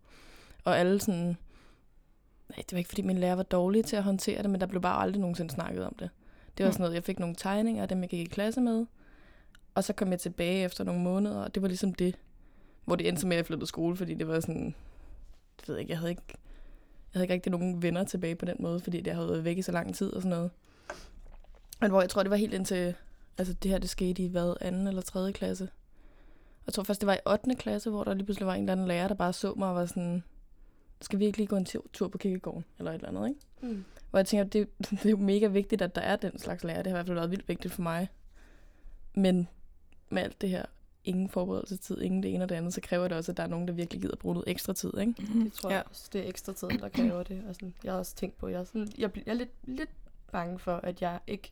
Og 0.64 0.78
alle 0.78 1.00
sådan, 1.00 1.36
nej, 2.48 2.56
det 2.56 2.72
var 2.72 2.78
ikke 2.78 2.88
fordi 2.88 3.02
min 3.02 3.18
lærer 3.18 3.34
var 3.34 3.42
dårlig 3.42 3.84
til 3.84 3.96
at 3.96 4.02
håndtere 4.02 4.42
det, 4.42 4.50
men 4.50 4.60
der 4.60 4.66
blev 4.66 4.82
bare 4.82 5.02
aldrig 5.02 5.20
nogensinde 5.20 5.50
snakket 5.54 5.84
om 5.84 5.94
det. 5.98 6.10
Det 6.60 6.66
var 6.66 6.72
sådan 6.72 6.82
noget, 6.82 6.94
jeg 6.94 7.04
fik 7.04 7.18
nogle 7.18 7.34
tegninger 7.34 7.82
af 7.82 7.88
dem, 7.88 8.00
jeg 8.00 8.08
gik 8.08 8.20
i 8.20 8.24
klasse 8.24 8.60
med, 8.60 8.86
og 9.74 9.84
så 9.84 9.92
kom 9.92 10.10
jeg 10.10 10.20
tilbage 10.20 10.64
efter 10.64 10.84
nogle 10.84 11.00
måneder, 11.00 11.36
og 11.42 11.54
det 11.54 11.62
var 11.62 11.68
ligesom 11.68 11.94
det, 11.94 12.18
hvor 12.84 12.96
det 12.96 13.08
endte 13.08 13.26
med, 13.26 13.36
at 13.36 13.38
jeg 13.38 13.46
flyttede 13.46 13.66
skole, 13.66 13.96
fordi 13.96 14.14
det 14.14 14.28
var 14.28 14.40
sådan, 14.40 14.74
det 15.60 15.68
ved 15.68 15.74
jeg 15.74 15.80
ikke, 15.80 15.90
jeg 15.90 15.98
havde 15.98 16.10
ikke, 16.10 16.22
jeg 16.28 16.38
havde 17.12 17.24
ikke 17.24 17.34
rigtig 17.34 17.50
nogen 17.52 17.82
venner 17.82 18.04
tilbage 18.04 18.34
på 18.34 18.44
den 18.44 18.56
måde, 18.60 18.80
fordi 18.80 19.02
jeg 19.06 19.14
havde 19.14 19.28
været 19.28 19.44
væk 19.44 19.58
i 19.58 19.62
så 19.62 19.72
lang 19.72 19.94
tid 19.94 20.12
og 20.12 20.22
sådan 20.22 20.36
noget. 20.36 20.50
Men 21.80 21.90
hvor 21.90 22.00
jeg 22.00 22.10
tror, 22.10 22.22
det 22.22 22.30
var 22.30 22.36
helt 22.36 22.54
indtil, 22.54 22.94
altså 23.38 23.54
det 23.54 23.70
her, 23.70 23.78
det 23.78 23.90
skete 23.90 24.22
i 24.22 24.26
hvad, 24.26 24.54
anden 24.60 24.86
eller 24.86 25.02
tredje 25.02 25.32
klasse. 25.32 25.68
Jeg 26.66 26.74
tror 26.74 26.82
først, 26.82 27.00
det 27.00 27.06
var 27.06 27.14
i 27.14 27.30
8. 27.32 27.54
klasse, 27.54 27.90
hvor 27.90 28.04
der 28.04 28.14
lige 28.14 28.24
pludselig 28.24 28.46
var 28.46 28.54
en 28.54 28.60
eller 28.62 28.72
anden 28.72 28.88
lærer, 28.88 29.08
der 29.08 29.14
bare 29.14 29.32
så 29.32 29.54
mig 29.56 29.68
og 29.68 29.74
var 29.74 29.86
sådan, 29.86 30.22
skal 31.00 31.18
vi 31.18 31.24
ikke 31.26 31.38
lige 31.38 31.46
gå 31.46 31.56
en 31.56 31.64
tur- 31.64 31.86
tur 31.92 32.08
på 32.08 32.18
kirkegården, 32.18 32.64
eller 32.78 32.90
et 32.90 32.94
eller 32.94 33.08
andet, 33.08 33.28
ikke? 33.28 33.40
Mm. 33.74 33.84
Hvor 34.10 34.18
jeg 34.18 34.26
tænker, 34.26 34.44
det, 34.44 34.68
det 34.90 35.06
er 35.06 35.10
jo 35.10 35.16
mega 35.16 35.46
vigtigt, 35.46 35.82
at 35.82 35.94
der 35.94 36.00
er 36.00 36.16
den 36.16 36.38
slags 36.38 36.64
lærer. 36.64 36.82
Det 36.82 36.92
har 36.92 36.96
i 36.96 36.98
hvert 36.98 37.06
fald 37.06 37.16
været 37.16 37.30
vildt 37.30 37.48
vigtigt 37.48 37.74
for 37.74 37.82
mig. 37.82 38.08
Men 39.14 39.48
med 40.08 40.22
alt 40.22 40.40
det 40.40 40.48
her, 40.48 40.64
ingen 41.04 41.28
forberedelsestid, 41.28 42.00
ingen 42.00 42.22
det 42.22 42.34
ene 42.34 42.44
og 42.44 42.48
det 42.48 42.54
andet, 42.54 42.74
så 42.74 42.80
kræver 42.80 43.08
det 43.08 43.16
også, 43.16 43.32
at 43.32 43.36
der 43.36 43.42
er 43.42 43.46
nogen, 43.46 43.68
der 43.68 43.74
virkelig 43.74 44.02
gider 44.02 44.16
bruge 44.16 44.34
noget 44.34 44.48
ekstra 44.48 44.72
tid, 44.72 44.98
ikke? 44.98 45.14
Det 45.44 45.52
tror 45.52 45.70
ja. 45.70 45.76
jeg 45.76 45.84
også, 45.88 46.08
det 46.12 46.20
er 46.24 46.28
ekstra 46.28 46.52
tiden, 46.52 46.78
der 46.78 46.88
kræver 46.88 47.22
det. 47.22 47.42
Og 47.48 47.54
sådan, 47.54 47.74
jeg 47.84 47.92
har 47.92 47.98
også 47.98 48.16
tænkt 48.16 48.38
på, 48.38 48.48
jeg 48.48 48.60
er, 48.60 48.64
sådan, 48.64 48.88
jeg, 48.98 49.12
bliver, 49.12 49.24
jeg 49.26 49.32
er 49.32 49.36
lidt, 49.36 49.50
lidt 49.62 49.90
bange 50.32 50.58
for, 50.58 50.76
at 50.76 51.02
jeg 51.02 51.20
ikke 51.26 51.50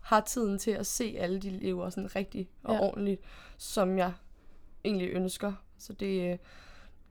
har 0.00 0.20
tiden 0.20 0.58
til 0.58 0.70
at 0.70 0.86
se 0.86 1.16
alle 1.18 1.40
de 1.40 1.48
elever 1.48 1.90
sådan 1.90 2.16
rigtigt 2.16 2.48
og 2.62 2.74
Ja. 2.74 2.76
ja. 2.76 2.88
ordentligt, 2.88 3.20
som 3.56 3.98
jeg 3.98 4.12
egentlig 4.84 5.08
ønsker. 5.08 5.52
Så 5.78 5.92
det, 5.92 6.32
øh, 6.32 6.38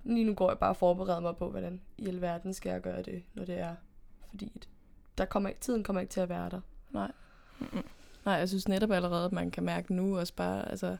lige 0.03 0.25
nu 0.25 0.33
går 0.33 0.49
jeg 0.49 0.59
bare 0.59 0.69
og 0.69 0.77
forbereder 0.77 1.19
mig 1.19 1.37
på, 1.37 1.49
hvordan 1.49 1.81
i 1.97 2.07
alverden 2.07 2.53
skal 2.53 2.69
jeg 2.69 2.81
gøre 2.81 3.01
det, 3.01 3.23
når 3.33 3.45
det 3.45 3.59
er. 3.59 3.75
Fordi 4.33 4.51
der 5.17 5.25
kommer, 5.25 5.49
tiden 5.61 5.83
kommer 5.83 5.99
ikke 6.01 6.11
til 6.11 6.21
at 6.21 6.29
være 6.29 6.49
der. 6.49 6.61
Nej. 6.91 7.11
Mm-mm. 7.59 7.83
Nej, 8.25 8.33
jeg 8.33 8.49
synes 8.49 8.67
netop 8.67 8.91
allerede, 8.91 9.25
at 9.25 9.31
man 9.31 9.51
kan 9.51 9.63
mærke 9.63 9.93
nu 9.93 10.17
også 10.19 10.33
bare, 10.35 10.69
altså, 10.69 10.97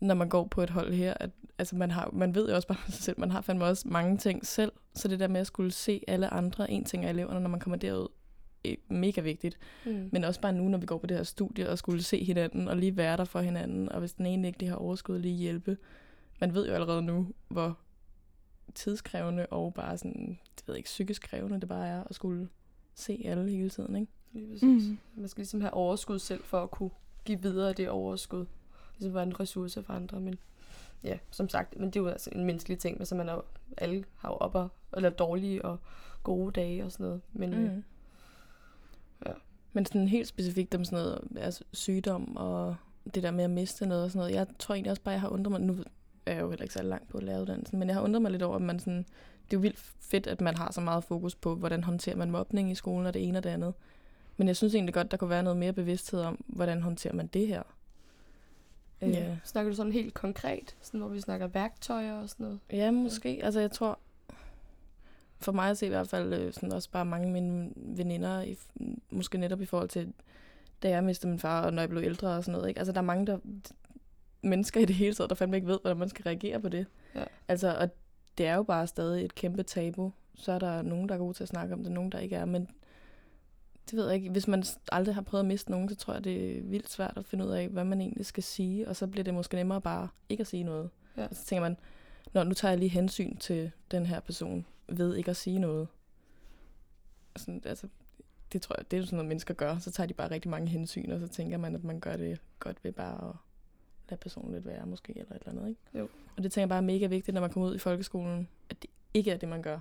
når 0.00 0.14
man 0.14 0.28
går 0.28 0.44
på 0.44 0.62
et 0.62 0.70
hold 0.70 0.92
her, 0.92 1.14
at 1.20 1.30
altså, 1.58 1.76
man, 1.76 1.90
har, 1.90 2.10
man 2.12 2.34
ved 2.34 2.48
jo 2.48 2.54
også 2.54 2.68
bare 2.68 2.78
sig 2.86 3.02
selv, 3.02 3.20
man 3.20 3.30
har 3.30 3.40
fandme 3.40 3.64
også 3.64 3.88
mange 3.88 4.16
ting 4.16 4.46
selv, 4.46 4.72
så 4.94 5.08
det 5.08 5.20
der 5.20 5.28
med 5.28 5.40
at 5.40 5.46
skulle 5.46 5.70
se 5.70 6.04
alle 6.08 6.34
andre, 6.34 6.70
en 6.70 6.84
ting 6.84 7.04
af 7.04 7.10
eleverne, 7.10 7.40
når 7.40 7.48
man 7.48 7.60
kommer 7.60 7.76
derud, 7.76 8.08
er 8.64 8.74
mega 8.88 9.20
vigtigt. 9.20 9.58
Mm. 9.86 10.08
Men 10.12 10.24
også 10.24 10.40
bare 10.40 10.52
nu, 10.52 10.68
når 10.68 10.78
vi 10.78 10.86
går 10.86 10.98
på 10.98 11.06
det 11.06 11.16
her 11.16 11.24
studie, 11.24 11.70
og 11.70 11.78
skulle 11.78 12.02
se 12.02 12.24
hinanden, 12.24 12.68
og 12.68 12.76
lige 12.76 12.96
være 12.96 13.16
der 13.16 13.24
for 13.24 13.40
hinanden, 13.40 13.92
og 13.92 14.00
hvis 14.00 14.12
den 14.12 14.26
ene 14.26 14.46
ikke 14.46 14.58
lige 14.58 14.68
har 14.68 14.76
overskud, 14.76 15.18
lige 15.18 15.34
hjælpe. 15.34 15.76
Man 16.40 16.54
ved 16.54 16.68
jo 16.68 16.74
allerede 16.74 17.02
nu, 17.02 17.32
hvor 17.48 17.78
tidskrævende 18.74 19.46
og 19.46 19.74
bare 19.74 19.98
sådan, 19.98 20.38
det 20.56 20.62
ved 20.66 20.74
jeg 20.74 20.76
ikke, 20.76 20.86
psykisk 20.86 21.22
krævende 21.22 21.60
det 21.60 21.68
bare 21.68 21.88
er 21.88 22.04
at 22.04 22.14
skulle 22.14 22.48
se 22.94 23.22
alle 23.24 23.50
hele 23.50 23.70
tiden, 23.70 23.96
ikke? 23.96 24.12
Lige 24.32 24.46
præcis. 24.52 24.88
Mm. 24.88 24.98
Man 25.14 25.28
skal 25.28 25.40
ligesom 25.40 25.60
have 25.60 25.74
overskud 25.74 26.18
selv 26.18 26.44
for 26.44 26.62
at 26.62 26.70
kunne 26.70 26.90
give 27.24 27.42
videre 27.42 27.72
det 27.72 27.88
overskud. 27.88 28.46
Ligesom 28.98 29.14
være 29.14 29.22
en 29.22 29.40
ressource 29.40 29.82
for 29.82 29.92
andre, 29.92 30.20
men 30.20 30.38
ja, 31.04 31.18
som 31.30 31.48
sagt, 31.48 31.78
men 31.78 31.86
det 31.86 31.96
er 31.96 32.00
jo 32.00 32.08
altså 32.08 32.30
en 32.32 32.44
menneskelig 32.44 32.78
ting, 32.78 32.98
men 32.98 33.06
så 33.06 33.14
man 33.14 33.28
er 33.28 33.32
jo, 33.32 33.42
alle 33.76 34.04
har 34.16 34.28
jo 34.28 34.34
op 34.34 34.54
og, 34.54 34.68
eller 34.96 35.10
dårlige 35.10 35.64
og 35.64 35.78
gode 36.22 36.52
dage 36.52 36.84
og 36.84 36.92
sådan 36.92 37.06
noget. 37.06 37.20
Men 37.32 37.50
mm. 37.50 37.64
øh, 37.64 37.72
Mm. 37.72 37.84
Ja. 39.26 39.32
Men 39.72 39.86
sådan 39.86 40.08
helt 40.08 40.28
specifikt 40.28 40.74
om 40.74 40.84
sådan 40.84 41.04
noget 41.04 41.20
altså 41.36 41.64
sygdom 41.72 42.36
og 42.36 42.76
det 43.14 43.22
der 43.22 43.30
med 43.30 43.44
at 43.44 43.50
miste 43.50 43.86
noget 43.86 44.04
og 44.04 44.10
sådan 44.10 44.18
noget. 44.18 44.34
Jeg 44.34 44.46
tror 44.58 44.74
egentlig 44.74 44.90
også 44.90 45.02
bare, 45.02 45.12
jeg 45.12 45.20
har 45.20 45.28
undret 45.28 45.50
mig, 45.50 45.60
nu 45.60 45.76
er 46.28 46.34
jeg 46.34 46.42
jo 46.42 46.50
heller 46.50 46.62
ikke 46.62 46.74
så 46.74 46.82
langt 46.82 47.08
på 47.08 47.20
læreruddannelsen, 47.20 47.78
men 47.78 47.88
jeg 47.88 47.96
har 47.96 48.02
undret 48.02 48.22
mig 48.22 48.30
lidt 48.30 48.42
over, 48.42 48.56
at 48.56 48.62
man 48.62 48.78
sådan, 48.78 48.98
det 48.98 49.56
er 49.56 49.56
jo 49.56 49.60
vildt 49.60 49.78
fedt, 50.00 50.26
at 50.26 50.40
man 50.40 50.56
har 50.56 50.72
så 50.72 50.80
meget 50.80 51.04
fokus 51.04 51.34
på, 51.34 51.54
hvordan 51.54 51.84
håndterer 51.84 52.16
man 52.16 52.30
mobning 52.30 52.70
i 52.70 52.74
skolen 52.74 53.06
og 53.06 53.14
det 53.14 53.28
ene 53.28 53.38
og 53.38 53.44
det 53.44 53.50
andet. 53.50 53.74
Men 54.36 54.48
jeg 54.48 54.56
synes 54.56 54.74
egentlig 54.74 54.94
godt, 54.94 55.10
der 55.10 55.16
kunne 55.16 55.30
være 55.30 55.42
noget 55.42 55.56
mere 55.56 55.72
bevidsthed 55.72 56.20
om, 56.20 56.44
hvordan 56.46 56.82
håndterer 56.82 57.14
man 57.14 57.26
det 57.26 57.46
her. 57.46 57.62
Øh, 59.02 59.10
ja. 59.10 59.36
snakker 59.44 59.70
du 59.70 59.76
sådan 59.76 59.92
helt 59.92 60.14
konkret, 60.14 60.76
sådan, 60.80 61.00
hvor 61.00 61.08
vi 61.08 61.20
snakker 61.20 61.46
værktøjer 61.46 62.14
og 62.20 62.28
sådan 62.28 62.44
noget? 62.44 62.60
Ja, 62.72 62.90
måske. 62.90 63.40
Altså, 63.42 63.60
jeg 63.60 63.70
tror, 63.70 63.98
for 65.40 65.52
mig 65.52 65.70
at 65.70 65.78
se 65.78 65.86
i 65.86 65.88
hvert 65.88 66.08
fald, 66.08 66.32
øh, 66.32 66.52
sådan 66.52 66.72
også 66.72 66.90
bare 66.90 67.04
mange 67.04 67.26
af 67.26 67.32
mine 67.32 67.70
veninder, 67.76 68.42
i, 68.42 68.56
måske 69.10 69.38
netop 69.38 69.60
i 69.60 69.64
forhold 69.64 69.88
til, 69.88 70.12
da 70.82 70.88
jeg 70.88 71.04
mistede 71.04 71.30
min 71.30 71.38
far, 71.38 71.64
og 71.64 71.72
når 71.72 71.82
jeg 71.82 71.88
blev 71.88 72.02
ældre 72.02 72.28
og 72.28 72.44
sådan 72.44 72.52
noget. 72.52 72.68
Ikke? 72.68 72.78
Altså, 72.78 72.92
der 72.92 72.98
er 72.98 73.04
mange 73.04 73.26
der, 73.26 73.38
mennesker 74.42 74.80
i 74.80 74.84
det 74.84 74.96
hele 74.96 75.14
taget, 75.14 75.30
der 75.30 75.36
fandme 75.36 75.56
ikke 75.56 75.68
ved, 75.68 75.78
hvordan 75.80 75.96
man 75.98 76.08
skal 76.08 76.22
reagere 76.22 76.60
på 76.60 76.68
det. 76.68 76.86
Ja. 77.14 77.24
Altså, 77.48 77.76
og 77.76 77.88
det 78.38 78.46
er 78.46 78.54
jo 78.54 78.62
bare 78.62 78.86
stadig 78.86 79.24
et 79.24 79.34
kæmpe 79.34 79.62
tabu. 79.62 80.12
Så 80.34 80.52
er 80.52 80.58
der 80.58 80.82
nogen, 80.82 81.08
der 81.08 81.14
er 81.14 81.18
gode 81.18 81.34
til 81.34 81.42
at 81.42 81.48
snakke 81.48 81.74
om 81.74 81.82
det, 81.82 81.92
nogen, 81.92 82.12
der 82.12 82.18
ikke 82.18 82.36
er. 82.36 82.44
Men 82.44 82.68
det 83.90 83.98
ved 83.98 84.06
jeg 84.06 84.14
ikke. 84.14 84.30
Hvis 84.30 84.48
man 84.48 84.64
aldrig 84.92 85.14
har 85.14 85.22
prøvet 85.22 85.42
at 85.42 85.48
miste 85.48 85.70
nogen, 85.70 85.88
så 85.88 85.96
tror 85.96 86.12
jeg, 86.12 86.24
det 86.24 86.58
er 86.58 86.62
vildt 86.62 86.90
svært 86.90 87.12
at 87.16 87.24
finde 87.24 87.44
ud 87.44 87.50
af, 87.50 87.68
hvad 87.68 87.84
man 87.84 88.00
egentlig 88.00 88.26
skal 88.26 88.42
sige. 88.42 88.88
Og 88.88 88.96
så 88.96 89.06
bliver 89.06 89.24
det 89.24 89.34
måske 89.34 89.56
nemmere 89.56 89.80
bare 89.80 90.08
ikke 90.28 90.40
at 90.40 90.46
sige 90.46 90.64
noget. 90.64 90.90
Ja. 91.16 91.26
Og 91.26 91.36
så 91.36 91.44
tænker 91.44 91.62
man, 91.62 91.76
Nå, 92.32 92.44
nu 92.44 92.54
tager 92.54 92.72
jeg 92.72 92.78
lige 92.78 92.88
hensyn 92.88 93.36
til 93.36 93.70
den 93.90 94.06
her 94.06 94.20
person 94.20 94.66
ved 94.88 95.16
ikke 95.16 95.30
at 95.30 95.36
sige 95.36 95.58
noget. 95.58 95.88
Sådan, 97.36 97.62
altså, 97.64 97.88
det 98.52 98.62
tror 98.62 98.76
jeg, 98.78 98.90
det 98.90 98.98
er 98.98 99.04
sådan 99.04 99.16
noget, 99.16 99.28
mennesker 99.28 99.54
gør. 99.54 99.78
Så 99.78 99.90
tager 99.90 100.06
de 100.06 100.14
bare 100.14 100.30
rigtig 100.30 100.50
mange 100.50 100.68
hensyn, 100.68 101.10
og 101.10 101.20
så 101.20 101.28
tænker 101.28 101.58
man, 101.58 101.74
at 101.74 101.84
man 101.84 102.00
gør 102.00 102.16
det 102.16 102.40
godt 102.58 102.84
ved 102.84 102.92
bare 102.92 103.28
at 103.28 103.34
lade 104.10 104.20
personen 104.20 104.54
lidt 104.54 104.66
være, 104.66 104.86
måske, 104.86 105.12
eller 105.18 105.32
et 105.32 105.42
eller 105.46 105.52
andet, 105.52 105.68
ikke? 105.68 105.80
Jo. 105.94 106.08
Og 106.36 106.42
det 106.42 106.52
tænker 106.52 106.62
jeg 106.62 106.68
bare 106.68 106.78
er 106.78 106.82
mega 106.82 107.06
vigtigt, 107.06 107.34
når 107.34 107.40
man 107.40 107.50
kommer 107.50 107.68
ud 107.68 107.74
i 107.74 107.78
folkeskolen, 107.78 108.48
at 108.70 108.82
det 108.82 108.90
ikke 109.14 109.30
er 109.30 109.36
det, 109.36 109.48
man 109.48 109.62
gør. 109.62 109.78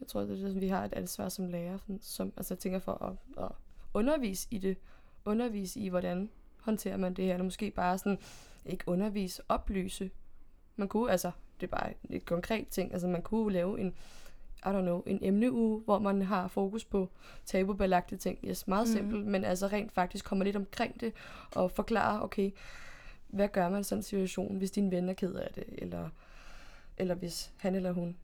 Jeg 0.00 0.08
tror, 0.08 0.20
det 0.20 0.44
er 0.44 0.48
det, 0.48 0.60
vi 0.60 0.68
har 0.68 0.84
et 0.84 0.92
ansvar 0.92 1.28
som 1.28 1.46
lærer, 1.46 1.78
som, 2.00 2.32
altså 2.36 2.54
jeg 2.54 2.58
tænker 2.58 2.78
for 2.78 3.04
at, 3.04 3.44
at 3.44 3.50
undervise 3.94 4.48
i 4.50 4.58
det. 4.58 4.76
Undervise 5.24 5.80
i, 5.80 5.88
hvordan 5.88 6.30
håndterer 6.60 6.96
man 6.96 7.14
det 7.14 7.24
her, 7.24 7.32
eller 7.32 7.44
måske 7.44 7.70
bare 7.70 7.98
sådan, 7.98 8.18
ikke 8.66 8.84
undervise, 8.86 9.42
oplyse. 9.48 10.10
Man 10.76 10.88
kunne, 10.88 11.10
altså, 11.10 11.30
det 11.60 11.66
er 11.66 11.70
bare 11.70 11.92
et 12.10 12.24
konkret 12.24 12.68
ting, 12.68 12.92
altså 12.92 13.08
man 13.08 13.22
kunne 13.22 13.52
lave 13.52 13.80
en, 13.80 13.94
I 14.58 14.68
don't 14.68 14.80
know, 14.80 15.02
en 15.06 15.18
emneuge, 15.22 15.80
hvor 15.80 15.98
man 15.98 16.22
har 16.22 16.48
fokus 16.48 16.84
på 16.84 17.08
tabubelagte 17.44 18.16
ting. 18.16 18.38
Yes, 18.44 18.66
meget 18.66 18.88
mm. 18.88 18.92
simpelt, 18.92 19.26
men 19.26 19.44
altså 19.44 19.66
rent 19.66 19.92
faktisk 19.92 20.24
kommer 20.24 20.44
lidt 20.44 20.56
omkring 20.56 21.00
det, 21.00 21.12
og 21.54 21.70
forklare, 21.70 22.22
okay, 22.22 22.50
hvad 23.34 23.48
gør 23.48 23.68
man 23.68 23.80
i 23.80 23.84
sådan 23.84 23.98
en 23.98 24.02
situation, 24.02 24.56
hvis 24.56 24.70
din 24.70 24.90
ven 24.90 25.08
er 25.08 25.12
ked 25.12 25.34
af 25.34 25.50
det, 25.54 25.64
eller, 25.68 26.08
eller 26.96 27.14
hvis 27.14 27.52
han 27.56 27.74
eller 27.74 27.92
hun 27.92 28.16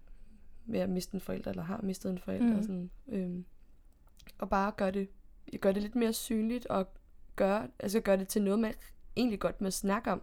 ved 0.66 0.80
at 0.80 0.90
miste 0.90 1.14
en 1.14 1.20
forælder, 1.20 1.50
eller 1.50 1.62
har 1.62 1.80
mistet 1.82 2.10
en 2.10 2.18
forælder. 2.18 2.56
Mm. 2.56 2.62
Sådan, 2.62 2.90
øhm, 3.08 3.44
og 4.38 4.50
bare 4.50 4.72
gøre 4.76 4.90
det, 4.90 5.08
gøre 5.60 5.72
det 5.72 5.82
lidt 5.82 5.94
mere 5.94 6.12
synligt, 6.12 6.66
og 6.66 6.88
gøre, 7.36 7.68
altså 7.78 8.00
gøre 8.00 8.16
det 8.16 8.28
til 8.28 8.42
noget, 8.42 8.58
man 8.58 8.74
egentlig 9.16 9.40
godt 9.40 9.60
må 9.60 9.70
snakke 9.70 10.12
om. 10.12 10.22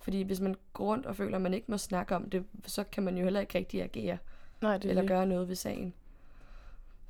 Fordi 0.00 0.22
hvis 0.22 0.40
man 0.40 0.54
går 0.72 0.84
rundt 0.84 1.06
og 1.06 1.16
føler, 1.16 1.36
at 1.36 1.42
man 1.42 1.54
ikke 1.54 1.70
må 1.70 1.78
snakke 1.78 2.16
om 2.16 2.30
det, 2.30 2.44
så 2.66 2.84
kan 2.84 3.02
man 3.02 3.16
jo 3.16 3.24
heller 3.24 3.40
ikke 3.40 3.58
rigtig 3.58 3.82
agere, 3.82 4.18
Nej, 4.60 4.72
det 4.72 4.82
det 4.82 4.90
eller 4.90 5.06
gøre 5.06 5.26
noget 5.26 5.48
ved 5.48 5.56
sagen. 5.56 5.94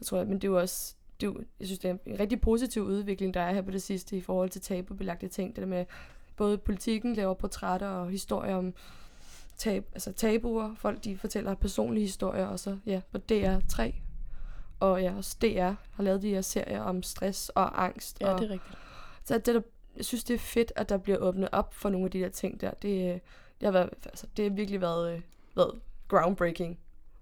Jeg 0.00 0.06
tror, 0.06 0.24
men 0.24 0.34
det 0.34 0.44
er 0.44 0.48
jo 0.48 0.58
også, 0.58 0.94
det 1.20 1.26
er 1.26 1.30
jo, 1.30 1.44
jeg 1.60 1.66
synes, 1.66 1.78
det 1.78 1.90
er 1.90 1.96
en 2.06 2.20
rigtig 2.20 2.40
positiv 2.40 2.82
udvikling, 2.82 3.34
der 3.34 3.40
er 3.40 3.54
her 3.54 3.62
på 3.62 3.70
det 3.70 3.82
sidste 3.82 4.16
i 4.16 4.20
forhold 4.20 4.50
til 4.50 4.60
tabubelagte 4.60 5.28
ting. 5.28 5.56
Det 5.56 5.62
der 5.62 5.68
med, 5.68 5.84
både 6.38 6.58
politikken 6.58 7.14
laver 7.14 7.34
portrætter 7.34 7.88
og 7.88 8.10
historier 8.10 8.56
om 8.56 8.74
tab, 9.56 9.86
altså 9.92 10.12
tabuer. 10.12 10.74
Folk 10.78 11.04
de 11.04 11.16
fortæller 11.18 11.54
personlige 11.54 12.04
historier, 12.04 12.46
og 12.46 12.60
så 12.60 12.78
ja, 12.86 13.00
på 13.12 13.18
DR3. 13.32 13.94
Og 14.80 15.02
ja, 15.02 15.14
også 15.16 15.36
DR 15.42 15.72
har 15.92 16.02
lavet 16.02 16.22
de 16.22 16.28
her 16.30 16.40
serier 16.40 16.80
om 16.80 17.02
stress 17.02 17.48
og 17.48 17.84
angst. 17.84 18.20
Ja, 18.20 18.32
og, 18.32 18.40
det 18.40 18.46
er 18.46 18.50
rigtigt. 18.52 18.74
så 19.24 19.34
det, 19.38 19.46
der, 19.54 19.60
jeg 19.96 20.04
synes, 20.04 20.24
det 20.24 20.34
er 20.34 20.38
fedt, 20.38 20.72
at 20.76 20.88
der 20.88 20.96
bliver 20.98 21.18
åbnet 21.18 21.48
op 21.52 21.74
for 21.74 21.88
nogle 21.88 22.04
af 22.04 22.10
de 22.10 22.20
der 22.20 22.28
ting 22.28 22.60
der. 22.60 22.70
Det, 22.70 23.20
det, 23.60 23.66
har, 23.66 23.70
været, 23.70 23.90
altså, 24.04 24.26
det 24.36 24.44
har 24.44 24.50
virkelig 24.56 24.80
været, 24.80 25.14
øh, 25.14 25.20
været 25.56 25.80
groundbreaking. 26.08 26.78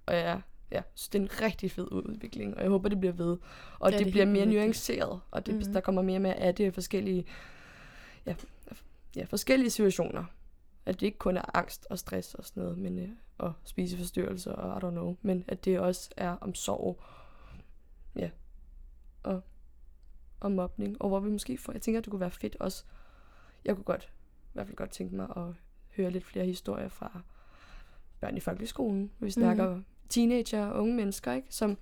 Og 0.06 0.14
ja, 0.14 0.40
ja, 0.72 0.82
synes, 0.94 1.08
det 1.08 1.18
er 1.18 1.22
en 1.22 1.42
rigtig 1.42 1.70
fed 1.70 1.88
udvikling, 1.92 2.56
og 2.56 2.62
jeg 2.62 2.70
håber, 2.70 2.88
det 2.88 3.00
bliver 3.00 3.12
ved. 3.12 3.36
Og 3.78 3.90
Ja, 3.90 3.98
det, 3.98 4.04
det 4.04 4.10
er 4.10 4.12
bliver 4.12 4.26
mere 4.26 4.46
nuanceret, 4.46 5.20
og 5.30 5.46
det, 5.46 5.54
Mhm. 5.54 5.64
mm. 5.66 5.72
der 5.72 5.80
kommer 5.80 6.02
mere 6.02 6.18
med 6.18 6.34
af 6.36 6.54
det 6.54 6.74
forskellige, 6.74 7.24
ja, 8.26 8.34
ja, 9.16 9.24
forskellige 9.24 9.70
situationer. 9.70 10.24
At 10.86 11.00
det 11.00 11.06
ikke 11.06 11.18
kun 11.18 11.36
er 11.36 11.56
angst 11.56 11.86
og 11.90 11.98
stress 11.98 12.34
og 12.34 12.44
sådan 12.44 12.62
noget, 12.62 12.78
men, 12.78 12.98
øh, 12.98 13.08
og 13.38 13.52
spiseforstyrrelser 13.64 14.52
og 14.52 14.78
I 14.78 14.84
don't 14.84 14.90
know, 14.90 15.16
men 15.22 15.44
at 15.48 15.64
det 15.64 15.80
også 15.80 16.10
er 16.16 16.30
om 16.30 16.54
sorg, 16.54 17.02
ja, 18.16 18.30
og, 19.22 19.42
og 20.40 20.52
mobning, 20.52 21.02
og 21.02 21.08
hvor 21.08 21.20
vi 21.20 21.30
måske 21.30 21.58
får, 21.58 21.72
jeg 21.72 21.82
tænker, 21.82 21.98
at 21.98 22.04
det 22.04 22.10
kunne 22.10 22.20
være 22.20 22.30
fedt 22.30 22.56
også, 22.60 22.84
jeg 23.64 23.74
kunne 23.74 23.84
godt, 23.84 24.12
i 24.44 24.50
hvert 24.52 24.66
fald 24.66 24.76
godt 24.76 24.90
tænke 24.90 25.16
mig 25.16 25.28
at 25.36 25.54
høre 25.96 26.10
lidt 26.10 26.24
flere 26.24 26.46
historier 26.46 26.88
fra 26.88 27.20
børn 28.20 28.36
i 28.36 28.40
folkeskolen, 28.40 29.10
vi 29.18 29.30
snakker 29.30 29.74
mm. 29.74 29.84
teenager 30.08 30.66
og 30.66 30.82
unge 30.82 30.94
mennesker, 30.94 31.32
ikke, 31.32 31.48
som 31.50 31.78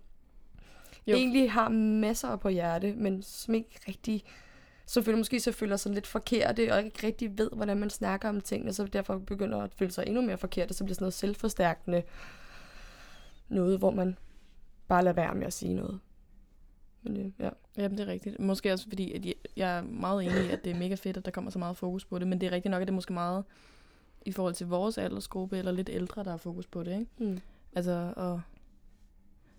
jo. 1.07 1.17
egentlig 1.17 1.53
har 1.53 1.69
masser 1.69 2.37
på 2.37 2.49
hjerte, 2.49 2.95
men 2.95 3.23
som 3.23 3.55
ikke 3.55 3.81
rigtig, 3.89 4.25
så 4.87 5.03
føler 5.03 5.19
måske 5.19 5.41
så 5.41 5.53
føler 5.53 5.77
sig 5.77 5.93
lidt 5.93 6.07
forkerte, 6.07 6.73
og 6.73 6.85
ikke 6.85 7.07
rigtig 7.07 7.39
ved, 7.39 7.51
hvordan 7.53 7.77
man 7.77 7.91
snakker 7.91 8.29
om 8.29 8.41
tingene, 8.41 8.73
så 8.73 8.85
derfor 8.85 9.19
begynder 9.19 9.63
at 9.63 9.75
føle 9.75 9.91
sig 9.91 10.05
endnu 10.07 10.23
mere 10.23 10.39
forkert, 10.39 10.71
og 10.71 10.75
så 10.75 10.85
bliver 10.85 10.95
sådan 10.95 11.05
noget 11.05 11.15
selvforstærkende 11.15 12.03
noget, 13.49 13.79
hvor 13.79 13.91
man 13.91 14.19
bare 14.89 15.05
lader 15.05 15.15
være 15.15 15.35
med 15.35 15.47
at 15.47 15.53
sige 15.53 15.75
noget. 15.75 16.01
Men 17.03 17.17
øh, 17.17 17.33
ja. 17.39 17.51
Jamen, 17.77 17.99
det 17.99 18.09
er 18.09 18.13
rigtigt. 18.13 18.41
Måske 18.41 18.73
også 18.73 18.89
fordi, 18.89 19.13
at 19.13 19.35
jeg, 19.57 19.79
er 19.79 19.83
meget 19.83 20.25
enig 20.25 20.47
i, 20.47 20.51
at 20.51 20.65
det 20.65 20.71
er 20.73 20.79
mega 20.79 20.95
fedt, 20.95 21.17
at 21.17 21.25
der 21.25 21.31
kommer 21.31 21.51
så 21.51 21.59
meget 21.59 21.77
fokus 21.77 22.05
på 22.05 22.19
det, 22.19 22.29
men 22.29 22.41
det 22.41 22.47
er 22.47 22.53
rigtigt 22.53 22.71
nok, 22.71 22.83
at 22.83 22.89
det 22.89 22.93
er 22.93 22.95
måske 22.95 23.13
meget 23.13 23.45
i 24.27 24.33
forhold 24.33 24.55
til 24.55 24.67
vores 24.67 24.99
aldersgruppe, 24.99 25.59
eller 25.59 25.73
lidt 25.73 25.91
ældre, 25.93 26.25
der 26.25 26.31
har 26.31 26.37
fokus 26.37 26.67
på 26.67 26.83
det, 26.83 26.99
ikke? 26.99 27.07
Mm. 27.19 27.41
Altså, 27.75 28.13
og 28.17 28.41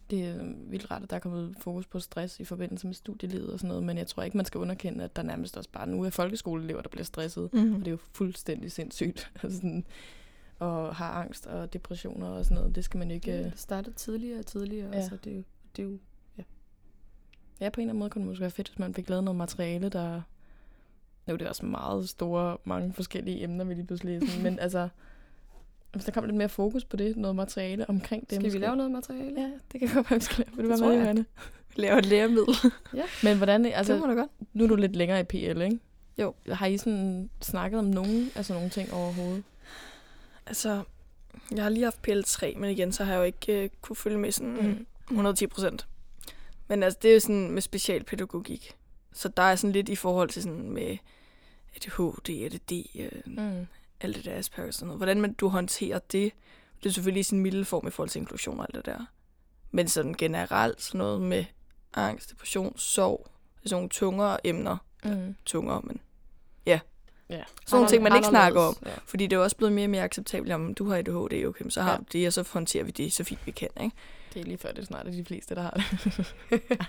det 0.09 0.23
er 0.25 0.53
vildt 0.69 0.91
rart, 0.91 1.03
at 1.03 1.09
der 1.09 1.15
er 1.15 1.19
kommet 1.19 1.55
fokus 1.59 1.87
på 1.87 1.99
stress 1.99 2.39
i 2.39 2.43
forbindelse 2.43 2.87
med 2.87 2.93
studielivet 2.93 3.49
og 3.53 3.59
sådan 3.59 3.67
noget, 3.67 3.83
men 3.83 3.97
jeg 3.97 4.07
tror 4.07 4.23
ikke, 4.23 4.37
man 4.37 4.45
skal 4.45 4.57
underkende, 4.57 5.03
at 5.03 5.15
der 5.15 5.21
nærmest 5.23 5.57
også 5.57 5.69
bare 5.71 5.87
nu 5.87 6.03
er 6.03 6.09
folkeskoleelever, 6.09 6.81
der 6.81 6.89
bliver 6.89 7.03
stresset, 7.03 7.53
Mm. 7.53 7.73
og 7.73 7.79
det 7.79 7.87
er 7.87 7.91
jo 7.91 7.97
fuldstændig 8.13 8.71
sindssygt. 8.71 9.31
Sådan, 9.41 9.85
og 10.59 10.95
har 10.95 11.11
angst 11.11 11.45
og 11.47 11.73
depressioner 11.73 12.27
og 12.27 12.45
sådan 12.45 12.55
noget, 12.57 12.75
det 12.75 12.83
skal 12.85 12.97
man 12.97 13.11
ikke... 13.11 13.31
Ja, 13.31 13.39
øh, 13.39 13.45
det 13.45 13.59
startede 13.59 13.95
tidligere 13.95 14.39
og 14.39 14.45
tidligere, 14.45 14.85
Ja. 14.87 14.91
ja. 14.91 14.97
altså 14.97 15.17
det, 15.23 15.31
er 15.31 15.35
jo- 15.35 15.43
det 15.75 15.85
er 15.85 15.87
jo 15.89 15.97
Ja, 17.59 17.69
på 17.69 17.81
en 17.81 17.83
eller 17.83 17.91
anden 17.91 17.99
måde 17.99 18.09
kunne 18.09 18.21
det 18.21 18.27
måske 18.27 18.41
være 18.41 18.51
fedt, 18.51 18.69
hvis 18.69 18.79
man 18.79 18.93
fik 18.93 19.09
lavet 19.09 19.23
noget 19.23 19.35
materiale, 19.37 19.89
der... 19.89 20.21
Nu 21.27 21.33
er 21.33 21.37
det 21.37 21.47
også 21.47 21.65
meget 21.65 22.09
store, 22.09 22.57
mange 22.63 22.93
forskellige 22.93 23.43
emner, 23.43 23.65
vi 23.65 23.73
lige 23.73 23.85
pludselig 23.85 24.29
sådan, 24.29 24.43
men 24.51 24.59
altså, 24.59 24.89
hvis 25.95 26.05
der 26.05 26.11
kom 26.11 26.23
lidt 26.25 26.35
mere 26.35 26.49
fokus 26.49 26.85
på 26.85 26.97
det, 26.97 27.17
noget 27.17 27.35
materiale 27.35 27.89
omkring 27.89 28.21
det. 28.29 28.35
Skal 28.35 28.43
måske. 28.45 28.59
vi 28.59 28.65
lave 28.65 28.75
noget 28.75 28.91
materiale? 28.91 29.41
Ja, 29.41 29.49
det 29.71 29.79
kan 29.79 29.89
godt 29.95 30.09
være, 30.11 30.19
vi 30.19 30.23
skal 30.25 30.45
lave. 30.47 30.55
Vil 30.57 30.65
du 30.65 30.71
Det 30.71 30.79
være 30.81 30.89
med. 30.89 30.97
Johanne? 30.99 31.25
Lave 31.75 31.99
et 31.99 32.05
læremiddel. 32.05 32.55
Men 33.23 33.37
hvordan, 33.37 33.65
Altså, 33.65 33.93
det 33.93 33.99
altså, 33.99 34.07
må 34.07 34.13
da 34.13 34.19
godt. 34.19 34.31
nu 34.53 34.63
er 34.63 34.67
du 34.67 34.75
lidt 34.75 34.95
længere 34.95 35.19
i 35.19 35.23
PL, 35.23 35.61
ikke? 35.61 35.79
Jo. 36.17 36.33
Har 36.51 36.65
I 36.65 36.77
sådan 36.77 37.29
snakket 37.41 37.79
om 37.79 37.85
nogen 37.85 38.29
sådan 38.35 38.55
nogle 38.55 38.69
ting 38.69 38.93
overhovedet? 38.93 39.43
Altså, 40.45 40.83
jeg 41.55 41.63
har 41.63 41.69
lige 41.69 41.83
haft 41.83 42.07
PL3, 42.07 42.57
men 42.57 42.69
igen, 42.69 42.91
så 42.91 43.03
har 43.03 43.11
jeg 43.13 43.19
jo 43.19 43.23
ikke 43.23 43.63
øh, 43.63 43.69
kunne 43.81 43.95
følge 43.95 44.17
med 44.17 44.31
sådan 44.31 44.53
Mm. 44.61 44.85
110 45.11 45.47
procent. 45.47 45.87
Men 46.67 46.83
altså, 46.83 46.99
det 47.01 47.09
er 47.09 47.13
jo 47.13 47.19
sådan 47.19 47.51
med 47.51 47.61
specialpædagogik. 47.61 48.75
Så 49.13 49.27
der 49.29 49.43
er 49.43 49.55
sådan 49.55 49.71
lidt 49.71 49.89
i 49.89 49.95
forhold 49.95 50.29
til 50.29 50.43
sådan 50.43 50.69
med 50.69 50.97
ADHD, 51.75 52.29
ADD, 52.45 52.71
øh, 52.99 53.11
Mm. 53.25 53.67
Alt 54.01 54.15
det 54.15 54.25
der 54.25 54.35
Asperger 54.37 54.67
og 54.67 54.73
sådan 54.73 54.87
noget. 54.87 54.99
Hvordan 54.99 55.21
man, 55.21 55.33
du 55.33 55.47
håndterer 55.47 55.99
det, 55.99 56.31
det 56.83 56.89
er 56.89 56.93
selvfølgelig 56.93 57.19
i 57.19 57.23
sin 57.23 57.39
milde 57.39 57.65
form 57.65 57.87
i 57.87 57.89
forhold 57.89 58.09
til 58.09 58.19
inklusion 58.19 58.59
og 58.59 58.65
alt 58.69 58.75
det 58.75 58.85
der. 58.85 59.05
Men 59.71 59.87
sådan 59.87 60.13
generelt 60.13 60.81
sådan 60.81 60.97
noget 60.97 61.21
med 61.21 61.45
angst, 61.93 62.31
depression, 62.31 62.77
sorg, 62.77 63.27
sådan 63.63 63.75
nogle 63.75 63.89
tungere 63.89 64.47
emner. 64.47 64.77
Mm. 65.05 65.35
Tungere, 65.45 65.81
men 65.83 65.99
ja. 66.65 66.79
Ja. 67.29 67.43
Sådan 67.65 67.75
nogle 67.77 67.89
ting, 67.89 68.03
man 68.03 68.15
ikke 68.15 68.27
snakker 68.27 68.61
om. 68.61 68.77
Ja. 68.85 68.91
Fordi 69.05 69.27
det 69.27 69.35
er 69.35 69.39
også 69.39 69.57
blevet 69.57 69.73
mere 69.73 69.85
og 69.85 69.89
mere 69.89 70.03
acceptabelt, 70.03 70.53
om 70.53 70.73
du 70.73 70.89
har 70.89 70.97
ADHD, 70.97 71.45
okay, 71.45 71.69
så 71.69 71.81
har 71.81 71.91
Ja. 71.91 71.97
du 71.97 72.03
det, 72.11 72.27
og 72.27 72.33
så 72.33 72.45
håndterer 72.53 72.83
vi 72.83 72.91
det 72.91 73.13
så 73.13 73.23
fint 73.23 73.39
vi 73.45 73.51
kan, 73.51 73.67
ikke? 73.81 73.95
Det 74.33 74.39
er 74.39 74.43
lige 74.45 74.57
før, 74.57 74.71
det 74.71 74.81
er 74.81 74.85
snart 74.85 75.07
er 75.07 75.11
de 75.11 75.25
fleste, 75.25 75.55
der 75.55 75.61
har 75.61 75.71
det. 75.71 75.85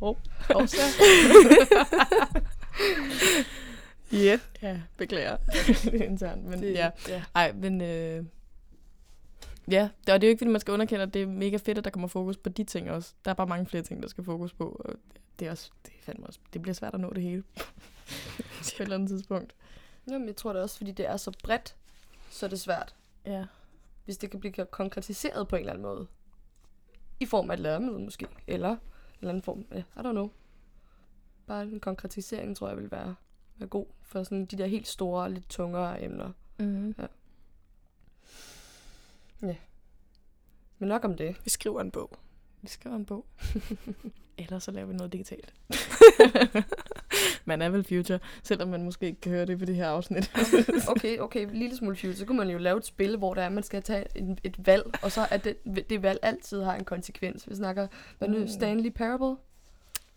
Hov. 0.00 0.18
Hov, 0.50 0.62
så. 4.10 4.16
Ja. 4.16 4.40
Ja, 4.62 4.80
beklager. 4.96 5.36
det 5.84 5.94
er 6.00 6.04
internt, 6.04 6.44
men 6.44 6.62
Det- 6.62 6.72
ja. 6.74 6.90
ja. 7.08 7.24
Ej, 7.34 7.52
men 7.52 7.80
øh, 7.80 8.24
ja, 9.70 9.88
det, 10.06 10.14
og 10.14 10.20
det 10.20 10.26
er 10.26 10.28
jo 10.28 10.30
ikke, 10.30 10.38
fordi 10.40 10.50
man 10.50 10.60
skal 10.60 10.72
underkende, 10.72 11.02
at 11.02 11.14
det 11.14 11.22
er 11.22 11.26
mega 11.26 11.56
fedt, 11.56 11.78
at 11.78 11.84
der 11.84 11.90
kommer 11.90 12.08
fokus 12.08 12.36
på 12.36 12.48
de 12.48 12.64
ting 12.64 12.90
også. 12.90 13.14
Der 13.24 13.30
er 13.30 13.34
bare 13.34 13.46
mange 13.46 13.66
flere 13.66 13.82
ting, 13.82 14.02
der 14.02 14.08
skal 14.08 14.24
fokus 14.24 14.52
på, 14.52 14.68
og 14.84 14.94
det 15.38 15.46
er 15.46 15.50
også, 15.50 15.70
det 15.86 15.92
er 15.98 16.02
fandme 16.02 16.26
også, 16.26 16.38
det 16.52 16.62
bliver 16.62 16.74
svært 16.74 16.94
at 16.94 17.00
nå 17.00 17.12
det 17.12 17.22
hele 17.22 17.42
på 17.56 17.62
et 18.62 18.80
eller 18.80 18.94
andet 18.94 19.08
tidspunkt. 19.08 19.54
Jamen, 20.10 20.26
jeg 20.28 20.36
tror 20.36 20.52
det 20.52 20.62
også, 20.62 20.76
fordi 20.76 20.90
det 20.92 21.06
er 21.08 21.16
så 21.16 21.32
bredt, 21.44 21.76
så 22.30 22.46
er 22.46 22.50
det 22.50 22.60
svært, 22.60 22.94
Ja. 23.26 23.44
hvis 24.04 24.18
det 24.18 24.30
kan 24.30 24.40
blive 24.40 24.52
konkretiseret 24.70 25.48
på 25.48 25.56
en 25.56 25.60
eller 25.60 25.72
anden 25.72 25.82
måde. 25.82 26.06
I 27.20 27.26
form 27.26 27.50
af 27.50 27.54
et 27.54 27.60
læremøde 27.60 27.98
måske, 27.98 28.26
eller 28.46 28.70
en 28.70 28.78
eller 29.20 29.28
anden 29.28 29.42
form 29.42 29.66
af, 29.70 29.78
I 29.78 29.98
don't 29.98 30.10
know. 30.10 30.30
Bare 31.46 31.62
en 31.62 31.80
konkretisering, 31.80 32.56
tror 32.56 32.68
jeg, 32.68 32.76
vil 32.76 32.90
være, 32.90 33.14
være 33.58 33.68
god 33.68 33.86
for 34.02 34.22
sådan 34.22 34.44
de 34.46 34.58
der 34.58 34.66
helt 34.66 34.88
store, 34.88 35.32
lidt 35.32 35.48
tungere 35.48 36.04
emner. 36.04 36.32
Mm-hmm. 36.58 36.94
Men 40.78 40.88
nok 40.88 41.04
om 41.04 41.16
det. 41.16 41.36
Vi 41.44 41.50
skriver 41.50 41.80
en 41.80 41.90
bog. 41.90 42.10
Vi 42.62 42.68
skriver 42.68 42.96
en 42.96 43.04
bog. 43.04 43.26
Ellers 44.38 44.64
så 44.64 44.70
laver 44.70 44.86
vi 44.86 44.94
noget 44.94 45.12
digitalt. 45.12 45.54
man 47.44 47.62
er 47.62 47.68
vel 47.68 47.84
future, 47.84 48.18
selvom 48.42 48.68
man 48.68 48.82
måske 48.84 49.06
ikke 49.06 49.20
kan 49.20 49.32
høre 49.32 49.46
det 49.46 49.58
på 49.58 49.64
det 49.64 49.76
her 49.76 49.88
afsnit. 49.88 50.32
Okay, 50.88 51.18
okay, 51.18 51.46
en 51.46 51.56
lille 51.56 51.76
smule 51.76 51.96
future. 51.96 52.14
Så 52.14 52.26
kunne 52.26 52.38
man 52.38 52.48
jo 52.50 52.58
lave 52.58 52.78
et 52.78 52.86
spil, 52.86 53.16
hvor 53.16 53.34
der 53.34 53.42
er, 53.42 53.48
man 53.48 53.62
skal 53.62 53.82
tage 53.82 54.04
et, 54.14 54.40
et 54.44 54.66
valg, 54.66 54.84
og 55.02 55.12
så 55.12 55.26
er 55.30 55.36
det, 55.36 55.56
det 55.90 56.02
valg 56.02 56.18
altid 56.22 56.62
har 56.62 56.74
en 56.74 56.84
konsekvens. 56.84 57.48
Vi 57.48 57.54
snakker, 57.54 57.86
hvad 58.18 58.28
nu, 58.28 58.38
Mm. 58.38 58.48
Stanley 58.48 58.90
Parable? 58.90 59.36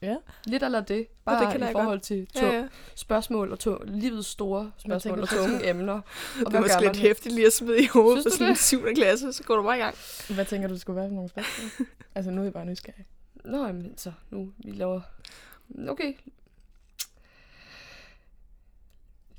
Ja. 0.01 0.15
Lidt 0.45 0.63
eller 0.63 0.81
det. 0.81 1.07
Bare 1.25 1.53
det 1.53 1.69
i 1.69 1.71
forhold 1.71 1.99
til 1.99 2.27
to, 2.27 2.45
Ja, 2.45 2.53
ja. 2.53 2.67
spørgsmål 2.95 3.51
og 3.51 3.59
to, 3.59 3.77
livets 3.85 4.27
store 4.27 4.71
spørgsmål 4.77 5.19
og 5.19 5.29
tunge 5.29 5.69
emner. 5.69 5.93
Og 5.93 6.03
Det 6.51 6.53
er 6.55 6.59
måske 6.61 6.81
lidt 6.81 6.97
hæftigt 6.97 7.35
lige 7.35 7.47
at 7.47 7.53
smide 7.53 7.83
i 7.83 7.87
hovedet 7.87 8.23
på 8.25 8.29
sådan 8.29 8.47
en 8.47 8.55
7. 8.55 8.85
klasse, 8.95 9.33
så 9.33 9.43
går 9.43 9.55
du 9.55 9.63
bare 9.63 9.77
i 9.77 9.81
gang. 9.81 9.95
Hvad 10.29 10.45
tænker 10.45 10.67
du, 10.67 10.73
det 10.73 10.81
skulle 10.81 10.97
være 10.97 11.07
for 11.09 11.15
nogle 11.15 11.29
spørgsmål? 11.29 11.87
altså, 12.15 12.31
nu 12.31 12.41
er 12.41 12.45
jeg 12.45 12.53
bare 12.53 12.65
nysgerrig. 12.65 13.05
Nå, 13.45 13.65
jamen, 13.65 13.97
så 13.97 14.11
nu 14.29 14.51
vi 14.57 14.71
laver... 14.71 15.01
Okay. 15.87 16.13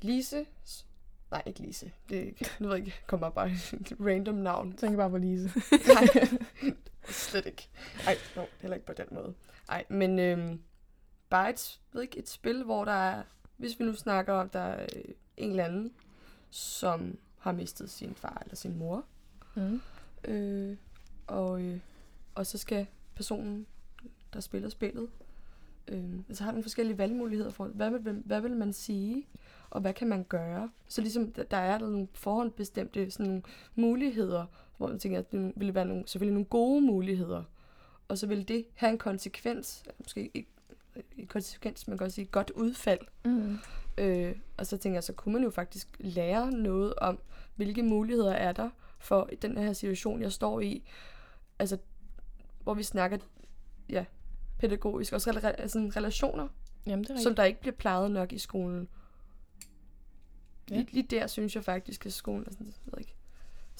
Lise... 0.01 0.45
Nej, 1.31 1.43
ikke 1.45 1.59
Lise. 1.59 1.91
Det 2.09 2.15
ikke... 2.15 2.45
Nu 2.59 2.67
ved 2.67 2.75
jeg 2.75 2.85
ikke, 2.85 2.97
kommer 3.07 3.29
bare 3.29 3.47
et 3.51 3.93
random 4.07 4.35
navn. 4.35 4.69
Jeg 4.69 4.77
tænker 4.77 4.97
bare 4.97 5.09
på 5.09 5.17
Lise. 5.17 5.51
Nej, 5.87 6.07
slet 7.09 7.45
ikke. 7.45 7.67
Ej, 8.07 8.17
no, 8.35 8.41
heller 8.61 8.75
ikke 8.75 8.85
på 8.87 8.93
den 8.93 9.05
måde. 9.11 9.33
Ej, 9.71 9.85
men 9.89 10.19
øhm, 10.19 10.61
bare 11.29 11.49
et, 11.49 11.79
ved 11.93 12.01
ikke, 12.01 12.19
et 12.19 12.29
spil, 12.29 12.63
hvor 12.63 12.85
der 12.85 12.91
er, 12.91 13.23
hvis 13.57 13.79
vi 13.79 13.85
nu 13.85 13.93
snakker 13.93 14.33
om, 14.33 14.49
der 14.49 14.59
er 14.59 14.81
øh, 14.95 15.03
en 15.37 15.49
eller 15.49 15.63
anden, 15.63 15.93
som 16.49 17.17
har 17.37 17.51
mistet 17.51 17.89
sin 17.89 18.15
far 18.15 18.41
eller 18.45 18.55
sin 18.55 18.77
mor, 18.77 19.05
Mm. 19.55 19.81
øh, 20.27 20.77
og, 21.27 21.61
øh, 21.61 21.79
og 22.35 22.45
så 22.45 22.57
skal 22.57 22.87
personen, 23.15 23.65
der 24.33 24.39
spiller 24.39 24.69
spillet, 24.69 25.09
øh, 25.87 26.19
altså 26.29 26.43
har 26.43 26.51
nogle 26.51 26.63
forskellige 26.63 26.97
valgmuligheder 26.97 27.49
for, 27.51 27.65
hvad 27.65 27.89
vil, 27.89 28.21
hvad 28.25 28.41
vil 28.41 28.57
man 28.57 28.73
sige, 28.73 29.27
og 29.69 29.81
hvad 29.81 29.93
kan 29.93 30.07
man 30.07 30.23
gøre? 30.23 30.69
Så 30.87 31.01
ligesom, 31.01 31.31
der, 31.31 31.43
der 31.43 31.57
er 31.57 31.77
der 31.77 31.89
nogle 31.89 32.07
forhåndbestemte 32.13 33.11
sådan 33.11 33.25
nogle 33.25 33.43
muligheder, 33.75 34.45
hvor 34.77 34.87
man 34.87 34.99
tænker, 34.99 35.19
at 35.19 35.31
det 35.31 35.53
ville 35.55 35.75
være 35.75 35.85
nogle, 35.85 36.03
selvfølgelig 36.07 36.33
nogle 36.33 36.45
gode 36.45 36.81
muligheder, 36.81 37.43
og 38.11 38.17
så 38.17 38.27
vil 38.27 38.47
det 38.47 38.65
have 38.73 38.91
en 38.91 38.97
konsekvens, 38.97 39.83
måske 39.99 40.31
ikke 40.33 40.49
en 41.17 41.27
konsekvens, 41.27 41.87
man 41.87 41.97
kan 41.97 42.05
også 42.05 42.15
sige 42.15 42.25
et 42.25 42.31
godt 42.31 42.49
udfald. 42.49 42.99
Mm. 43.25 43.57
Øh, 43.97 44.35
og 44.57 44.65
så 44.65 44.77
tænker 44.77 44.95
jeg, 44.95 45.03
så 45.03 45.13
kunne 45.13 45.33
man 45.33 45.43
jo 45.43 45.49
faktisk 45.49 45.87
lære 45.99 46.51
noget 46.51 46.93
om, 46.95 47.19
hvilke 47.55 47.83
muligheder 47.83 48.33
er 48.33 48.51
der 48.51 48.69
for 48.99 49.29
i 49.31 49.35
den 49.35 49.57
her 49.57 49.73
situation, 49.73 50.21
jeg 50.21 50.31
står 50.31 50.59
i. 50.59 50.83
Altså, 51.59 51.77
hvor 52.63 52.73
vi 52.73 52.83
snakker, 52.83 53.17
ja, 53.89 54.05
pædagogisk, 54.59 55.13
også 55.13 55.31
rela- 55.31 55.61
altså 55.61 55.91
relationer, 55.95 56.47
Jamen, 56.85 57.03
det 57.03 57.11
er 57.11 57.21
som 57.21 57.35
der 57.35 57.43
ikke 57.43 57.59
bliver 57.59 57.75
plejet 57.75 58.11
nok 58.11 58.33
i 58.33 58.37
skolen. 58.37 58.87
Ja. 60.71 60.75
Lige, 60.75 60.91
lige 60.91 61.07
der 61.09 61.27
synes 61.27 61.55
jeg 61.55 61.63
faktisk, 61.63 62.05
at 62.05 62.13
skolen 62.13 62.43
er 62.47 62.51
sådan, 62.51 62.67
jeg 62.67 62.93
ved 62.93 62.99
ikke, 62.99 63.15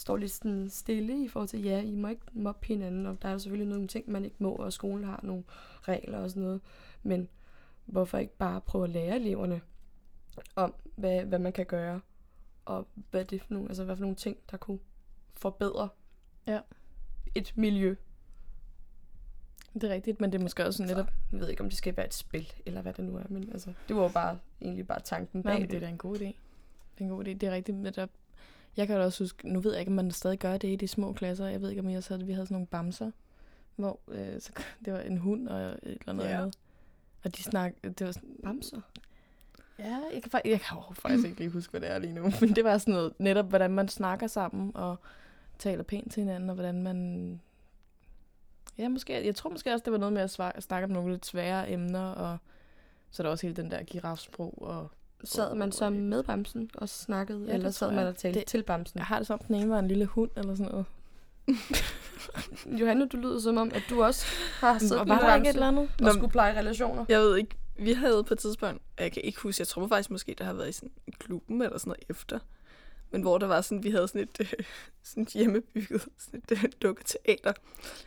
står 0.01 0.17
lidt 0.17 0.31
sådan 0.31 0.69
stille 0.69 1.23
i 1.25 1.27
forhold 1.27 1.47
til, 1.49 1.63
ja, 1.63 1.81
I 1.81 1.95
må 1.95 2.07
ikke 2.07 2.21
mobbe 2.31 2.67
hinanden, 2.67 3.05
og 3.05 3.21
der 3.21 3.29
er 3.29 3.37
selvfølgelig 3.37 3.73
nogle 3.73 3.87
ting, 3.87 4.11
man 4.11 4.25
ikke 4.25 4.35
må, 4.39 4.51
og 4.55 4.73
skolen 4.73 5.03
har 5.03 5.19
nogle 5.23 5.43
regler 5.81 6.17
og 6.17 6.29
sådan 6.29 6.43
noget. 6.43 6.61
Men 7.03 7.29
hvorfor 7.85 8.17
ikke 8.17 8.37
bare 8.37 8.61
prøve 8.61 8.83
at 8.83 8.89
lære 8.89 9.15
eleverne 9.15 9.61
om, 10.55 10.73
hvad, 10.95 11.23
hvad 11.25 11.39
man 11.39 11.53
kan 11.53 11.65
gøre, 11.65 12.01
og 12.65 12.87
hvad 13.11 13.25
det 13.25 13.41
for 13.41 13.53
nogle, 13.53 13.69
altså 13.69 13.83
hvad 13.83 13.95
for 13.95 14.01
nogle 14.01 14.15
ting, 14.15 14.37
der 14.51 14.57
kunne 14.57 14.79
forbedre 15.33 15.89
Ja. 16.47 16.59
et 17.35 17.53
miljø. 17.55 17.95
Det 19.73 19.83
er 19.83 19.89
rigtigt, 19.89 20.21
men 20.21 20.31
det 20.31 20.39
er 20.39 20.43
måske 20.43 20.65
også 20.65 20.77
sådan 20.77 20.95
netop... 20.95 21.11
Jeg 21.31 21.39
ved 21.39 21.49
ikke, 21.49 21.63
om 21.63 21.69
det 21.69 21.77
skal 21.77 21.97
være 21.97 22.05
et 22.05 22.13
spil, 22.13 22.53
eller 22.65 22.81
hvad 22.81 22.93
det 22.93 23.05
nu 23.05 23.15
er, 23.15 23.23
men 23.29 23.49
altså, 23.51 23.73
det 23.87 23.95
var 23.95 24.01
jo 24.01 24.09
bare, 24.09 24.39
egentlig 24.61 24.87
bare 24.87 24.99
tanken 24.99 25.41
Nej, 25.41 25.53
bag 25.53 25.61
men 25.61 25.69
det 25.69 25.75
er 25.75 25.79
da 25.79 25.87
en 25.87 25.97
god 25.97 26.15
idé. 26.15 26.19
Det 26.19 26.35
er 26.97 27.01
en 27.01 27.09
god 27.09 27.25
idé. 27.25 27.29
Det 27.33 27.43
er 27.43 27.51
rigtigt, 27.51 27.77
netop... 27.77 28.09
Jeg 28.77 28.88
kan 28.88 28.97
også 28.97 29.23
huske, 29.23 29.49
nu 29.53 29.60
ved 29.60 29.71
jeg 29.71 29.79
ikke, 29.79 29.89
om 29.89 29.95
man 29.95 30.12
stadig 30.12 30.39
gør 30.39 30.57
det 30.57 30.67
i 30.67 30.75
de 30.75 30.88
små 30.88 31.13
klasser. 31.13 31.47
Jeg 31.47 31.62
ved 31.62 31.69
ikke, 31.69 31.81
om 31.81 31.95
også 31.95 32.13
havde, 32.13 32.25
vi 32.27 32.34
havde 32.34 32.45
sådan 32.45 32.55
nogle 32.55 32.67
bamser, 32.67 33.12
hvor 33.75 33.99
øh, 34.07 34.41
så, 34.41 34.51
det 34.86 34.93
var 34.93 34.99
en 34.99 35.17
hund 35.17 35.47
og 35.47 35.62
et 35.62 35.79
eller 35.84 35.97
andet 36.07 36.25
Ja. 36.25 36.38
andet. 36.41 36.55
Og 37.23 37.38
de 37.38 37.43
snak, 37.43 37.73
det 37.84 38.05
var 38.05 38.12
sådan, 38.12 38.36
Bamser. 38.43 38.81
Ja, 39.79 39.99
jeg 40.13 40.21
kan, 40.21 40.31
faktisk, 40.31 40.51
jeg 40.51 40.62
kan 40.62 40.77
jo 40.77 40.93
faktisk 40.93 41.27
ikke 41.27 41.39
lige 41.39 41.49
huske, 41.49 41.71
hvad 41.71 41.81
det 41.81 41.91
er 41.91 41.99
lige 41.99 42.13
nu. 42.13 42.21
Men 42.41 42.55
det 42.55 42.63
var 42.63 42.77
sådan 42.77 42.93
noget, 42.93 43.13
netop 43.19 43.45
hvordan 43.49 43.71
man 43.71 43.88
snakker 43.88 44.27
sammen 44.27 44.71
og 44.75 44.95
taler 45.60 45.84
pænt 45.84 46.12
til 46.12 46.23
hinanden, 46.23 46.49
og 46.49 46.55
hvordan 46.55 46.84
man... 46.84 47.41
Ja, 48.77 48.89
måske, 48.89 49.25
jeg 49.25 49.36
tror 49.36 49.49
måske 49.49 49.73
også, 49.73 49.84
det 49.86 49.91
var 49.93 49.99
noget 49.99 50.13
med 50.13 50.21
at 50.21 50.29
svar- 50.31 50.60
snakke 50.60 50.84
om 50.86 50.91
nogle 50.91 51.12
lidt 51.12 51.25
svære 51.25 51.71
emner, 51.71 52.05
og 52.05 52.38
så 53.12 53.23
er 53.23 53.25
der 53.25 53.31
også 53.31 53.47
hele 53.47 53.62
den 53.62 53.71
der 53.71 53.84
girafsprog. 53.84 54.62
Og 54.62 54.91
Sad 55.23 55.55
man 55.55 55.71
så 55.71 55.89
med 55.89 56.23
bamsen 56.23 56.69
og 56.73 56.89
snakkede, 56.89 57.45
Ja, 57.47 57.53
eller 57.53 57.71
sad 57.71 57.89
man 57.91 57.99
jeg. 57.99 58.07
og 58.07 58.17
talte 58.17 58.39
Det- 58.39 58.47
til 58.47 58.63
bamsen? 58.63 58.97
jeg 58.97 59.05
har 59.05 59.17
det 59.17 59.27
som, 59.27 59.39
den 59.39 59.55
ene 59.55 59.69
var 59.69 59.79
en 59.79 59.88
lille 59.88 60.05
hund 60.05 60.29
eller 60.38 60.55
sådan 60.55 60.71
noget. 60.71 60.86
Johanne, 62.79 63.07
du 63.07 63.17
lyder 63.17 63.39
som 63.39 63.57
om, 63.57 63.71
at 63.73 63.84
du 63.89 64.03
også 64.03 64.25
har 64.60 64.79
siddet 64.79 64.99
Og 64.99 65.07
med 65.07 65.17
bamsen 65.19 65.45
et 65.45 65.53
eller 65.53 65.67
andet? 65.67 65.89
og 66.03 66.13
skulle 66.13 66.31
pleje 66.31 66.60
relationer. 66.60 67.05
Jeg 67.10 67.19
ved 67.19 67.38
ikke, 67.38 67.55
vi 67.77 67.93
havde 67.93 68.23
på 68.23 68.34
et 68.34 68.39
tidspunkt, 68.39 68.81
jeg 68.99 69.12
kan 69.12 69.21
ikke 69.25 69.39
huske, 69.41 69.62
jeg 69.62 69.67
tror 69.67 69.88
faktisk 69.88 70.10
måske, 70.12 70.36
der 70.38 70.43
har 70.43 70.53
været 70.53 70.69
i 70.69 70.71
sådan 70.71 70.91
i 71.07 71.12
klubben 71.19 71.62
eller 71.62 71.77
sådan 71.77 71.89
noget 71.89 72.03
efter, 72.10 72.39
men 73.12 73.21
hvor 73.21 73.38
der 73.38 73.47
var 73.47 73.62
sådan, 73.62 73.84
vi 73.84 73.91
havde 73.91 74.07
sådan 74.07 74.21
et, 74.21 74.38
øh, 74.41 74.65
sådan 75.03 75.23
et 75.23 75.29
hjemmebygget, 75.29 76.07
sådan 76.17 76.41
et 76.51 76.51
øh, 76.51 76.65
dukketeater, 76.81 77.53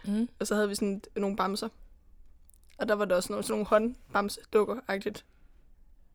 Mm. 0.07 0.29
og 0.41 0.47
så 0.47 0.55
havde 0.55 0.69
vi 0.69 0.75
sådan 0.75 1.03
nogle 1.17 1.37
bamser, 1.37 1.69
og 2.79 2.89
der 2.89 2.95
var 2.95 3.05
der 3.05 3.17
også 3.17 3.33
nogle, 3.33 3.45
sådan 3.45 3.53
nogle 3.53 3.67
håndbamse-dukker-agtigt. 3.67 5.25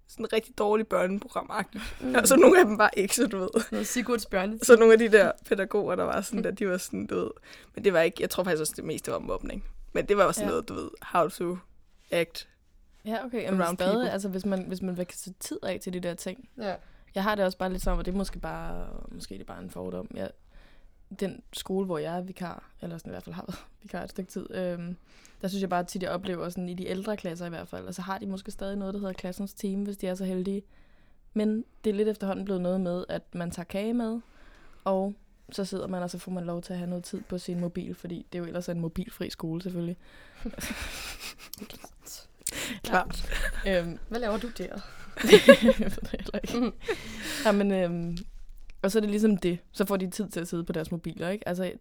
Sådan 0.10 0.34
rigtig 0.34 0.58
dårligt 0.58 0.90
børneprogram-agtigt. 0.94 1.82
Mm. 2.02 2.16
Og 2.16 2.28
så 2.28 2.36
nogle 2.36 2.60
af 2.60 2.66
dem 2.66 2.78
var 2.78 2.90
ikke, 2.98 3.16
så 3.16 3.28
du 3.28 3.38
ved. 3.40 3.50
Noget 3.72 3.88
Sigurds 3.88 4.26
bjørne. 4.26 4.60
Så 4.64 4.76
nogle 4.76 4.94
af 4.94 5.00
de 5.00 5.10
der 5.12 5.32
pædagoger, 5.46 5.96
der 5.96 6.04
var 6.04 6.22
sådan 6.22 6.44
der, 6.44 6.52
de 6.52 6.70
var 6.70 6.78
sådan, 6.78 7.06
du 7.06 7.16
ved. 7.16 7.32
Men 7.76 7.84
det 7.84 7.94
var 7.94 8.02
ikke, 8.02 8.18
jeg 8.20 8.30
tror 8.30 8.44
faktisk 8.44 8.62
også, 8.62 8.74
det 8.76 8.84
meste 8.84 9.12
var 9.12 9.20
mobning. 9.20 9.64
Men 9.94 10.06
det 10.06 10.18
var 10.18 10.24
også 10.24 10.40
sådan 10.40 10.48
Ja. 10.48 10.52
noget, 10.52 10.70
du 10.70 10.74
ved, 10.74 10.90
how 11.02 11.28
to 11.28 11.58
act. 12.12 12.48
Ja, 13.06 13.26
okay. 13.26 13.42
Jamen, 13.42 13.62
Around 13.62 13.78
stadig, 13.78 13.94
people. 13.94 14.12
altså 14.12 14.30
hvis 14.30 14.46
man, 14.46 14.64
hvis 14.68 14.82
man 14.82 14.98
vil 14.98 15.06
sætte 15.14 15.40
tid 15.40 15.60
af 15.64 15.80
til 15.84 15.94
de 15.94 16.00
der 16.00 16.14
ting. 16.14 16.50
Ja. 16.58 16.76
Jeg 17.16 17.24
har 17.24 17.36
det 17.36 17.46
også 17.46 17.58
bare 17.58 17.72
lidt 17.72 17.84
som, 17.84 17.98
og 17.98 18.06
det 18.06 18.12
er 18.14 18.18
måske 18.18 18.40
bare, 18.40 18.88
måske 19.12 19.34
det 19.34 19.42
er 19.42 19.46
bare 19.46 19.64
en 19.64 19.70
fordom. 19.70 20.08
Jeg, 20.14 20.30
den 21.20 21.42
skole, 21.54 21.86
hvor 21.86 21.98
jeg 21.98 22.18
er 22.18 22.22
vikar, 22.22 22.70
eller 22.82 22.98
sådan 22.98 23.10
i 23.10 23.14
hvert 23.14 23.24
fald 23.24 23.36
har 23.36 23.46
været 23.48 23.66
vikar 23.84 24.04
et 24.04 24.10
stykke 24.10 24.32
tid, 24.32 24.56
øhm, 24.56 24.96
der 25.42 25.48
synes 25.48 25.62
jeg 25.62 25.70
bare 25.70 25.84
tit, 25.84 26.04
jeg 26.04 26.12
oplever 26.12 26.50
sådan 26.50 26.70
i 26.70 26.74
de 26.74 26.88
ældre 26.88 27.18
klasser 27.18 27.46
i 27.46 27.50
hvert 27.50 27.68
fald, 27.68 27.86
og 27.86 27.96
så 27.96 28.02
har 28.02 28.18
de 28.18 28.26
måske 28.26 28.52
stadig 28.52 28.78
noget, 28.78 28.94
der 28.94 29.00
hedder 29.00 29.14
klassens 29.14 29.54
team, 29.54 29.84
hvis 29.84 29.98
de 29.98 30.08
er 30.08 30.16
så 30.16 30.26
heldige. 30.26 30.62
Men 31.34 31.66
det 31.84 31.90
er 31.90 31.94
lidt 31.94 32.08
efterhånden 32.08 32.46
blevet 32.46 32.62
noget 32.62 32.82
med, 32.82 33.06
at 33.10 33.36
man 33.36 33.52
tager 33.52 33.64
kage 33.66 33.94
med, 33.94 34.20
og 34.84 35.14
så 35.52 35.66
sidder 35.66 35.88
man, 35.88 36.04
og 36.04 36.10
så 36.10 36.18
får 36.18 36.32
man 36.32 36.46
lov 36.46 36.62
til 36.62 36.74
at 36.74 36.80
have 36.80 36.90
noget 36.90 37.04
tid 37.04 37.22
på 37.30 37.38
sin 37.38 37.60
mobil, 37.60 37.96
fordi 37.96 38.26
det 38.32 38.40
er 38.40 38.44
jo 38.44 38.46
ellers 38.46 38.70
en 38.70 38.80
mobilfri 38.80 39.30
skole 39.30 39.62
selvfølgelig. 39.62 39.98
Klart. 42.84 43.32
Øhm, 43.68 44.00
Hvad 44.10 44.20
laver 44.20 44.38
du 44.38 44.50
der? 44.58 44.66
jeg 45.24 45.80
ved 45.80 46.02
det 46.02 46.10
heller 46.12 46.40
ikke. 46.44 46.72
ja, 47.46 47.52
men, 47.52 47.72
øhm, 47.72 48.18
og 48.82 48.92
så 48.92 49.00
er 49.00 49.02
det 49.02 49.10
ligesom 49.10 49.38
det. 49.38 49.60
Så 49.72 49.86
får 49.86 49.98
de 49.98 50.10
tid 50.10 50.30
til 50.30 50.40
at 50.40 50.48
sidde 50.48 50.64
på 50.64 50.74
deres 50.74 50.92
mobiler, 50.92 51.30
ikke? 51.30 51.48
Altså, 51.48 51.72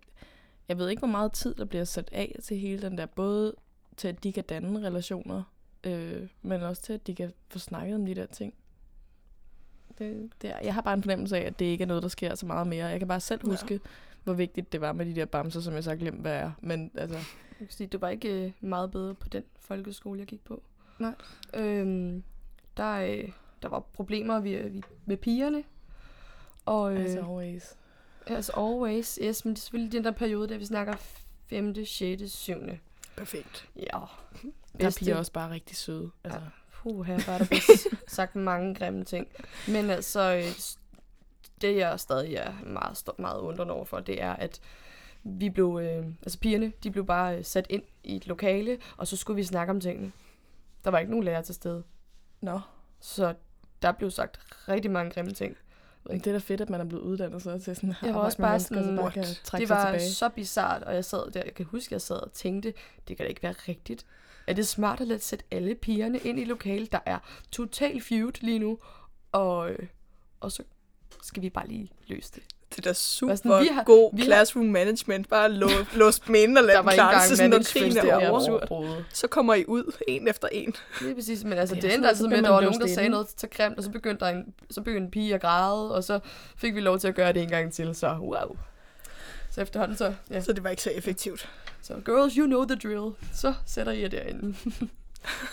jeg 0.68 0.78
ved 0.78 0.88
ikke, 0.88 1.00
hvor 1.00 1.08
meget 1.08 1.32
tid, 1.32 1.54
der 1.54 1.64
bliver 1.64 1.84
sat 1.84 2.08
af 2.12 2.36
til 2.44 2.56
hele 2.58 2.82
den 2.82 2.98
der, 2.98 3.06
både 3.06 3.54
til, 3.96 4.08
at 4.08 4.24
de 4.24 4.32
kan 4.32 4.44
danne 4.44 4.86
relationer, 4.86 5.42
øh, 5.84 6.28
men 6.42 6.62
også 6.62 6.82
til, 6.82 6.92
at 6.92 7.06
de 7.06 7.14
kan 7.14 7.32
få 7.48 7.58
snakket 7.58 7.94
om 7.94 8.06
de 8.06 8.14
der 8.14 8.26
ting. 8.26 8.54
det, 9.98 10.30
det 10.42 10.50
er, 10.50 10.58
jeg 10.64 10.74
har 10.74 10.80
bare 10.80 10.94
en 10.94 11.02
fornemmelse 11.02 11.36
af, 11.38 11.46
at 11.46 11.58
det 11.58 11.64
ikke 11.64 11.82
er 11.82 11.88
noget, 11.88 12.02
der 12.02 12.08
sker 12.08 12.34
så 12.34 12.46
meget 12.46 12.66
mere. 12.66 12.86
Jeg 12.86 12.98
kan 12.98 13.08
bare 13.08 13.20
selv 13.20 13.40
Ja. 13.44 13.50
huske, 13.50 13.80
hvor 14.24 14.32
vigtigt 14.34 14.72
det 14.72 14.80
var 14.80 14.92
med 14.92 15.06
de 15.06 15.14
der 15.14 15.24
bamser, 15.24 15.60
som 15.60 15.74
jeg 15.74 15.84
så 15.84 15.96
glemt, 15.96 16.20
hvad 16.20 16.32
er. 16.34 16.52
Men 16.60 16.90
altså, 16.94 17.16
Jeg 17.16 17.66
kan 17.68 17.70
sige, 17.70 17.86
det 17.86 18.00
var 18.00 18.08
ikke 18.08 18.44
øh, 18.46 18.52
meget 18.60 18.90
bedre 18.90 19.14
på 19.14 19.28
den 19.28 19.42
folkeskole, 19.60 20.18
jeg 20.20 20.26
gik 20.26 20.44
på. 20.44 20.62
Nej. 20.98 21.14
Øhm, 21.54 22.22
der, 22.76 22.92
øh, 23.00 23.28
der 23.62 23.68
var 23.68 23.80
problemer 23.80 24.40
med, 24.40 24.82
med 25.06 25.16
pigerne. 25.16 25.62
Og, 26.68 26.94
øh, 26.94 27.04
as 27.04 27.14
always. 27.14 27.76
as 28.26 28.50
always, 28.56 29.18
yes, 29.22 29.44
men 29.44 29.54
det 29.54 29.58
er 29.58 29.62
selvfølgelig 29.62 29.92
den 29.92 30.04
der 30.04 30.10
periode, 30.10 30.48
der 30.48 30.58
vi 30.58 30.64
snakker 30.64 30.94
5., 31.46 31.84
6., 31.84 32.22
7. 32.32 32.54
Perfekt. 33.16 33.68
Ja. 33.76 33.82
Der 34.80 34.86
er 34.86 34.96
piger 34.98 35.16
også 35.16 35.32
bare 35.32 35.50
rigtig 35.50 35.76
søde. 35.76 36.10
Altså, 36.24 36.40
Puh, 36.72 37.06
her 37.06 37.20
var 37.26 37.38
der 37.38 37.78
sagt 38.06 38.36
mange 38.36 38.74
grimme 38.74 39.04
ting. 39.04 39.28
Men 39.68 39.90
altså, 39.90 40.34
øh, 40.34 40.44
det 41.60 41.76
jeg 41.76 42.00
stadig 42.00 42.34
er 42.34 42.52
meget, 42.66 43.08
meget 43.18 43.40
undrende 43.40 43.74
over 43.74 43.84
for, 43.84 44.00
det 44.00 44.22
er, 44.22 44.32
at 44.32 44.60
vi 45.22 45.50
blev, 45.50 45.80
øh, 45.82 46.06
altså 46.22 46.38
pigerne, 46.38 46.72
de 46.82 46.90
blev 46.90 47.06
bare 47.06 47.38
øh, 47.38 47.44
sat 47.44 47.66
ind 47.70 47.82
i 48.04 48.16
et 48.16 48.26
lokale, 48.26 48.78
og 48.96 49.06
så 49.06 49.16
skulle 49.16 49.36
vi 49.36 49.44
snakke 49.44 49.70
om 49.70 49.80
tingene. 49.80 50.12
Der 50.84 50.90
var 50.90 50.98
ikke 50.98 51.10
nogen 51.10 51.24
lærer 51.24 51.42
til 51.42 51.54
stede. 51.54 51.82
Nå, 52.40 52.60
Så 53.00 53.34
der 53.82 53.92
blev 53.92 54.10
sagt 54.10 54.40
rigtig 54.68 54.90
mange 54.90 55.10
grimme 55.10 55.32
ting. 55.32 55.56
Men 56.08 56.18
det 56.18 56.26
er 56.26 56.32
da 56.32 56.38
fedt, 56.38 56.60
at 56.60 56.70
man 56.70 56.80
er 56.80 56.84
blevet 56.84 57.02
uddannet 57.02 57.42
så 57.42 57.58
til 57.58 57.76
sådan 57.76 57.94
Jeg 58.02 58.14
var 58.14 58.20
også 58.20 58.38
bare 58.38 58.50
mennesker, 58.50 58.74
så 58.74 58.82
sådan, 58.82 58.96
bare 58.96 59.10
kan 59.10 59.24
trække 59.44 59.62
det 59.62 59.70
var 59.70 59.92
tilbage. 59.92 60.10
så 60.10 60.28
bizart, 60.28 60.82
og 60.82 60.94
jeg 60.94 61.04
sad 61.04 61.30
der, 61.30 61.42
jeg 61.44 61.54
kan 61.54 61.64
huske, 61.64 61.94
jeg 61.94 62.00
sad 62.00 62.16
og 62.16 62.32
tænkte, 62.32 62.74
det 63.08 63.16
kan 63.16 63.24
da 63.24 63.28
ikke 63.28 63.42
være 63.42 63.52
rigtigt. 63.52 64.06
Er 64.46 64.52
det 64.52 64.66
smart 64.66 65.00
at 65.00 65.06
lade 65.06 65.18
sætte 65.20 65.44
alle 65.50 65.74
pigerne 65.74 66.18
ind 66.18 66.38
i 66.38 66.44
lokalet, 66.44 66.92
der 66.92 67.00
er 67.06 67.18
total 67.52 68.00
feud 68.00 68.32
lige 68.40 68.58
nu, 68.58 68.78
og, 69.32 69.70
øh, 69.70 69.86
og 70.40 70.52
så 70.52 70.62
skal 71.22 71.42
vi 71.42 71.50
bare 71.50 71.68
lige 71.68 71.90
løse 72.06 72.32
det. 72.34 72.42
Det 72.70 72.78
er 72.78 72.82
da 72.82 72.92
super 72.92 73.34
sådan, 73.34 73.60
vi 73.62 73.68
har- 73.72 73.82
god 73.84 74.10
vi 74.14 74.20
har- 74.20 74.26
classroom 74.26 74.66
management. 74.66 75.28
Bare 75.28 75.52
lå, 75.52 75.68
lås 76.00 76.20
dem 76.20 76.34
inde 76.34 76.58
og 76.58 76.64
lad 76.64 76.74
Der 76.74 76.82
dem 76.82 76.90
klare 76.90 77.26
sig, 77.26 77.36
sådan, 77.36 77.50
når 77.50 77.58
krigen 77.72 77.96
er 77.96 78.30
over. 78.30 79.02
Så 79.12 79.26
kommer 79.28 79.54
I 79.54 79.64
ud, 79.68 79.92
en 80.08 80.28
efter 80.28 80.48
en. 80.52 80.74
Det 81.00 81.10
er 81.10 81.14
præcis, 81.14 81.44
men 81.44 81.52
altså, 81.52 81.74
Det 81.74 81.82
det, 81.82 81.88
er 81.88 81.90
det 81.90 81.94
endte 81.96 82.08
sådan, 82.08 82.08
altid 82.08 82.24
så 82.24 82.28
med, 82.28 82.38
at 82.38 82.44
der 82.44 82.50
var 82.50 82.60
nogen, 82.60 82.80
der 82.80 82.86
sagde 82.88 83.08
noget 83.08 83.26
så 83.36 83.46
grimt, 83.50 83.78
og 83.78 83.84
så 83.84 83.90
begyndte, 83.90 84.24
der 84.24 84.30
en, 84.30 84.54
så 84.70 84.80
begyndte 84.80 85.04
en 85.04 85.10
pige 85.10 85.34
at 85.34 85.40
græde, 85.40 85.94
og 85.94 86.04
så 86.04 86.18
fik 86.56 86.74
vi 86.74 86.80
lov 86.80 86.98
til 86.98 87.08
at 87.08 87.14
gøre 87.14 87.32
det 87.32 87.42
en 87.42 87.48
gang 87.48 87.72
til, 87.72 87.94
så 87.94 88.16
wow. 88.20 88.56
Så 89.50 89.60
efterhånden 89.60 89.96
så, 89.96 90.12
ja. 90.30 90.40
Så 90.40 90.52
det 90.52 90.64
var 90.64 90.70
ikke 90.70 90.82
så 90.82 90.90
effektivt. 90.90 91.48
Så 91.82 91.94
girls, 92.04 92.34
you 92.34 92.46
know 92.46 92.64
the 92.64 92.76
drill. 92.76 93.10
Så 93.34 93.54
sætter 93.66 93.92
I 93.92 94.02
jer 94.02 94.08
derinde. 94.08 94.54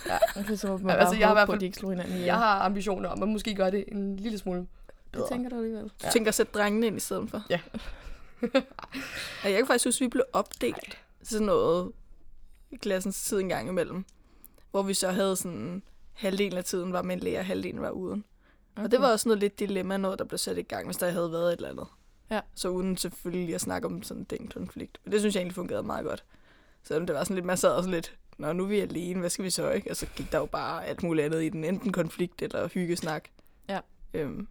Ja, 0.07 0.17
okay, 0.39 0.55
så 0.55 0.67
man 0.67 0.77
Ja, 0.79 0.83
bare 0.87 0.97
altså, 0.99 1.15
jeg 1.15 1.27
har 1.27 1.33
i 1.33 1.35
hvert 1.35 1.45
på, 1.45 1.51
fald- 1.51 1.57
at 1.57 1.61
de 1.61 1.65
ikke 1.65 1.77
slår 1.77 1.89
hinanden. 1.89 2.25
Jeg 2.25 2.35
har 2.35 2.59
ambitioner 2.59 3.09
om 3.09 3.23
at 3.23 3.29
måske 3.29 3.55
gøre 3.55 3.71
det 3.71 3.83
en 3.87 4.15
lille 4.17 4.37
smule 4.37 4.65
Det 5.15 5.23
bedre. 5.23 5.29
tænker 5.29 5.49
du 5.49 5.55
alligevel. 5.55 5.83
Du 5.83 5.89
Ja. 6.03 6.09
tænker 6.09 6.29
at 6.29 6.35
sætte 6.35 6.51
drengene 6.53 6.87
ind 6.87 6.97
i 6.97 6.99
stedet 6.99 7.29
for? 7.29 7.43
Ja. 7.49 7.59
ja 9.43 9.49
jeg 9.49 9.57
kan 9.57 9.67
faktisk 9.67 9.85
huske, 9.85 10.01
at 10.01 10.05
vi 10.05 10.09
blev 10.09 10.23
opdelt 10.33 10.97
til 11.19 11.27
sådan 11.29 11.45
noget 11.45 11.91
i 12.71 12.75
klassens 12.75 13.23
tid 13.23 13.39
en 13.39 13.49
gang 13.49 13.69
imellem. 13.69 14.05
Hvor 14.71 14.83
vi 14.83 14.93
så 14.93 15.11
havde 15.11 15.35
sådan, 15.35 15.83
halvdelen 16.13 16.57
af 16.57 16.63
tiden 16.63 16.93
var 16.93 17.01
med 17.01 17.15
en 17.15 17.19
lærer, 17.21 17.41
halvdelen 17.41 17.81
var 17.81 17.89
uden. 17.89 18.23
Okay. 18.75 18.83
Og 18.85 18.91
det 18.91 19.01
var 19.01 19.11
også 19.11 19.29
noget 19.29 19.39
lidt 19.39 19.59
dilemma, 19.59 19.97
noget 19.97 20.19
der 20.19 20.25
blev 20.25 20.37
sat 20.37 20.57
i 20.57 20.61
gang, 20.61 20.85
hvis 20.85 20.97
der 20.97 21.09
havde 21.09 21.31
været 21.31 21.47
et 21.53 21.57
eller 21.57 21.69
andet. 21.69 21.87
Ja. 22.31 22.41
Så 22.55 22.69
uden 22.69 22.97
selvfølgelig 22.97 23.55
at 23.55 23.61
snakke 23.61 23.87
om 23.87 24.03
sådan 24.03 24.23
den 24.23 24.47
konflikt. 24.47 24.97
Men 25.03 25.11
det 25.11 25.19
synes 25.19 25.35
jeg 25.35 25.39
egentlig 25.41 25.55
fungerede 25.55 25.83
meget 25.83 26.05
godt. 26.05 26.23
Selvom 26.83 27.07
det 27.07 27.15
var 27.15 27.23
sådan 27.23 27.35
lidt, 27.35 27.45
man 27.45 27.57
sad 27.57 27.69
også 27.71 27.89
lidt, 27.89 28.17
Nå, 28.37 28.53
nu 28.53 28.63
er 28.63 28.67
vi 28.67 28.79
alene, 28.79 29.19
hvad 29.19 29.29
skal 29.29 29.45
vi 29.45 29.49
så, 29.49 29.71
ikke? 29.71 29.89
Og 29.91 29.95
så 29.95 30.05
gik 30.15 30.31
der 30.31 30.37
jo 30.37 30.45
bare 30.45 30.85
alt 30.85 31.03
muligt 31.03 31.25
andet 31.25 31.43
i 31.43 31.49
den, 31.49 31.63
enten 31.63 31.91
konflikt 31.91 32.41
eller 32.41 32.67
hyggesnak. 32.67 33.29
Ja. 33.69 33.79
Øhm, 34.13 34.47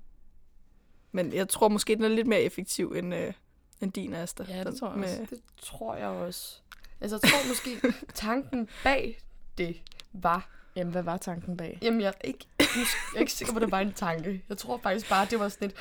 men 1.15 1.33
jeg 1.33 1.49
tror 1.49 1.69
måske, 1.69 1.95
den 1.97 2.05
er 2.05 2.09
lidt 2.09 2.27
mere 2.27 2.41
effektiv 2.41 2.93
end, 2.97 3.15
øh, 3.15 3.33
end 3.81 3.93
din, 3.93 4.15
Asta. 4.15 4.45
Ja, 4.49 4.65
det 4.65 4.77
tror 4.81 4.89
jeg 4.91 4.99
med, 4.99 5.09
også. 5.09 5.27
Det 5.31 5.39
tror 5.63 5.95
jeg 5.97 6.07
også. 6.09 6.61
Altså, 7.01 7.19
jeg 7.23 7.31
tror 7.31 7.49
måske, 7.49 7.95
tanken 8.15 8.69
bag 8.85 9.19
det 9.59 9.77
var... 10.13 10.49
Jamen, 10.77 10.93
hvad 10.93 11.03
var 11.03 11.17
tanken 11.17 11.57
bag? 11.57 11.79
Jamen, 11.83 12.01
jeg 12.01 12.09
er 12.09 12.27
ikke, 12.29 12.47
jeg 12.59 12.67
er 13.17 13.21
ikke 13.21 13.33
sikker 13.33 13.53
på, 13.53 13.59
at 13.59 13.63
det 13.63 13.71
var 13.73 13.81
en 13.81 13.93
tanke. 13.93 14.45
Jeg 14.49 14.59
tror 14.59 14.79
faktisk 14.79 15.09
bare, 15.09 15.27
det 15.31 15.39
var 15.41 15.49
sådan 15.49 15.69
et... 15.69 15.75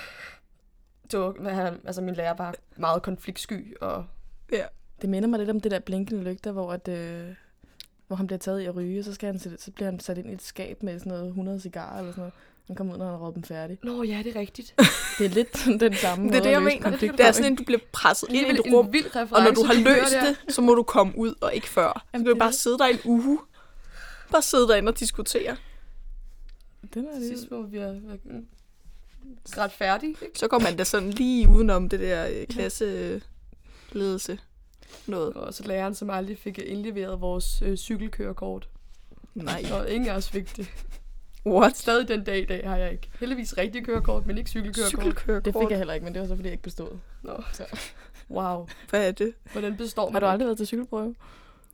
Det 1.12 1.20
var, 1.20 1.50
han- 1.50 1.80
altså, 1.86 2.02
min 2.02 2.16
lærer 2.16 2.34
var 2.34 2.56
meget 2.78 3.02
konfliktsky, 3.04 3.78
og 3.82 4.06
Ja. 4.52 4.66
Det 5.02 5.10
minder 5.10 5.30
mig 5.30 5.40
lidt 5.40 5.50
om 5.50 5.60
det 5.60 5.72
der 5.72 5.80
blinkende 5.80 6.24
lygter, 6.24 6.52
hvor, 6.52 6.72
at, 6.74 6.88
øh, 6.88 7.36
hvor 8.08 8.16
han 8.16 8.28
bliver 8.28 8.40
taget 8.40 8.62
i 8.62 8.66
at 8.66 8.76
ryge, 8.76 9.04
så, 9.04 9.14
skal 9.14 9.28
han, 9.28 9.40
sætte- 9.40 9.58
så 9.62 9.72
bliver 9.72 9.90
han 9.92 10.00
sat 10.00 10.18
ind 10.18 10.30
i 10.30 10.34
et 10.34 10.42
skab 10.42 10.84
med 10.84 11.00
sådan 11.00 11.12
noget 11.12 11.28
100 11.28 11.60
cigarer 11.60 11.98
eller 12.00 12.12
sådan 12.12 12.22
noget. 12.22 12.34
Han 12.68 12.76
kommer 12.76 12.94
ud, 12.94 12.98
når 12.98 13.06
han 13.06 13.14
har 13.14 13.26
råbt 13.26 13.36
dem 13.36 13.44
færdig. 13.44 13.78
Nå 13.84 14.04
ja, 14.04 14.22
det 14.24 14.36
er 14.36 14.40
rigtigt. 14.40 14.76
Det 15.18 15.26
er 15.26 15.30
lidt 15.30 15.80
den 15.80 15.96
samme 15.96 16.28
Det 16.30 16.38
er 16.38 16.44
det, 16.44 16.52
jeg 16.52 16.62
mener. 16.62 16.98
Det 16.98 17.20
er 17.20 17.32
sådan, 17.32 17.54
at 17.54 17.60
du 17.60 17.64
bliver 17.64 17.80
presset 17.92 18.30
ind 18.30 18.48
i 18.48 18.52
et 18.52 18.74
rum, 18.74 18.86
en 18.86 19.04
og 19.32 19.44
når 19.44 19.52
du 19.52 19.64
har 19.64 19.74
løst 19.74 20.14
det, 20.48 20.54
så 20.54 20.62
må 20.62 20.76
du 20.76 20.84
komme 20.84 21.18
ud 21.18 21.34
og 21.42 21.56
ikke 21.56 21.70
før. 21.70 22.06
Jamen, 22.14 22.26
kan 22.26 22.30
du 22.30 22.36
er 22.36 22.40
bare 22.40 22.54
sidde 22.54 22.78
der 22.78 22.86
en 22.86 23.00
uge. 23.06 23.40
Bare 24.32 24.42
sidde 24.42 24.68
derinde 24.68 24.90
og 24.90 25.00
diskutere. 25.00 25.58
Den 26.94 27.06
er 27.06 27.20
Sidst 27.20 27.44
det. 27.44 27.52
må 27.52 27.62
vi 27.62 27.78
have 27.78 28.02
været 28.04 28.20
ret 29.58 29.72
færdige. 29.72 30.16
Ikke? 30.22 30.40
Så 30.40 30.48
går 30.48 30.60
man 30.60 30.78
da 30.78 30.84
sådan 30.84 31.10
lige 31.10 31.50
udenom 31.50 31.90
det 31.90 32.00
der 32.00 32.28
øh, 32.28 32.48
klasseledelse. 32.48 34.40
Noget. 35.08 35.34
Og 35.34 35.54
så 35.54 35.64
læreren, 35.68 35.96
som 35.96 36.10
aldrig 36.10 36.38
fik 36.38 36.60
indleveret 36.60 37.22
vores 37.22 37.62
øh, 37.62 37.78
cykelkørekort. 37.78 38.70
Nej. 39.36 39.66
Og 39.74 39.90
ingen 39.92 40.10
af 40.10 40.16
os 40.16 40.30
fik 40.30 40.58
det. 40.58 40.70
What? 41.46 41.78
Stadig 41.78 42.08
den 42.08 42.24
dag 42.24 42.38
i 42.42 42.46
dag 42.46 42.70
har 42.70 42.78
jeg 42.78 42.92
ikke. 42.92 43.10
Heldigvis 43.20 43.58
rigtig 43.58 43.86
kørekort, 43.86 44.26
men 44.26 44.38
ikke 44.38 44.50
cykelkørekort. 44.50 44.90
Cykelkørekort. 45.02 45.46
Det 45.46 45.56
fik 45.62 45.70
jeg 45.70 45.78
heller 45.78 45.94
ikke, 45.94 46.04
men 46.04 46.14
det 46.14 46.22
var 46.22 46.28
så, 46.28 46.36
fordi 46.36 46.48
jeg 46.48 46.54
ikke 46.54 46.64
bestod. 46.64 46.98
Nå. 47.24 47.44
Så. 47.54 47.66
Wow. 48.30 48.68
Hvad 48.90 49.08
er 49.08 49.12
det? 49.12 49.34
Hvordan 49.52 49.78
består 49.78 50.06
man 50.06 50.14
Har 50.14 50.20
du 50.20 50.26
aldrig 50.26 50.46
været 50.46 50.58
til 50.58 50.68
cykelprøve? 50.68 51.16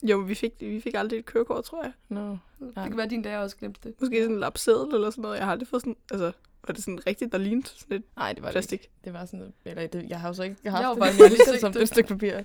Jo, 0.04 0.18
vi 0.18 0.36
fik, 0.36 0.54
vi 0.60 0.82
fik 0.82 0.94
aldrig 0.96 1.20
et 1.20 1.26
kørekort, 1.26 1.64
tror 1.64 1.84
jeg. 1.84 1.92
Nå. 2.10 2.38
Det 2.60 2.74
kan 2.76 2.98
være, 2.98 3.04
at 3.06 3.10
din 3.10 3.22
lærer 3.22 3.40
også 3.40 3.56
glemte 3.58 3.80
det. 3.84 3.94
Måske 4.02 4.22
sådan 4.22 4.32
en 4.36 4.40
lapseddel 4.40 4.94
eller 4.96 5.10
sådan 5.10 5.22
noget. 5.22 5.38
Jeg 5.38 5.46
har 5.46 5.52
aldrig 5.52 5.68
fået 5.68 5.82
sådan... 5.82 5.96
Altså, 6.12 6.32
var 6.68 6.74
det 6.74 6.84
sådan 6.84 7.00
rigtigt, 7.08 7.32
der 7.32 7.38
lignede 7.38 7.68
sådan 7.68 7.98
et 7.98 8.04
Nej, 8.18 8.34
det 8.34 8.42
var 8.44 8.48
det 8.50 8.54
plastik? 8.54 8.82
ikke. 8.82 8.90
Det 9.06 9.14
var 9.14 9.26
sådan 9.26 9.40
noget, 9.40 9.54
eller 9.66 9.88
det, 9.88 10.06
jeg 10.10 10.20
har 10.20 10.28
jo 10.28 10.34
så 10.34 10.44
ikke 10.44 10.56
Jeg 10.64 10.72
haft 10.72 10.84
har 10.84 10.90
jo 10.90 10.96
det. 10.96 11.00
bare 11.02 11.12
det 11.12 11.20
er 11.26 11.30
lige 11.30 11.38
ligesom 11.38 11.60
som 11.60 11.74
det. 11.74 11.82
et 11.82 11.88
stykke 11.88 12.08
papir. 12.08 12.40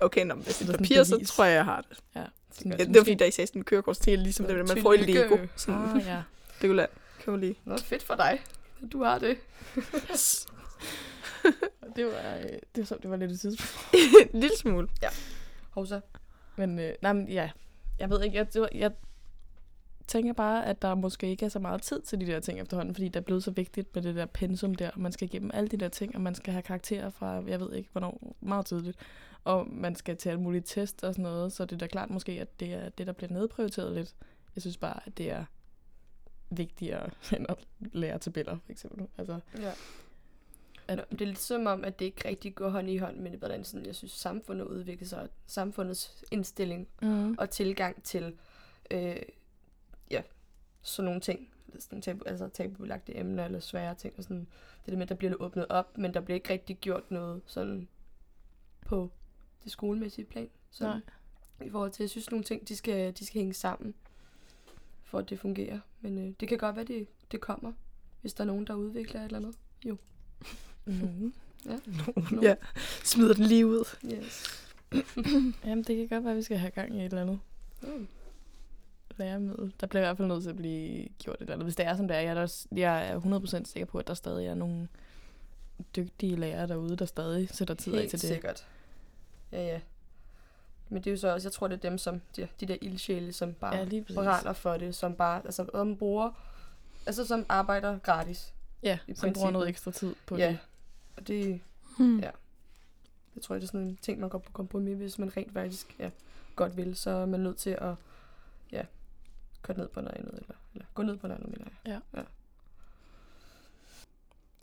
Okay, 0.00 0.24
nå, 0.26 0.34
men 0.34 0.44
hvis 0.44 0.58
det 0.58 0.68
er 0.68 0.76
papir, 0.78 1.02
så 1.02 1.24
tror 1.26 1.44
jeg, 1.44 1.54
jeg 1.54 1.64
har 1.64 1.84
det. 1.90 1.98
Ja. 2.16 2.24
Ja, 2.64 2.70
det 2.84 2.94
var 2.94 3.00
fordi, 3.00 3.14
da 3.14 3.24
I 3.24 3.30
sagde 3.30 3.46
sådan 3.46 3.60
en 3.60 3.64
kørekort, 3.64 3.96
så 3.96 4.02
tænkte 4.02 4.10
jeg 4.12 4.22
ligesom 4.22 4.46
det, 4.46 4.56
man 4.68 4.82
får 4.82 4.92
i. 4.92 4.96
Lego. 4.96 5.36
Sådan, 5.56 5.80
Ah, 5.80 6.06
ja. 6.06 6.22
Lade. 6.62 6.88
Kan 7.20 7.30
man 7.30 7.40
lige. 7.40 7.58
Nå, 7.64 7.76
fedt 7.76 8.02
for 8.02 8.14
dig. 8.14 8.40
at 8.82 8.92
Du 8.92 9.02
har 9.02 9.18
det. 9.18 9.38
Det 11.96 12.06
var, 12.06 12.36
øh, 12.36 12.44
det 12.44 12.60
var, 12.76 12.84
så, 12.84 12.96
det 13.02 13.10
var 13.10 13.16
lidt 13.16 13.32
et 13.32 13.40
tidspunkt. 13.40 13.94
en 14.34 14.40
lille 14.40 14.56
smule. 14.56 14.88
Hovsa. 15.70 16.00
Men, 16.56 16.78
øh, 16.78 16.92
nej, 17.02 17.12
men 17.12 17.28
ja, 17.28 17.50
jeg 17.98 18.10
ved 18.10 18.22
ikke, 18.22 18.36
jeg, 18.36 18.54
det 18.54 18.60
var, 18.60 18.68
jeg 18.74 18.92
tænker 20.06 20.32
bare, 20.32 20.66
at 20.66 20.82
der 20.82 20.94
måske 20.94 21.26
ikke 21.26 21.44
er 21.44 21.48
så 21.48 21.58
meget 21.58 21.82
tid 21.82 22.00
til 22.00 22.20
de 22.20 22.26
der 22.26 22.40
ting 22.40 22.60
efterhånden, 22.60 22.94
fordi 22.94 23.08
det 23.08 23.16
er 23.16 23.20
blevet 23.24 23.44
så 23.44 23.50
vigtigt 23.50 23.94
med 23.94 24.02
det 24.02 24.14
der 24.14 24.26
pensum 24.26 24.74
der, 24.74 24.90
og 24.90 25.00
man 25.00 25.12
skal 25.12 25.28
igennem 25.28 25.50
alle 25.54 25.68
de 25.68 25.76
der 25.76 25.88
ting, 25.88 26.14
og 26.14 26.20
man 26.20 26.34
skal 26.34 26.52
have 26.52 26.62
karakterer 26.62 27.10
fra, 27.10 27.42
jeg 27.46 27.60
ved 27.60 27.72
ikke, 27.72 27.88
hvornår, 27.92 28.36
meget 28.40 28.66
tidligt, 28.66 28.98
og 29.44 29.66
man 29.70 29.94
skal 29.94 30.16
til 30.16 30.28
alle 30.28 30.40
mulige 30.40 30.60
test 30.60 31.04
og 31.04 31.14
sådan 31.14 31.22
noget, 31.22 31.52
så 31.52 31.64
det 31.64 31.72
er 31.72 31.78
da 31.78 31.86
klart 31.86 32.10
måske, 32.10 32.32
at 32.32 32.60
det 32.60 32.72
er 32.72 32.88
det, 32.88 33.06
der 33.06 33.12
bliver 33.12 33.32
nedprioriteret 33.32 33.92
lidt. 33.92 34.14
Jeg 34.54 34.62
synes 34.62 34.76
bare, 34.76 35.00
at 35.06 35.18
det 35.18 35.30
er 35.30 35.44
vigtigere 36.50 37.10
end 37.36 37.46
at 37.48 37.56
lære 37.80 38.18
tabeller, 38.18 38.58
for 38.64 38.72
eksempel. 38.72 39.06
Altså, 39.18 39.40
Ja. 39.58 39.72
Nå, 40.88 41.02
det 41.10 41.20
er 41.20 41.26
lidt 41.26 41.38
som 41.38 41.66
om, 41.66 41.84
at 41.84 41.98
det 41.98 42.04
ikke 42.04 42.28
rigtig 42.28 42.54
går 42.54 42.68
hånd 42.68 42.90
i 42.90 42.96
hånd 42.96 43.16
med, 43.16 43.36
hvordan 43.36 43.64
sådan, 43.64 43.86
jeg 43.86 43.94
synes, 43.94 44.12
samfundet 44.12 44.66
udvikler 44.66 45.08
sig, 45.08 45.28
samfundets 45.46 46.24
indstilling 46.30 46.88
mm. 47.02 47.34
og 47.38 47.50
tilgang 47.50 48.02
til 48.02 48.36
øh, 48.90 49.16
ja, 50.10 50.22
sådan 50.82 51.04
nogle 51.04 51.20
ting. 51.20 51.48
Sådan 51.78 52.02
tabu, 52.02 52.24
altså 52.26 52.48
tabubelagte 52.48 53.16
emner 53.16 53.44
eller 53.44 53.60
svære 53.60 53.94
ting. 53.94 54.14
Og 54.16 54.22
sådan, 54.22 54.46
det 54.84 54.92
der 54.92 54.96
med, 54.96 55.02
at 55.02 55.08
der 55.08 55.14
bliver 55.14 55.34
åbnet 55.40 55.66
op, 55.68 55.98
men 55.98 56.14
der 56.14 56.20
bliver 56.20 56.34
ikke 56.34 56.52
rigtig 56.52 56.76
gjort 56.76 57.10
noget 57.10 57.42
sådan 57.46 57.88
på 58.86 59.10
det 59.64 59.72
skolemæssige 59.72 60.24
plan. 60.24 60.50
Sådan, 60.70 61.02
I 61.64 61.70
forhold 61.70 61.90
til, 61.90 62.02
jeg 62.02 62.10
synes, 62.10 62.30
nogle 62.30 62.44
ting, 62.44 62.68
de 62.68 62.76
skal, 62.76 63.12
de 63.18 63.26
skal 63.26 63.38
hænge 63.38 63.54
sammen, 63.54 63.94
for 65.08 65.18
at 65.18 65.30
det 65.30 65.40
fungerer. 65.40 65.78
Men 66.00 66.18
øh, 66.18 66.32
det 66.40 66.48
kan 66.48 66.58
godt 66.58 66.76
være, 66.76 66.84
det, 66.84 67.06
det 67.32 67.40
kommer, 67.40 67.72
hvis 68.20 68.34
der 68.34 68.42
er 68.44 68.46
nogen, 68.46 68.66
der 68.66 68.74
udvikler 68.74 69.20
et 69.20 69.24
eller 69.24 69.38
andet. 69.38 69.54
Mm. 70.84 71.32
Nogen. 72.16 72.42
Ja. 72.42 72.54
Smider 73.04 73.34
den 73.34 73.44
lige 73.44 73.66
ud. 73.66 73.84
Yes. 74.14 74.64
Jamen, 75.66 75.84
det 75.84 75.96
kan 75.96 76.08
godt 76.08 76.24
være, 76.24 76.30
at 76.32 76.36
vi 76.36 76.42
skal 76.42 76.58
have 76.58 76.70
gang 76.70 76.94
i 76.96 76.98
et 76.98 77.04
eller 77.04 77.22
andet. 77.22 77.38
Mm. 77.82 78.08
læremiddel. 79.16 79.74
Der 79.80 79.86
bliver 79.86 80.02
i 80.02 80.06
hvert 80.06 80.16
fald 80.16 80.28
nødt 80.28 80.42
til 80.42 80.50
at 80.50 80.56
blive 80.56 81.08
gjort 81.18 81.36
et 81.36 81.40
eller 81.40 81.52
andet. 81.54 81.66
Hvis 81.66 81.76
det 81.76 81.86
er, 81.86 81.96
som 81.96 82.08
det 82.08 82.16
er, 82.16 82.20
jeg 82.20 82.30
er, 82.30 82.34
der, 82.34 82.42
også- 82.42 82.68
jeg 82.76 83.08
er 83.08 83.20
100% 83.20 83.64
sikker 83.64 83.86
på, 83.86 83.98
at 83.98 84.06
der 84.06 84.14
stadig 84.14 84.46
er 84.46 84.54
nogle 84.54 84.88
dygtige 85.96 86.36
lærere 86.36 86.66
derude, 86.68 86.96
der 86.96 87.04
stadig 87.04 87.48
sætter 87.50 87.74
tid 87.74 87.92
af 87.94 87.98
Helt 88.00 88.10
til 88.10 88.20
det. 88.20 88.28
sikkert. 88.28 88.66
Ja, 89.52 89.66
ja. 89.66 89.80
Men 90.88 91.02
det 91.02 91.10
er 91.10 91.14
jo 91.14 91.16
så 91.16 91.34
også, 91.34 91.48
jeg 91.48 91.52
tror, 91.52 91.68
det 91.68 91.76
er 91.76 91.90
dem, 91.90 91.98
som, 91.98 92.20
de, 92.36 92.48
de 92.60 92.66
der 92.66 92.76
ildsjæle, 92.80 93.32
som 93.32 93.54
bare 93.54 93.76
Ja, 93.76 94.02
brænder 94.14 94.52
for 94.52 94.76
det, 94.76 94.94
som 94.94 95.14
bare, 95.14 95.42
altså, 95.44 95.66
om 95.72 95.96
bruger, 95.96 96.30
altså 97.06 97.26
som 97.26 97.46
arbejder 97.48 97.98
gratis. 97.98 98.54
Ja, 98.82 98.98
I 99.06 99.14
som 99.14 99.32
bruger 99.32 99.50
noget 99.50 99.68
ekstra 99.68 99.90
tid 99.90 100.14
på 100.26 100.36
ja, 100.36 100.48
det. 100.48 100.58
og 101.16 101.28
det, 101.28 101.60
Hmm. 101.98 102.18
Ja. 102.20 102.30
jeg 103.34 103.42
tror, 103.42 103.54
det 103.54 103.62
er 103.62 103.66
sådan 103.66 103.80
en 103.80 103.98
ting, 104.02 104.20
man 104.20 104.28
går 104.28 104.38
på 104.38 104.52
kompromis, 104.52 104.96
hvis 104.96 105.18
man 105.18 105.36
rent 105.36 105.52
faktisk 105.52 105.96
ja, 105.98 106.10
godt 106.56 106.76
vil, 106.76 106.96
så 106.96 107.10
er 107.10 107.26
man 107.26 107.40
nødt 107.40 107.56
til 107.56 107.70
at 107.70 107.94
ja, 108.72 108.82
køre 109.62 109.78
ned 109.78 109.88
på 109.88 110.00
noget 110.00 110.16
andet, 110.18 110.34
eller, 110.34 110.54
eller 110.74 110.86
gå 110.94 111.02
ned 111.02 111.16
på 111.16 111.26
noget 111.26 111.40
andet, 111.40 111.58
mener 111.58 111.70
jeg. 111.84 112.00
Ja, 112.14 112.20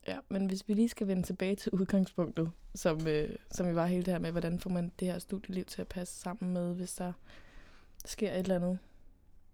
Ja, 0.07 0.19
men 0.29 0.45
hvis 0.45 0.67
vi 0.67 0.73
lige 0.73 0.89
skal 0.89 1.07
vende 1.07 1.23
tilbage 1.23 1.55
til 1.55 1.71
udgangspunktet, 1.71 2.51
som, 2.75 3.07
øh, 3.07 3.35
som 3.51 3.67
vi 3.67 3.75
var 3.75 3.85
hele 3.85 4.03
det 4.03 4.13
her 4.13 4.19
med, 4.19 4.31
hvordan 4.31 4.59
får 4.59 4.69
man 4.69 4.91
det 4.99 5.07
her 5.07 5.19
studieliv 5.19 5.65
til 5.65 5.81
at 5.81 5.87
passe 5.87 6.19
sammen 6.19 6.53
med, 6.53 6.75
hvis 6.75 6.93
der 6.95 7.13
sker 8.05 8.31
et 8.31 8.39
eller 8.39 8.55
andet 8.55 8.79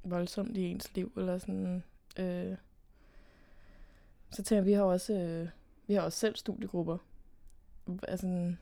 voldsomt 0.03 0.57
i 0.57 0.61
ens 0.61 0.95
liv, 0.95 1.11
eller 1.17 1.37
sådan. 1.37 1.83
Øh, 2.19 2.55
så 4.31 4.43
tænker 4.43 4.55
jeg, 4.55 4.65
vi 4.65 4.71
har 4.73 4.83
også, 4.83 5.13
øh, 5.13 5.47
vi 5.87 5.93
har 5.93 6.01
også 6.01 6.19
selv 6.19 6.35
studiegrupper. 6.35 6.97
Altså, 8.07 8.53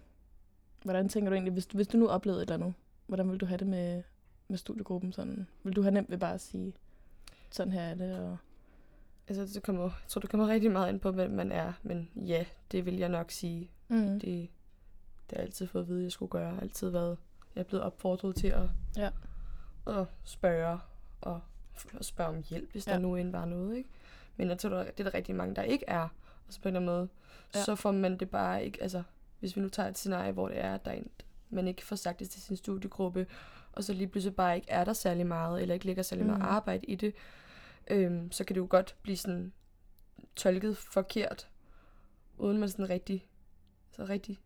hvordan 0.83 1.09
tænker 1.09 1.29
du 1.29 1.33
egentlig, 1.33 1.53
hvis, 1.53 1.65
du- 1.65 1.77
hvis 1.77 1.87
du 1.87 1.97
nu 1.97 2.07
oplevede 2.07 2.41
et 2.43 2.51
eller 2.51 2.55
andet, 2.65 2.73
hvordan 3.07 3.31
vil 3.31 3.39
du 3.39 3.45
have 3.45 3.57
det 3.57 3.67
med, 3.67 4.03
med 4.47 4.57
studiegruppen? 4.57 5.13
Sådan? 5.13 5.47
Vil 5.63 5.75
du 5.75 5.81
have 5.81 5.91
nemt 5.91 6.09
ved 6.09 6.17
bare 6.17 6.33
at 6.33 6.41
sige, 6.41 6.73
sådan 7.51 7.73
her 7.73 7.81
er 7.81 7.95
det, 7.95 8.15
og 8.19 8.37
Altså, 9.29 9.53
det 9.53 9.63
kommer, 9.63 9.83
jeg 9.83 9.91
tror, 10.07 10.19
det 10.21 10.29
kommer 10.29 10.47
rigtig 10.47 10.71
meget 10.71 10.89
ind 10.89 10.99
på, 10.99 11.11
hvem 11.11 11.31
man 11.31 11.51
er, 11.51 11.73
men 11.83 12.09
ja, 12.15 12.45
det 12.71 12.85
vil 12.85 12.97
jeg 12.97 13.09
nok 13.09 13.31
sige. 13.31 13.71
mm. 13.87 14.19
Det, 14.19 14.21
det 14.21 14.47
har 15.29 15.37
jeg 15.37 15.43
altid 15.45 15.67
fået 15.67 15.81
at 15.81 15.87
vide, 15.87 16.03
jeg 16.03 16.11
skulle 16.11 16.29
gøre. 16.29 16.45
Jeg 16.45 16.53
har 16.53 16.61
altid 16.61 16.89
været, 16.89 17.17
jeg 17.55 17.61
er 17.61 17.65
blevet 17.65 17.83
opfordret 17.85 18.35
til 18.35 18.47
at, 18.47 18.69
Ja. 18.97 19.09
at 19.87 20.05
spørge, 20.23 20.79
og, 21.21 21.39
og 21.97 22.05
spørge 22.05 22.29
om 22.37 22.43
hjælp, 22.49 22.71
hvis 22.71 22.87
ja. 22.87 22.91
Der 22.93 22.99
nu 22.99 23.15
end 23.15 23.31
var 23.31 23.45
noget, 23.45 23.77
ikke? 23.77 23.89
Men 24.37 24.49
jeg 24.49 24.57
tror, 24.57 24.69
det 24.69 24.99
er 24.99 25.03
der 25.03 25.13
rigtig 25.13 25.35
mange, 25.35 25.55
der 25.55 25.61
ikke 25.61 25.85
er. 25.87 26.01
Og 26.47 26.53
så 26.53 26.61
på 26.61 26.69
en 26.69 26.75
eller 26.75 26.79
anden 26.89 26.95
måde, 26.99 27.09
ja. 27.55 27.63
Så 27.63 27.75
får 27.75 27.91
man 27.91 28.17
det 28.17 28.29
bare 28.29 28.65
ikke, 28.65 28.81
altså, 28.83 29.03
hvis 29.39 29.55
vi 29.55 29.61
nu 29.61 29.69
tager 29.69 29.89
et 29.89 29.97
scenarie, 29.97 30.31
hvor 30.31 30.47
det 30.47 30.59
er, 30.59 30.73
at 30.75 30.85
der 30.85 30.91
er 30.91 30.95
en, 30.95 31.07
man 31.49 31.67
ikke 31.67 31.85
får 31.85 31.95
sagt 31.95 32.19
det 32.19 32.29
til 32.29 32.41
sin 32.41 32.57
studiegruppe, 32.57 33.27
og 33.73 33.83
så 33.83 33.93
lige 33.93 34.07
pludselig 34.07 34.35
bare 34.35 34.55
ikke 34.55 34.69
er 34.71 34.83
der 34.83 34.93
særlig 34.93 35.27
meget, 35.27 35.61
eller 35.61 35.73
ikke 35.73 35.85
ligger 35.85 36.03
særlig 36.03 36.25
meget 36.25 36.39
Mhm. 36.41 36.47
arbejde 36.49 36.85
i 36.85 36.95
det, 36.95 37.13
øhm, 37.89 38.31
så 38.31 38.43
kan 38.43 38.53
det 38.53 38.61
jo 38.61 38.67
godt 38.69 38.95
blive 39.01 39.17
sådan 39.17 39.53
tolket 40.35 40.77
forkert, 40.77 41.49
uden 42.37 42.57
man 42.57 42.69
sådan 42.69 42.89
rigtig, 42.89 43.27
så 43.91 44.05
rigtig 44.05 44.39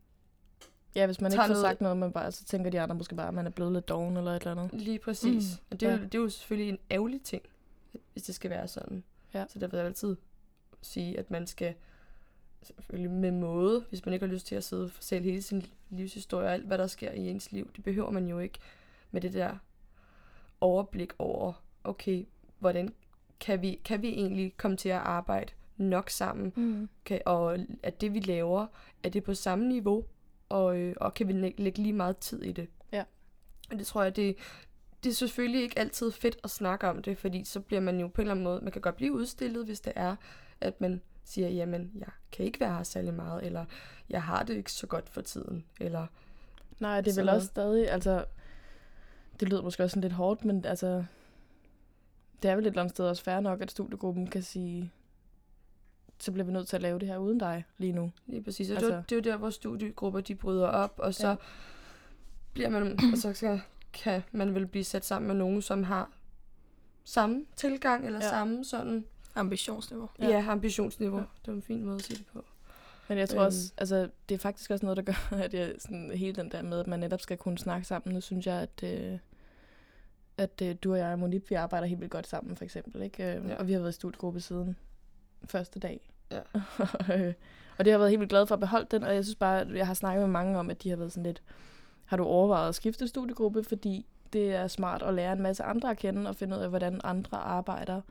Ja, 0.96 1.06
hvis 1.06 1.22
man 1.22 1.32
ikke 1.32 1.42
får 1.42 1.48
noget- 1.48 1.62
sagt 1.62 1.82
noget, 1.82 1.98
man 1.98 2.12
bare, 2.14 2.32
så 2.32 2.46
tænker 2.46 2.70
de 2.72 2.82
andre 2.82 2.96
måske 2.96 3.16
bare, 3.16 3.28
at 3.28 3.34
man 3.34 3.46
er 3.46 3.50
blevet 3.52 3.74
lidt 3.74 3.88
doven 3.90 4.18
eller 4.18 4.32
et 4.32 4.42
eller 4.48 4.62
andet. 4.62 4.82
Lige 4.82 5.00
præcis. 5.00 5.44
Mm, 5.52 5.58
Mm, 5.60 5.66
og 5.72 5.80
det 5.80 5.88
er, 5.88 5.92
jo, 5.92 5.98
ja. 5.98 6.04
det 6.04 6.16
er 6.16 6.20
jo 6.20 6.30
selvfølgelig 6.30 6.70
en 6.70 6.80
ærgerlig 6.92 7.22
ting, 7.22 7.44
hvis 8.14 8.24
det 8.24 8.36
skal 8.36 8.50
være 8.50 8.68
sådan. 8.68 9.04
Ja. 9.34 9.46
Så 9.50 9.60
der 9.60 9.68
vil 9.68 9.78
jeg 9.78 9.86
altid 9.86 10.16
sige, 10.82 11.20
at 11.20 11.32
man 11.32 11.48
skal 11.48 11.74
selvfølgelig 12.64 13.12
med 13.12 13.32
måde, 13.32 13.86
hvis 13.90 14.06
man 14.06 14.14
ikke 14.14 14.26
har 14.26 14.34
lyst 14.34 14.46
til 14.48 14.56
at 14.56 14.64
sidde 14.64 14.84
og 14.84 14.92
fortælle 14.92 15.24
hele 15.30 15.42
sin 15.42 15.66
livshistorie 15.90 16.48
og 16.48 16.54
alt, 16.54 16.66
hvad 16.66 16.78
der 16.78 16.88
sker 16.88 17.12
i 17.12 17.30
ens 17.30 17.52
liv. 17.52 17.72
Det 17.76 17.84
behøver 17.84 18.12
man 18.12 18.28
jo 18.28 18.40
ikke 18.40 18.60
med 19.12 19.22
det 19.22 19.34
der 19.34 19.58
overblik 20.62 21.14
over, 21.20 21.64
okay, 21.84 22.26
hvordan 22.60 22.94
kan 23.46 23.62
vi, 23.62 23.80
kan 23.86 24.02
vi 24.02 24.08
egentlig 24.10 24.54
komme 24.58 24.78
til 24.78 24.90
at 24.90 25.00
arbejde 25.00 25.52
nok 25.78 26.10
sammen, 26.10 26.54
Mm. 26.56 26.90
kan, 27.06 27.22
og 27.26 27.58
at 27.84 28.02
det 28.02 28.14
vi 28.14 28.20
laver, 28.20 28.68
er 29.04 29.10
det 29.10 29.24
på 29.24 29.34
samme 29.34 29.68
niveau, 29.68 30.06
og, 30.50 30.78
øh, 30.78 30.96
og 31.02 31.14
kan 31.14 31.28
vi 31.28 31.34
læ- 31.34 31.52
lægge 31.58 31.82
lige 31.82 31.94
meget 31.94 32.18
tid 32.18 32.44
i 32.44 32.52
det. 32.52 32.68
Ja. 32.92 33.04
Og 33.72 33.80
det 33.80 33.88
tror 33.88 34.04
jeg, 34.04 34.16
det, 34.16 34.36
det 35.04 35.10
er 35.10 35.14
selvfølgelig 35.14 35.62
ikke 35.62 35.80
altid 35.80 36.12
fedt 36.12 36.38
at 36.44 36.50
snakke 36.50 36.88
om 36.90 37.02
det, 37.02 37.18
fordi 37.18 37.44
så 37.44 37.60
bliver 37.60 37.80
man 37.82 38.00
jo 38.00 38.08
på 38.08 38.22
en 38.22 38.24
eller 38.24 38.32
anden 38.32 38.44
måde, 38.44 38.60
man 38.62 38.72
kan 38.72 38.82
godt 38.82 38.96
blive 38.96 39.14
udstillet, 39.14 39.66
hvis 39.66 39.80
det 39.80 39.94
er, 39.96 40.16
at 40.62 40.82
man 40.82 41.02
siger, 41.24 41.50
jamen, 41.50 41.92
jeg 42.00 42.08
kan 42.32 42.46
ikke 42.46 42.60
være 42.60 42.76
her 42.76 42.84
særlig 42.84 43.14
meget, 43.14 43.44
eller 43.46 43.66
jeg 44.10 44.24
har 44.24 44.44
det 44.44 44.54
ikke 44.58 44.72
så 44.72 44.88
godt 44.88 45.10
for 45.10 45.22
tiden, 45.22 45.66
eller 45.80 46.08
Nej, 46.80 47.02
det 47.02 47.12
er 47.12 47.16
vel 47.16 47.26
noget. 47.26 47.36
også 47.38 47.48
stadig, 47.48 47.92
altså, 47.92 48.26
det 49.40 49.50
lyder 49.50 49.62
måske 49.62 49.84
også 49.84 49.94
sådan 49.94 50.02
lidt 50.02 50.14
hårdt, 50.14 50.46
men 50.46 50.66
altså, 50.66 51.06
det 52.44 52.52
er 52.52 52.56
vel 52.56 52.64
et 52.66 52.68
eller 52.70 52.82
andet 52.82 52.96
sted 52.96 53.06
også 53.06 53.24
fair 53.24 53.40
nok, 53.40 53.62
at 53.62 53.72
studiegruppen 53.72 54.28
kan 54.28 54.44
sige, 54.44 54.92
så 56.20 56.32
bliver 56.32 56.46
vi 56.46 56.52
nødt 56.52 56.68
til 56.68 56.76
at 56.76 56.82
lave 56.82 57.00
det 57.00 57.08
her 57.08 57.18
uden 57.18 57.38
dig 57.38 57.64
lige 57.78 57.94
nu. 57.94 58.12
Lige 58.26 58.44
præcis. 58.44 58.70
Og 58.70 58.76
Altså- 58.76 58.88
det, 58.90 58.96
er 58.98 59.02
det 59.02 59.12
er 59.12 59.16
jo 59.16 59.22
der, 59.22 59.38
hvor 59.38 59.50
studiegrupper 59.50 60.22
de 60.22 60.36
bryder 60.36 60.68
op, 60.68 60.94
og 60.98 61.14
så 61.14 61.28
Ja. 61.30 61.36
bliver 62.54 62.70
man, 62.70 63.00
og 63.12 63.18
så 63.18 63.34
skal, 63.34 63.62
kan 63.94 64.22
man 64.32 64.56
vel 64.56 64.68
blive 64.68 64.84
sat 64.84 65.06
sammen 65.06 65.28
med 65.28 65.36
nogen, 65.36 65.62
som 65.62 65.84
har 65.84 66.10
samme 67.04 67.46
tilgang, 67.56 68.06
eller 68.06 68.20
Ja. 68.24 68.30
samme 68.30 68.66
sådan, 68.66 69.06
Ambitionsniveau. 69.36 70.10
ja, 70.20 70.28
Ja. 70.28 70.46
ambitionsniveau. 70.52 71.18
Ja. 71.18 71.24
Det 71.24 71.48
var 71.48 71.54
en 71.54 71.62
fin 71.62 71.84
måde 71.86 71.96
at 71.96 72.02
sige 72.02 72.18
det 72.18 72.26
på. 72.34 72.46
Men 73.10 73.18
jeg 73.18 73.30
tror 73.30 73.40
Øhm. 73.40 73.46
også, 73.46 73.74
altså, 73.78 74.10
det 74.30 74.36
er 74.36 74.40
faktisk 74.40 74.72
også 74.72 74.86
noget, 74.86 74.98
der 74.98 75.04
gør, 75.04 75.34
at 75.46 75.54
jeg, 75.54 75.74
sådan, 75.80 76.12
hele 76.16 76.36
den 76.36 76.52
der 76.52 76.62
med, 76.62 76.80
at 76.80 76.88
man 76.88 77.00
netop 77.00 77.22
skal 77.22 77.38
kunne 77.38 77.58
snakke 77.58 77.88
sammen. 77.88 78.14
Nu 78.14 78.22
synes 78.22 78.48
jeg, 78.48 78.56
at, 78.62 78.84
øh, 78.84 79.20
at 80.38 80.62
øh, 80.62 80.76
du 80.84 80.92
og 80.92 80.98
jeg 80.98 81.12
og 81.12 81.20
Monique, 81.20 81.50
vi 81.50 81.56
arbejder 81.56 81.88
helt 81.88 82.00
vildt 82.00 82.12
godt 82.12 82.28
sammen, 82.28 82.56
for 82.56 82.64
eksempel. 82.64 83.02
Ikke? 83.02 83.36
Øh, 83.36 83.50
Ja. 83.50 83.56
Og 83.56 83.68
vi 83.68 83.74
har 83.74 83.80
været 83.80 83.92
i 83.92 83.96
studiegruppe 83.96 84.40
siden 84.40 84.76
første 85.46 85.80
dag. 85.80 86.10
Ja. 86.32 86.40
Øh, 87.16 87.34
og 87.78 87.86
det 87.86 87.92
har 87.92 87.94
jeg 87.94 88.00
været 88.00 88.10
helt 88.10 88.20
vildt 88.20 88.30
glad 88.30 88.48
for 88.48 88.56
at 88.56 88.60
beholde 88.60 88.88
den, 88.92 89.04
og 89.04 89.16
jeg 89.16 89.24
synes 89.24 89.36
bare, 89.36 89.62
at 89.62 89.76
jeg 89.76 89.88
har 89.88 89.94
snakket 89.94 90.22
med 90.22 90.32
mange 90.32 90.60
om, 90.60 90.70
at 90.70 90.84
de 90.84 90.90
har 90.90 90.98
været 90.98 91.12
sådan 91.12 91.24
lidt, 91.24 91.44
har 92.06 92.18
du 92.18 92.24
overvejet 92.24 92.70
at 92.70 92.76
skifte 92.76 93.08
studiegruppe, 93.08 93.64
fordi 93.64 94.06
det 94.34 94.54
er 94.54 94.68
smart 94.68 95.04
at 95.04 95.14
lære 95.14 95.34
en 95.34 95.42
masse 95.42 95.64
andre 95.64 95.90
at 95.90 95.98
kende, 95.98 96.30
og 96.30 96.36
finde 96.36 96.58
ud 96.58 96.62
af, 96.62 96.70
hvordan 96.70 97.02
andre 97.04 97.38
arbejder. 97.38 98.02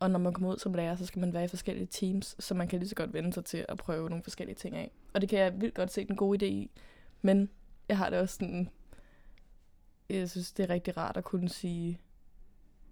Og 0.00 0.10
når 0.10 0.18
man 0.18 0.32
kommer 0.32 0.50
ud 0.52 0.58
som 0.58 0.74
lærer, 0.74 0.96
så 0.96 1.06
skal 1.06 1.20
man 1.20 1.32
være 1.32 1.44
i 1.44 1.48
forskellige 1.48 1.86
teams, 1.86 2.36
så 2.38 2.54
man 2.54 2.68
kan 2.68 2.78
lige 2.78 2.88
så 2.88 2.94
godt 2.94 3.12
vende 3.12 3.32
sig 3.32 3.44
til 3.44 3.64
at 3.68 3.78
prøve 3.78 4.08
nogle 4.08 4.22
forskellige 4.22 4.56
ting 4.56 4.76
af. 4.76 4.90
Og 5.14 5.20
det 5.20 5.28
kan 5.28 5.38
jeg 5.38 5.60
vildt 5.60 5.74
godt 5.74 5.92
se 5.92 6.06
den 6.06 6.16
gode 6.16 6.46
idé 6.46 6.48
i. 6.48 6.70
Men 7.22 7.48
jeg 7.88 7.98
har 7.98 8.10
det 8.10 8.18
også 8.18 8.34
sådan, 8.34 8.68
jeg 10.10 10.30
synes, 10.30 10.52
det 10.52 10.62
er 10.62 10.70
rigtig 10.70 10.96
rart 10.96 11.16
at 11.16 11.24
kunne 11.24 11.48
sige, 11.48 12.00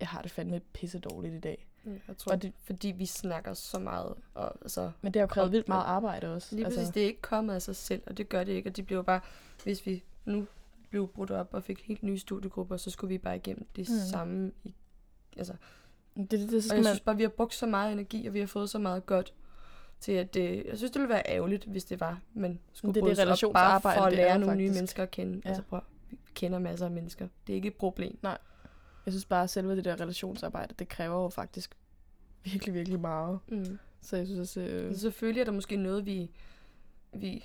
jeg 0.00 0.08
har 0.08 0.22
det 0.22 0.30
fandme 0.30 0.60
pisse 0.72 0.98
dårligt 0.98 1.34
i 1.34 1.38
dag. 1.40 1.66
Jeg 2.08 2.16
tror, 2.16 2.32
Og 2.32 2.42
det, 2.42 2.52
fordi 2.64 2.88
vi 2.88 3.06
snakker 3.06 3.54
så 3.54 3.78
meget, 3.78 4.14
og 4.34 4.56
altså, 4.62 4.90
Men 5.02 5.14
det 5.14 5.20
har 5.20 5.22
jo 5.22 5.26
krævet 5.26 5.52
vildt 5.52 5.68
meget 5.68 5.84
arbejde 5.84 6.34
også. 6.34 6.54
Lige 6.54 6.64
præcis, 6.64 6.78
altså. 6.78 6.92
det 6.92 7.02
er 7.02 7.06
ikke 7.06 7.20
kommet 7.22 7.54
af 7.54 7.62
sig 7.62 7.76
selv, 7.76 8.02
og 8.06 8.16
det 8.16 8.28
gør 8.28 8.44
det 8.44 8.52
ikke, 8.52 8.70
og 8.70 8.76
det 8.76 8.86
bliver 8.86 9.02
bare, 9.02 9.20
hvis 9.64 9.86
vi 9.86 10.02
nu 10.24 10.46
blev 10.90 11.08
brudt 11.08 11.30
op 11.30 11.48
og 11.52 11.62
fik 11.62 11.82
helt 11.86 12.02
nye 12.02 12.18
studiegrupper, 12.18 12.76
så 12.76 12.90
skulle 12.90 13.08
vi 13.08 13.18
bare 13.18 13.36
igennem 13.36 13.66
det 13.76 13.88
Mm. 13.88 13.94
mm. 13.94 14.00
samme. 14.00 14.52
I, 14.64 14.74
altså, 15.36 15.54
det, 16.16 16.30
det, 16.30 16.50
det, 16.50 16.64
så 16.64 16.72
og 16.72 16.76
jeg 16.76 16.84
man, 16.84 16.92
synes 16.92 17.00
bare, 17.00 17.16
vi 17.16 17.22
har 17.22 17.28
brugt 17.30 17.54
så 17.54 17.66
meget 17.66 17.92
energi, 17.92 18.26
og 18.26 18.34
vi 18.34 18.40
har 18.40 18.46
fået 18.46 18.70
så 18.70 18.78
meget 18.78 19.06
godt 19.06 19.32
til, 20.00 20.12
at 20.12 20.34
det, 20.34 20.66
jeg 20.66 20.76
synes, 20.78 20.90
det 20.92 21.00
ville 21.00 21.14
være 21.14 21.22
ærgerligt, 21.28 21.64
hvis 21.64 21.84
det 21.84 22.00
var, 22.00 22.20
man 22.34 22.58
skulle 22.72 22.94
Det 22.94 23.16
det 23.16 23.44
op 23.44 23.52
bare 23.52 23.80
for 23.80 23.88
at 23.88 24.12
lære 24.12 24.38
nogle 24.38 24.56
nye 24.56 24.64
faktisk. 24.64 24.78
mennesker 24.78 25.02
at 25.02 25.10
kende. 25.10 25.40
Ja. 25.44 25.48
Altså, 25.48 25.62
prøv, 25.62 25.80
kender 26.34 26.58
masser 26.58 26.86
af 26.86 26.92
mennesker. 26.92 27.28
Det 27.46 27.52
er 27.52 27.56
ikke 27.56 27.68
et 27.68 27.74
problem. 27.74 28.18
jeg 28.22 28.38
synes 29.12 29.24
bare, 29.24 29.42
at 29.42 29.50
selve 29.50 29.76
det 29.76 29.84
der 29.84 30.00
relationsarbejde, 30.00 30.74
det 30.78 30.88
kræver 30.88 31.22
jo 31.22 31.28
faktisk 31.28 31.76
virkelig, 32.44 32.74
virkelig 32.74 33.00
meget. 33.00 33.38
Mm. 33.48 33.78
Så 34.00 34.16
jeg 34.16 34.26
synes 34.26 34.40
også, 34.40 34.60
øh, 34.60 34.84
Men 34.84 34.96
selvfølgelig 34.96 35.40
er 35.40 35.44
der 35.44 35.52
måske 35.52 35.76
noget, 35.76 36.06
vi, 36.06 36.30
vi 37.12 37.44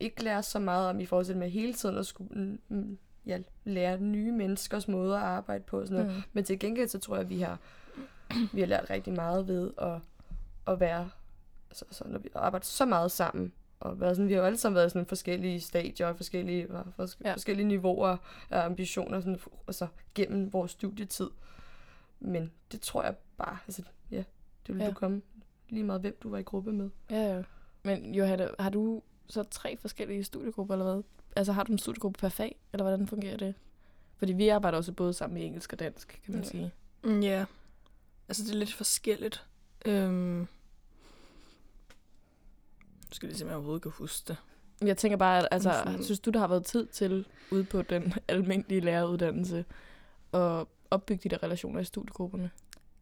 ikke 0.00 0.24
lærer 0.24 0.40
så 0.40 0.58
meget 0.58 0.88
om 0.88 1.00
i 1.00 1.06
forhold 1.06 1.26
til 1.26 1.36
med 1.36 1.50
hele 1.50 1.74
tiden 1.74 1.98
at 1.98 2.06
skulle 2.06 2.58
mm, 2.68 2.98
ja, 3.26 3.38
lære 3.64 4.00
nye 4.00 4.32
menneskers 4.32 4.88
måder 4.88 5.16
at 5.16 5.22
arbejde 5.22 5.64
på. 5.64 5.80
og 5.80 5.86
Sådan 5.86 6.04
noget. 6.04 6.16
mm, 6.16 6.22
Men 6.32 6.44
til 6.44 6.58
gengæld 6.58 6.88
så 6.88 6.98
tror 6.98 7.14
jeg, 7.14 7.24
at 7.24 7.30
vi 7.30 7.40
har, 7.40 7.58
vi 8.54 8.60
har 8.60 8.66
lært 8.66 8.90
rigtig 8.90 9.12
meget 9.12 9.48
ved 9.48 9.70
at, 9.78 9.98
at 10.66 10.80
være, 10.80 11.10
altså, 11.70 11.84
så 11.90 12.04
når 12.06 12.18
vi 12.18 12.28
arbejder 12.34 12.64
så 12.64 12.84
meget 12.84 13.10
sammen, 13.10 13.52
og 13.80 14.00
været 14.00 14.16
sådan, 14.16 14.28
vi 14.28 14.32
har 14.34 14.40
jo 14.40 14.46
alle 14.46 14.58
sammen 14.58 14.74
været 14.76 14.86
i 14.86 14.90
sådan 14.90 15.06
forskellige 15.06 15.60
stadier, 15.60 16.06
og 16.06 16.16
forskellige, 16.16 16.66
fors- 17.00 17.18
Ja. 17.24 17.32
forskellige 17.32 17.68
niveauer 17.68 18.16
af 18.50 18.64
ambitioner, 18.66 19.20
sådan, 19.20 19.40
altså, 19.68 19.86
gennem 20.14 20.52
vores 20.52 20.70
studietid. 20.70 21.30
Men 22.20 22.52
det 22.72 22.80
tror 22.80 23.02
jeg 23.02 23.14
bare, 23.38 23.58
altså, 23.66 23.82
ja, 24.10 24.24
det 24.66 24.74
vil 24.74 24.82
Ja. 24.82 24.88
du 24.88 24.94
komme 24.94 25.22
lige 25.68 25.84
meget, 25.84 26.00
hvem 26.00 26.16
du 26.22 26.30
var 26.30 26.38
i 26.38 26.42
gruppe 26.42 26.72
med. 26.72 26.90
ja, 27.10 27.36
ja. 27.36 27.42
Men 27.82 28.14
Johanne, 28.14 28.48
har 28.58 28.70
du 28.70 29.02
så 29.26 29.42
tre 29.42 29.76
forskellige 29.76 30.24
studiegrupper 30.24 30.74
eller 30.74 30.92
hvad? 30.94 31.02
Altså 31.36 31.52
har 31.52 31.62
du 31.64 31.72
en 31.72 31.78
studiegruppe 31.78 32.18
per 32.20 32.28
fag, 32.28 32.60
eller 32.72 32.84
hvordan 32.84 33.06
fungerer 33.06 33.36
det? 33.36 33.54
Fordi 34.16 34.32
vi 34.32 34.48
arbejder 34.48 34.78
også 34.78 34.92
både 34.92 35.12
sammen 35.12 35.36
i 35.36 35.44
engelsk 35.44 35.72
og 35.72 35.78
dansk, 35.78 36.20
kan 36.24 36.34
man 36.34 36.42
Ja. 36.42 36.48
sige. 36.48 36.72
Mm, 37.04 37.20
Ja. 37.20 37.44
Altså, 38.28 38.42
det 38.44 38.50
er 38.50 38.56
lidt 38.56 38.74
forskelligt. 38.74 39.46
Øhm. 39.86 40.46
Nu 43.10 43.14
skal 43.14 43.26
jeg 43.26 43.30
lige 43.30 43.38
se, 43.38 43.44
om 43.44 43.48
jeg 43.48 43.56
overhovedet 43.56 43.82
kan 43.82 43.92
huske 43.94 44.24
det. 44.28 44.36
Jeg 44.86 44.96
tænker 44.96 45.16
bare, 45.16 45.38
at, 45.38 45.48
altså, 45.50 45.70
Sådan- 45.84 46.04
synes 46.04 46.20
du, 46.20 46.30
der 46.30 46.38
har 46.38 46.46
været 46.48 46.64
tid 46.64 46.86
til 46.86 47.26
ude 47.50 47.64
på 47.64 47.82
den 47.82 48.14
almindelige 48.28 48.80
læreruddannelse 48.80 49.64
at 50.32 50.64
opbygge 50.90 51.20
de 51.24 51.28
der 51.28 51.42
relationer 51.42 51.80
i 51.80 51.84
studiegrupperne? 51.84 52.50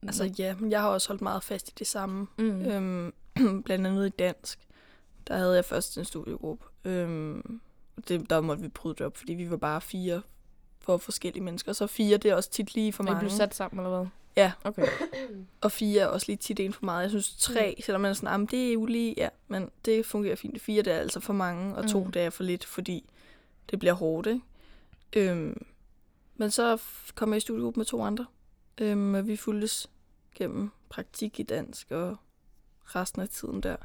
Altså, 0.02 0.24
ja, 0.38 0.54
men 0.54 0.70
jeg 0.70 0.80
har 0.80 0.88
også 0.88 1.08
holdt 1.08 1.22
meget 1.22 1.42
fast 1.42 1.68
i 1.68 1.72
det 1.78 1.86
samme. 1.86 2.26
mm. 2.38 2.66
Øhm, 2.66 3.12
blandt 3.64 3.86
andet 3.86 4.06
i 4.06 4.10
dansk. 4.10 4.58
Der 5.28 5.36
havde 5.36 5.54
jeg 5.54 5.64
først 5.64 5.98
en 5.98 6.04
studiegruppe. 6.04 6.64
Øhm, 6.84 7.60
det, 8.08 8.30
der 8.30 8.40
måtte 8.40 8.62
vi 8.62 8.68
bryde 8.68 8.94
det 8.94 9.06
op, 9.06 9.16
fordi 9.16 9.32
vi 9.34 9.50
var 9.50 9.56
bare 9.56 9.80
fire 9.80 10.22
for 10.88 10.96
forskellige 10.96 11.42
mennesker. 11.44 11.72
Så 11.72 11.86
fire, 11.86 12.16
det 12.16 12.30
er 12.30 12.34
også 12.34 12.50
tit 12.50 12.74
lige 12.74 12.92
for 12.92 13.02
Er 13.02 13.06
I 13.06 13.10
mange. 13.10 13.18
blevet 13.20 13.36
sat 13.36 13.54
sammen, 13.54 13.84
eller 13.86 13.98
hvad? 13.98 14.06
Ja. 14.36 14.52
Okay. 14.64 14.86
Og 15.60 15.72
fire 15.72 16.00
er 16.02 16.06
også 16.06 16.26
lige 16.28 16.36
tit 16.36 16.60
en 16.60 16.72
for 16.72 16.84
meget. 16.84 17.02
Jeg 17.02 17.10
synes 17.10 17.36
tre, 17.38 17.74
mm. 17.78 17.82
selvom 17.82 18.00
man 18.00 18.08
er 18.10 18.14
sådan, 18.14 18.28
"Ah, 18.28 18.40
men 18.40 18.46
det 18.46 18.68
er 18.68 18.72
jo 18.72 18.86
lige, 18.86 19.14
ja, 19.16 19.28
men 19.48 19.70
det 19.84 20.06
fungerer 20.06 20.36
fint. 20.36 20.60
Fire, 20.60 20.82
det 20.82 20.92
er 20.92 20.98
altså 20.98 21.20
for 21.20 21.32
mange, 21.32 21.74
og 21.76 21.88
to, 21.88 22.04
Mm. 22.04 22.12
det 22.12 22.22
er 22.22 22.30
for 22.30 22.42
lidt, 22.42 22.64
fordi 22.64 23.10
det 23.70 23.78
bliver 23.78 23.92
hårdt, 23.92 24.26
ikke? 24.26 24.40
Øhm, 25.30 25.66
men 26.36 26.50
så 26.50 26.78
kom 27.14 27.30
jeg 27.30 27.36
i 27.36 27.40
studiegruppe 27.40 27.80
med 27.80 27.84
to 27.86 28.02
andre, 28.02 28.26
øhm, 28.78 29.14
og 29.14 29.26
vi 29.26 29.36
fulgtes 29.36 29.90
gennem 30.34 30.70
praktik 30.88 31.40
i 31.40 31.42
dansk 31.42 31.90
og 31.90 32.16
resten 32.84 33.22
af 33.22 33.28
tiden 33.28 33.60
der. 33.62 33.76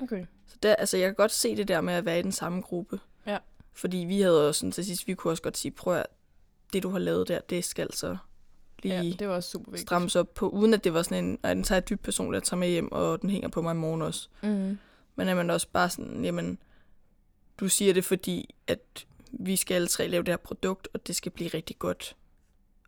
Okay. 0.00 0.26
Så 0.46 0.56
der, 0.62 0.74
altså, 0.74 0.96
jeg 0.96 1.08
kan 1.08 1.14
godt 1.14 1.32
se 1.32 1.56
det 1.56 1.68
der 1.68 1.80
med 1.80 1.94
at 1.94 2.04
være 2.04 2.18
i 2.18 2.22
den 2.22 2.32
samme 2.32 2.60
gruppe. 2.60 3.00
Ja. 3.26 3.38
Fordi 3.72 3.96
vi 3.96 4.20
havde 4.20 4.48
også 4.48 4.58
sådan 4.58 4.72
til 4.72 4.84
sidst, 4.86 5.06
vi 5.06 5.14
kunne 5.14 5.32
også 5.32 5.42
godt 5.42 5.56
sige, 5.58 5.72
prøv 5.72 5.96
at 5.96 6.06
det 6.72 6.82
du 6.82 6.88
har 6.90 6.98
lavet 6.98 7.28
der, 7.28 7.40
det 7.40 7.64
skal 7.64 7.92
så 7.92 8.16
lige 8.82 8.94
Ja, 9.02 9.10
det 9.18 9.28
var 9.28 9.34
også 9.34 9.50
super 9.50 9.70
vigtigt. 9.70 9.88
strammes 9.88 10.16
op 10.16 10.34
på, 10.34 10.48
uden 10.48 10.74
at 10.74 10.84
det 10.84 10.94
var 10.94 11.02
sådan 11.02 11.24
en, 11.24 11.38
at 11.42 11.56
den 11.56 11.64
tager 11.64 11.78
et 11.78 11.88
dybt 11.88 12.02
personligt, 12.02 12.42
at 12.42 12.46
tage 12.48 12.58
med 12.60 12.68
hjem, 12.68 12.92
og 12.92 13.22
den 13.22 13.30
hænger 13.30 13.48
på 13.48 13.62
mig 13.62 13.72
i 13.72 13.76
morgen 13.76 14.02
også. 14.02 14.28
Mm. 14.42 14.78
Men 15.16 15.28
at 15.28 15.36
man 15.36 15.50
også 15.50 15.66
bare 15.72 15.90
sådan, 15.90 16.24
jamen, 16.24 16.58
du 17.60 17.68
siger 17.68 17.94
det 17.94 18.04
fordi, 18.04 18.54
at 18.66 19.06
vi 19.32 19.56
skal 19.56 19.74
alle 19.74 19.88
tre 19.88 20.08
lave 20.08 20.22
det 20.22 20.28
her 20.32 20.36
produkt, 20.36 20.88
og 20.94 21.06
det 21.06 21.16
skal 21.16 21.32
blive 21.32 21.50
rigtig 21.54 21.78
godt. 21.78 22.16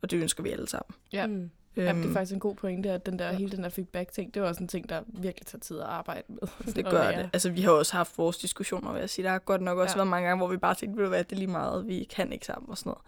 Og 0.03 0.11
det 0.11 0.17
ønsker 0.23 0.43
vi 0.43 0.51
alle 0.51 0.69
sammen. 0.69 0.95
Ja. 1.13 1.27
Mm. 1.27 1.51
Ja, 1.77 1.83
det 1.83 1.89
er 1.89 1.95
Øhm, 1.97 2.13
faktisk 2.13 2.33
en 2.35 2.41
god 2.41 2.55
pointe, 2.55 2.91
at 2.91 3.07
den 3.07 3.19
der, 3.19 3.27
Ja. 3.31 3.37
hele 3.37 3.51
den 3.57 3.63
der 3.63 3.69
feedback-ting, 3.69 4.35
det 4.35 4.43
var 4.43 4.49
også 4.49 4.63
en 4.63 4.69
ting, 4.69 4.89
der 4.89 5.03
virkelig 5.07 5.47
tager 5.47 5.61
tid 5.61 5.79
at 5.79 5.85
arbejde 5.87 6.23
med. 6.29 6.39
det 6.77 6.85
gør 6.85 7.11
det. 7.11 7.31
Altså, 7.33 7.51
vi 7.51 7.61
har 7.61 7.71
også 7.71 7.93
haft 7.97 8.19
vores 8.19 8.39
diskussioner, 8.39 8.93
vil 8.93 9.01
jeg 9.01 9.11
sige. 9.11 9.25
Der 9.25 9.31
har 9.31 9.39
godt 9.39 9.61
nok 9.61 9.79
også 9.79 9.93
Ja. 9.93 9.97
været 9.99 10.09
mange 10.09 10.29
gange, 10.29 10.41
hvor 10.41 10.49
vi 10.53 10.57
bare 10.57 10.75
tænkte, 10.75 11.07
hvad, 11.09 11.25
det 11.25 11.33
er 11.33 11.37
lige 11.37 11.47
meget, 11.51 11.87
vi 11.87 12.05
kan 12.05 12.33
ikke 12.33 12.47
sammen 12.47 12.71
og 12.71 12.79
sådan 12.79 12.91
noget. 12.91 13.03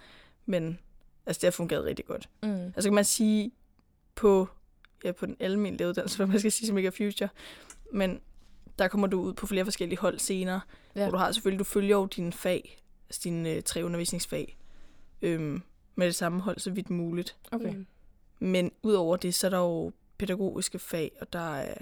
Men 0.51 0.79
altså, 1.27 1.41
det 1.41 1.47
har 1.47 1.51
fungeret 1.51 1.85
rigtig 1.85 2.05
godt. 2.05 2.29
Mm. 2.43 2.65
Altså 2.65 2.83
kan 2.89 2.95
man 2.95 3.05
sige 3.05 3.53
på, 4.15 4.49
ja, 5.05 5.13
på 5.13 5.27
den 5.27 5.37
almindelige 5.41 5.89
uddannelse, 5.89 6.17
hvad 6.17 6.27
man 6.27 6.39
skal 6.39 6.53
sige 6.53 6.67
som 6.67 6.77
ikke 6.77 6.87
er 6.87 6.91
future, 6.91 7.29
men 7.93 8.21
der 8.79 8.89
kommer 8.89 9.07
du 9.07 9.21
ud 9.21 9.35
på 9.35 9.47
flere 9.47 9.65
forskellige 9.65 9.99
hold 9.99 10.19
senere, 10.19 10.61
ja. 10.97 11.03
Hvor 11.03 11.11
du 11.11 11.17
har 11.17 11.33
selvfølgelig, 11.33 11.59
du 11.59 11.65
følger 11.65 11.97
jo 11.97 12.07
dine 12.07 12.33
fag, 12.33 12.79
altså 13.09 13.21
dine 13.25 13.51
øh, 13.51 13.63
tre 13.63 13.85
undervisningsfag, 13.85 14.59
øhm, 15.23 15.63
med 15.95 16.07
det 16.07 16.15
samme 16.15 16.41
hold 16.41 16.59
så 16.59 16.71
vidt 16.71 16.91
muligt. 16.91 17.37
Okay. 17.53 17.75
Mm. 17.75 17.87
Men 18.39 18.73
udover 18.83 19.17
det, 19.17 19.35
så 19.35 19.47
er 19.47 19.51
der 19.51 19.59
jo 19.59 19.93
pædagogiske 20.19 20.79
fag, 20.79 21.13
og 21.21 21.33
der 21.33 21.57
er 21.57 21.75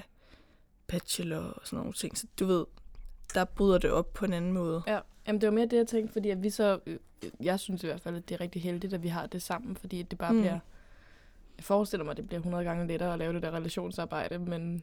bachelor 0.87 1.39
og 1.39 1.61
sådan 1.65 1.77
nogle 1.77 1.93
ting, 1.93 2.19
så 2.19 2.27
du 2.39 2.47
ved, 2.47 2.65
der 3.35 3.45
bryder 3.45 3.79
det 3.79 3.91
op 3.91 4.13
på 4.13 4.25
en 4.25 4.33
anden 4.33 4.53
måde. 4.53 4.83
Ja, 4.87 4.99
Jamen, 5.29 5.41
det 5.41 5.47
var 5.47 5.55
mere 5.55 5.67
det, 5.67 5.77
jeg 5.77 5.87
tænkte, 5.87 6.13
fordi 6.13 6.31
at 6.31 6.43
vi 6.43 6.51
så... 6.51 6.79
øh, 6.87 6.99
Jeg 7.41 7.61
synes 7.61 7.83
i 7.83 7.87
hvert 7.87 8.01
fald, 8.01 8.17
at 8.17 8.29
det 8.29 8.35
er 8.35 8.41
rigtig 8.41 8.63
heldigt, 8.63 8.95
at 8.95 9.03
vi 9.03 9.09
har 9.09 9.27
det 9.27 9.43
sammen, 9.43 9.77
fordi 9.77 10.03
det 10.03 10.19
bare 10.19 10.33
Mm. 10.33 10.41
bliver... 10.41 10.59
Jeg 11.57 11.65
forestiller 11.65 12.05
mig, 12.05 12.11
at 12.11 12.17
det 12.17 12.27
bliver 12.27 12.39
100 12.41 12.65
gange 12.65 12.87
lettere 12.87 13.13
at 13.13 13.19
lave 13.19 13.33
det 13.33 13.43
der 13.43 13.51
relationsarbejde, 13.51 14.39
men 14.39 14.83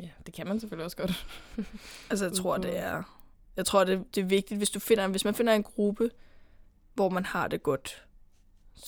ja, 0.00 0.08
det 0.26 0.34
kan 0.34 0.46
man 0.46 0.60
selvfølgelig 0.60 0.84
også 0.84 0.96
godt. 0.96 1.26
Altså, 2.10 2.24
jeg 2.24 2.34
tror, 2.34 2.56
det 2.58 2.78
er, 2.78 3.02
jeg 3.56 3.66
tror, 3.66 3.84
det, 3.84 4.14
det 4.14 4.20
er 4.20 4.24
vigtigt, 4.24 4.58
hvis, 4.58 4.70
du 4.70 4.80
finder, 4.80 5.08
hvis 5.08 5.24
man 5.24 5.34
finder 5.34 5.52
en 5.52 5.62
gruppe, 5.62 6.10
hvor 6.94 7.08
man 7.08 7.24
har 7.24 7.48
det 7.48 7.62
godt, 7.62 8.04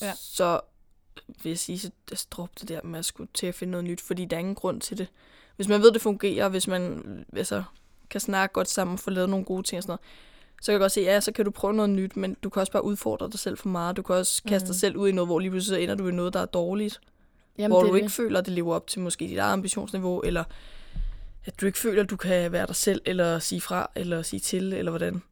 Ja. 0.03 0.13
så 0.15 0.61
vil 1.43 1.51
jeg 1.51 1.59
sige, 1.59 1.79
så 1.79 1.91
så 2.13 2.27
drop 2.31 2.51
det 2.61 2.69
der 2.69 2.81
med 2.85 2.99
at 2.99 3.05
skulle 3.05 3.31
til 3.35 3.47
at 3.47 3.55
finde 3.55 3.71
noget 3.71 3.85
nyt, 3.85 4.01
fordi 4.01 4.25
der 4.25 4.37
er 4.37 4.41
ingen 4.41 4.55
grund 4.55 4.81
til 4.81 4.99
det. 4.99 5.09
Hvis 5.57 5.69
man 5.69 5.81
ved, 5.83 5.93
det 5.93 6.03
fungerer, 6.03 6.49
hvis 6.49 6.69
man 6.69 7.03
altså, 7.37 7.63
kan 8.11 8.21
snakke 8.21 8.53
godt 8.53 8.69
sammen 8.69 8.93
og 8.95 8.99
få 9.01 9.11
lavet 9.11 9.31
nogle 9.31 9.45
gode 9.45 9.63
ting 9.63 9.77
og 9.79 9.83
sådan 9.83 9.91
noget, 9.91 10.01
så 10.63 10.67
kan 10.67 10.73
jeg 10.73 10.81
godt 10.81 10.93
se, 10.93 11.01
ja, 11.01 11.21
så 11.21 11.33
kan 11.33 11.45
du 11.45 11.51
prøve 11.51 11.75
noget 11.75 11.91
nyt, 11.91 12.17
men 12.17 12.37
du 12.43 12.51
kan 12.51 12.61
også 12.61 12.73
bare 12.73 12.85
udfordre 12.85 13.29
dig 13.31 13.39
selv 13.39 13.57
for 13.59 13.69
meget. 13.69 13.97
Du 13.97 14.03
kan 14.03 14.15
også 14.15 14.43
kaste 14.49 14.67
dig 14.67 14.73
Mhm. 14.73 14.79
selv 14.79 14.97
ud 14.97 15.09
i 15.09 15.13
noget, 15.13 15.29
hvor 15.29 15.39
lige 15.39 15.51
pludselig 15.51 15.83
ender 15.83 15.95
du 15.95 16.09
i 16.09 16.13
noget, 16.13 16.33
der 16.33 16.41
er 16.41 16.45
dårligt. 16.47 17.01
Jamen, 17.59 17.71
hvor 17.71 17.81
det 17.83 17.91
du 17.91 17.95
ikke 17.95 18.05
det. 18.05 18.13
føler, 18.13 18.39
at 18.39 18.47
det 18.47 18.53
lever 18.55 18.75
op 18.75 18.87
til 18.87 19.01
måske 19.01 19.29
dit 19.29 19.39
eget 19.39 19.53
ambitionsniveau, 19.53 20.21
eller 20.21 20.45
at 21.45 21.61
du 21.61 21.67
ikke 21.67 21.79
føler, 21.79 22.03
at 22.03 22.11
du 22.11 22.17
kan 22.17 22.53
være 22.53 22.67
dig 22.67 22.77
selv, 22.77 23.03
eller 23.07 23.39
sige 23.39 23.61
fra, 23.61 23.91
eller 23.95 24.23
sige 24.23 24.41
til, 24.41 24.73
eller 24.73 24.91
hvordan. 24.91 25.23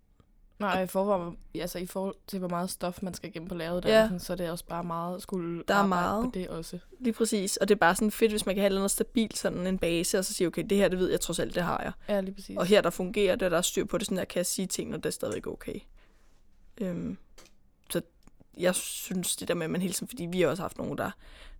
Nej, 0.61 0.82
i 0.82 0.86
forhold, 0.86 1.36
altså, 1.54 1.78
i 1.78 1.86
forhold 1.86 2.14
til, 2.26 2.38
hvor 2.38 2.48
meget 2.48 2.70
stof 2.70 3.02
man 3.02 3.14
skal 3.14 3.28
igennem 3.28 3.48
på 3.48 3.54
læreruddannelsen, 3.54 4.14
ja. 4.14 4.18
så 4.18 4.32
er 4.32 4.36
det 4.36 4.50
også 4.50 4.64
bare 4.64 4.84
meget 4.84 5.16
at 5.16 5.22
skulle 5.22 5.62
Der 5.68 5.74
er 5.74 5.86
meget. 5.86 6.24
på 6.24 6.30
det 6.34 6.48
også. 6.48 6.78
Lige 7.00 7.12
præcis. 7.12 7.56
Og 7.56 7.68
det 7.68 7.74
er 7.74 7.78
bare 7.78 7.94
sådan 7.94 8.11
fedt, 8.11 8.32
hvis 8.32 8.46
man 8.46 8.54
kan 8.54 8.62
have 8.62 8.74
noget 8.74 8.90
stabilt, 8.90 9.38
sådan 9.38 9.66
en 9.66 9.78
base, 9.78 10.18
og 10.18 10.24
så 10.24 10.34
sige, 10.34 10.46
okay, 10.46 10.64
det 10.70 10.78
her, 10.78 10.88
det 10.88 10.98
ved 10.98 11.11
jeg 11.11 11.20
trods 11.20 11.38
alt, 11.38 11.54
det 11.54 11.62
har 11.62 11.82
jeg. 11.82 11.92
Ja, 12.08 12.20
lige 12.20 12.34
præcis. 12.34 12.56
Og 12.56 12.66
her, 12.66 12.80
der 12.80 12.90
fungerer 12.90 13.36
det, 13.36 13.50
der 13.50 13.56
er 13.58 13.62
styr 13.62 13.84
på 13.84 13.98
det, 13.98 14.06
sådan 14.06 14.18
der 14.18 14.24
kan 14.24 14.36
jeg 14.38 14.46
sige 14.46 14.66
ting, 14.66 14.90
når 14.90 14.96
det 14.96 15.06
er 15.06 15.11
stadigvæk 15.11 15.46
okay. 15.46 15.80
Øhm, 16.80 17.16
så 17.90 18.00
jeg 18.58 18.74
synes 18.74 19.36
det 19.36 19.48
der 19.48 19.54
med, 19.54 19.64
at 19.64 19.70
man 19.70 19.80
hele 19.80 19.94
tiden, 19.94 20.08
fordi 20.08 20.26
vi 20.26 20.40
har 20.40 20.48
også 20.48 20.62
haft 20.62 20.78
nogen, 20.78 20.98
der, 20.98 21.11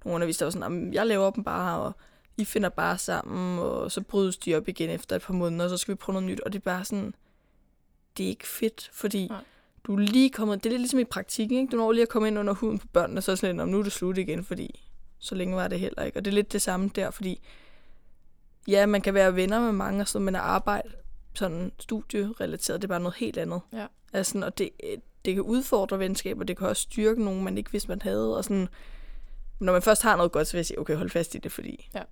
nogle 0.05 0.15
undervisere, 0.15 0.39
der 0.41 0.47
var 0.47 0.51
sådan, 0.51 0.63
"Jamen, 0.63 0.95
jeg 0.95 1.07
laver 1.07 1.31
dem 1.31 1.45
bare, 1.45 1.81
og 1.81 1.93
I 2.37 2.45
finder 2.45 2.69
bare 2.69 2.99
sammen, 2.99 3.59
og 3.59 3.93
så 3.93 4.01
brydes 4.01 4.37
de 4.37 4.55
op 4.57 4.69
igen 4.69 4.91
efter 4.91 5.17
et 5.17 5.23
par 5.23 5.35
måneder, 5.35 5.65
og 5.65 5.71
så 5.71 5.77
skal 5.77 5.93
vi 5.93 5.97
prøve 5.97 6.15
noget 6.15 6.29
nyt, 6.31 6.41
og 6.41 6.53
det 6.53 6.59
er 6.59 6.63
bare 6.63 6.85
sådan, 6.85 7.15
det 8.17 8.25
er 8.25 8.29
ikke 8.29 8.47
fedt, 8.47 8.91
fordi 8.93 9.27
Nej. 9.29 9.45
du 9.85 9.95
er 9.95 9.99
lige 9.99 10.31
kommet, 10.31 10.65
det 10.65 10.67
er 10.67 10.71
lidt 10.71 10.81
ligesom 10.81 10.99
i 11.01 11.05
praktik, 11.05 11.51
ikke? 11.53 11.69
Du 11.73 11.77
når 11.77 11.93
lige 11.93 12.03
at 12.03 12.09
komme 12.09 12.29
ind 12.29 12.39
under 12.39 12.53
huden 12.55 12.79
på 12.79 12.87
børnene, 12.93 13.19
og 13.19 13.23
så 13.23 13.33
er 13.33 13.37
sådan 13.37 13.57
lidt, 13.57 13.67
"Nå, 13.67 13.73
nu 13.73 13.79
er 13.79 13.83
det 13.83 13.93
slut 13.93 14.19
igen, 14.19 14.45
fordi 14.45 14.85
så 15.19 15.35
længe 15.35 15.57
var 15.57 15.69
det 15.69 15.81
heller 15.81 16.03
ikke. 16.03 16.19
Og 16.19 16.25
det 16.25 16.31
er 16.31 16.35
lidt 16.35 16.53
det 16.53 16.63
samme 16.63 16.91
der, 16.95 17.11
fordi 17.11 17.41
ja, 18.69 18.87
man 18.87 19.01
kan 19.01 19.15
være 19.15 19.37
venner 19.37 19.61
med 19.61 19.73
mange, 19.73 20.01
og 20.01 20.09
sådan, 20.09 20.25
men 20.25 20.35
at 20.35 20.41
arbejde 20.41 20.89
sådan 21.35 21.73
studierelateret, 21.79 22.83
det 22.83 22.87
er 22.87 22.89
bare 22.89 23.01
noget 23.01 23.17
helt 23.17 23.37
andet. 23.39 23.61
Ja. 23.73 23.87
Altså, 24.13 24.45
og 24.45 24.59
det, 24.59 24.71
det 25.25 25.35
kan 25.35 25.43
udfordre 25.43 25.99
venskaber, 25.99 26.45
det 26.45 26.57
kan 26.57 26.69
også 26.69 26.83
styrke 26.83 27.25
nogen, 27.25 27.45
man 27.45 27.59
ikke 27.59 27.73
vidste, 27.73 27.89
man 27.89 28.03
havde. 28.03 28.37
Og 28.37 28.45
sådan, 28.45 28.69
når 29.61 29.73
man 29.73 29.83
først 29.83 30.03
har 30.03 30.17
noget 30.17 30.33
godt, 30.33 30.47
så 30.47 30.53
vil 30.53 30.59
jeg 30.59 30.67
sige, 30.67 30.79
okay, 30.79 30.97
hold 30.97 31.11
fast 31.11 31.35
i 31.35 31.39
det, 31.39 31.53
fordi 31.53 31.89
Ja. 31.95 32.03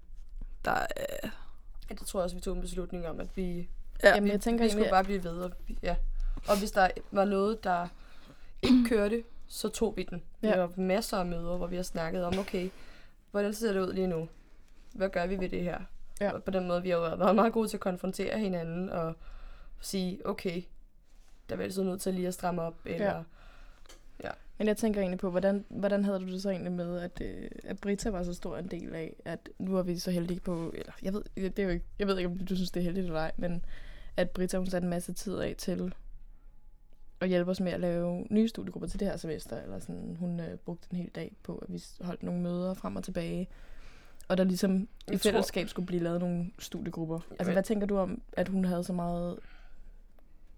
der 0.64 0.70
er... 0.70 1.28
Ja, 1.90 1.94
det 1.94 2.06
tror 2.06 2.20
jeg 2.20 2.24
også, 2.24 2.36
vi 2.36 2.42
tog 2.42 2.54
en 2.56 2.60
beslutning 2.60 3.06
om, 3.06 3.20
at 3.20 3.28
vi, 3.36 3.68
Ja, 4.02 4.14
Jamen, 4.14 4.30
jeg 4.30 4.40
tænker 4.40 4.64
vi 4.64 4.70
skulle 4.70 4.84
egentlig, 4.84 4.90
bare 4.96 5.04
blive 5.04 5.24
ved. 5.24 5.38
Og, 5.40 5.52
vi- 5.66 5.78
ja. 5.82 5.96
og 6.48 6.58
hvis 6.58 6.70
der 6.70 6.88
var 7.10 7.24
noget, 7.24 7.64
der 7.64 7.88
ikke 8.62 8.84
kørte, 8.88 9.22
så 9.48 9.68
tog 9.68 9.96
vi 9.96 10.02
den. 10.10 10.22
Ja. 10.42 10.46
Vi 10.48 10.52
har 10.52 10.60
haft 10.60 10.78
masser 10.78 11.16
af 11.18 11.26
møder, 11.26 11.56
hvor 11.56 11.66
vi 11.66 11.76
har 11.76 11.82
snakket 11.82 12.24
om, 12.24 12.38
okay, 12.38 12.70
hvordan 13.30 13.54
ser 13.54 13.72
det 13.72 13.80
ud 13.80 13.92
lige 13.92 14.06
nu? 14.06 14.28
Hvad 14.94 15.08
gør 15.08 15.26
vi 15.26 15.40
ved 15.40 15.48
det 15.48 15.62
her? 15.62 15.78
Ja. 16.20 16.30
Og 16.32 16.42
på 16.44 16.50
den 16.50 16.68
måde, 16.68 16.82
vi 16.82 16.90
har 16.90 16.98
været 17.16 17.34
meget 17.34 17.52
gode 17.52 17.68
til 17.68 17.76
at 17.76 17.80
konfrontere 17.80 18.38
hinanden 18.38 18.90
og 18.90 19.14
sige, 19.80 20.26
okay, 20.26 20.62
der 21.48 21.54
er 21.54 21.56
vi 21.56 21.64
altid 21.64 21.82
nødt 21.82 22.00
til 22.00 22.14
lige 22.14 22.28
at 22.28 22.34
stramme 22.34 22.62
op, 22.62 22.74
eller... 22.84 23.06
Ja. 23.16 23.22
Men 24.60 24.68
jeg 24.68 24.76
tænker 24.76 25.00
egentlig 25.00 25.18
på, 25.18 25.30
hvordan, 25.30 25.64
hvordan 25.68 26.04
havde 26.04 26.18
du 26.20 26.26
det 26.26 26.42
så 26.42 26.50
egentlig 26.50 26.72
med, 26.72 26.98
at, 27.00 27.20
øh, 27.20 27.50
at 27.64 27.78
Brita 27.80 28.10
var 28.10 28.22
så 28.22 28.34
stor 28.34 28.56
en 28.56 28.68
del 28.68 28.94
af, 28.94 29.16
at 29.24 29.48
nu 29.58 29.76
er 29.76 29.82
vi 29.82 29.98
så 29.98 30.10
heldige 30.10 30.40
på, 30.40 30.72
eller 30.74 30.92
jeg 31.02 31.12
ved, 31.12 31.22
det 31.36 31.58
er 31.58 31.62
jo 31.62 31.68
ikke, 31.68 31.84
jeg 31.98 32.06
ved 32.06 32.16
ikke, 32.18 32.30
om 32.30 32.38
du 32.38 32.54
synes, 32.56 32.70
det 32.70 32.80
er 32.80 32.84
heldigt 32.84 33.06
eller 33.06 33.20
ej, 33.20 33.32
men 33.36 33.64
at 34.16 34.30
Brita 34.30 34.56
hun 34.58 34.66
satte 34.66 34.86
en 34.86 34.90
masse 34.90 35.12
tid 35.12 35.38
af 35.38 35.54
til 35.58 35.92
at 37.20 37.28
hjælpe 37.28 37.50
os 37.50 37.60
med 37.60 37.72
at 37.72 37.80
lave 37.80 38.26
nye 38.30 38.48
studiegrupper 38.48 38.88
til 38.88 39.00
det 39.00 39.08
her 39.08 39.16
semester, 39.16 39.62
eller 39.62 39.78
sådan, 39.78 40.16
hun 40.20 40.40
øh, 40.40 40.56
brugte 40.56 40.88
en 40.90 40.96
hel 40.96 41.08
dag 41.14 41.36
på, 41.42 41.56
at 41.56 41.72
vi 41.72 41.82
holdt 42.00 42.22
nogle 42.22 42.40
møder 42.42 42.74
frem 42.74 42.96
og 42.96 43.04
tilbage, 43.04 43.48
og 44.28 44.36
der 44.36 44.44
ligesom 44.44 44.80
i 44.80 44.86
Jeg 45.10 45.20
tror- 45.20 45.30
fællesskab 45.30 45.68
skulle 45.68 45.86
blive 45.86 46.02
lavet 46.02 46.20
nogle 46.20 46.50
studiegrupper. 46.58 47.16
Altså, 47.16 47.34
Jamen- 47.40 47.52
hvad 47.52 47.62
tænker 47.62 47.86
du 47.86 47.98
om, 47.98 48.22
at 48.32 48.48
hun 48.48 48.64
havde 48.64 48.84
så 48.84 48.92
meget... 48.92 49.38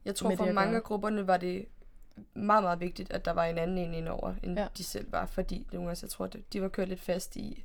Jeg 0.04 0.14
tror 0.14 0.36
for 0.36 0.52
mange 0.52 0.76
af 0.76 0.82
grupperne 0.82 1.26
var 1.26 1.36
det 1.36 1.66
meget, 2.34 2.62
meget 2.62 2.80
vigtigt, 2.80 3.12
at 3.12 3.24
der 3.24 3.32
var 3.32 3.44
en 3.44 3.58
anden 3.58 3.78
en 3.78 3.94
indover, 3.94 4.34
end 4.42 4.58
ja. 4.58 4.66
De 4.76 4.84
selv 4.84 5.12
var, 5.12 5.26
fordi 5.26 5.66
nogle 5.72 5.86
gange, 5.86 5.96
så 5.96 6.06
jeg 6.06 6.10
tror, 6.10 6.24
at 6.24 6.36
de 6.52 6.62
var 6.62 6.68
kørt 6.68 6.88
lidt 6.88 7.00
fast 7.00 7.36
i, 7.36 7.64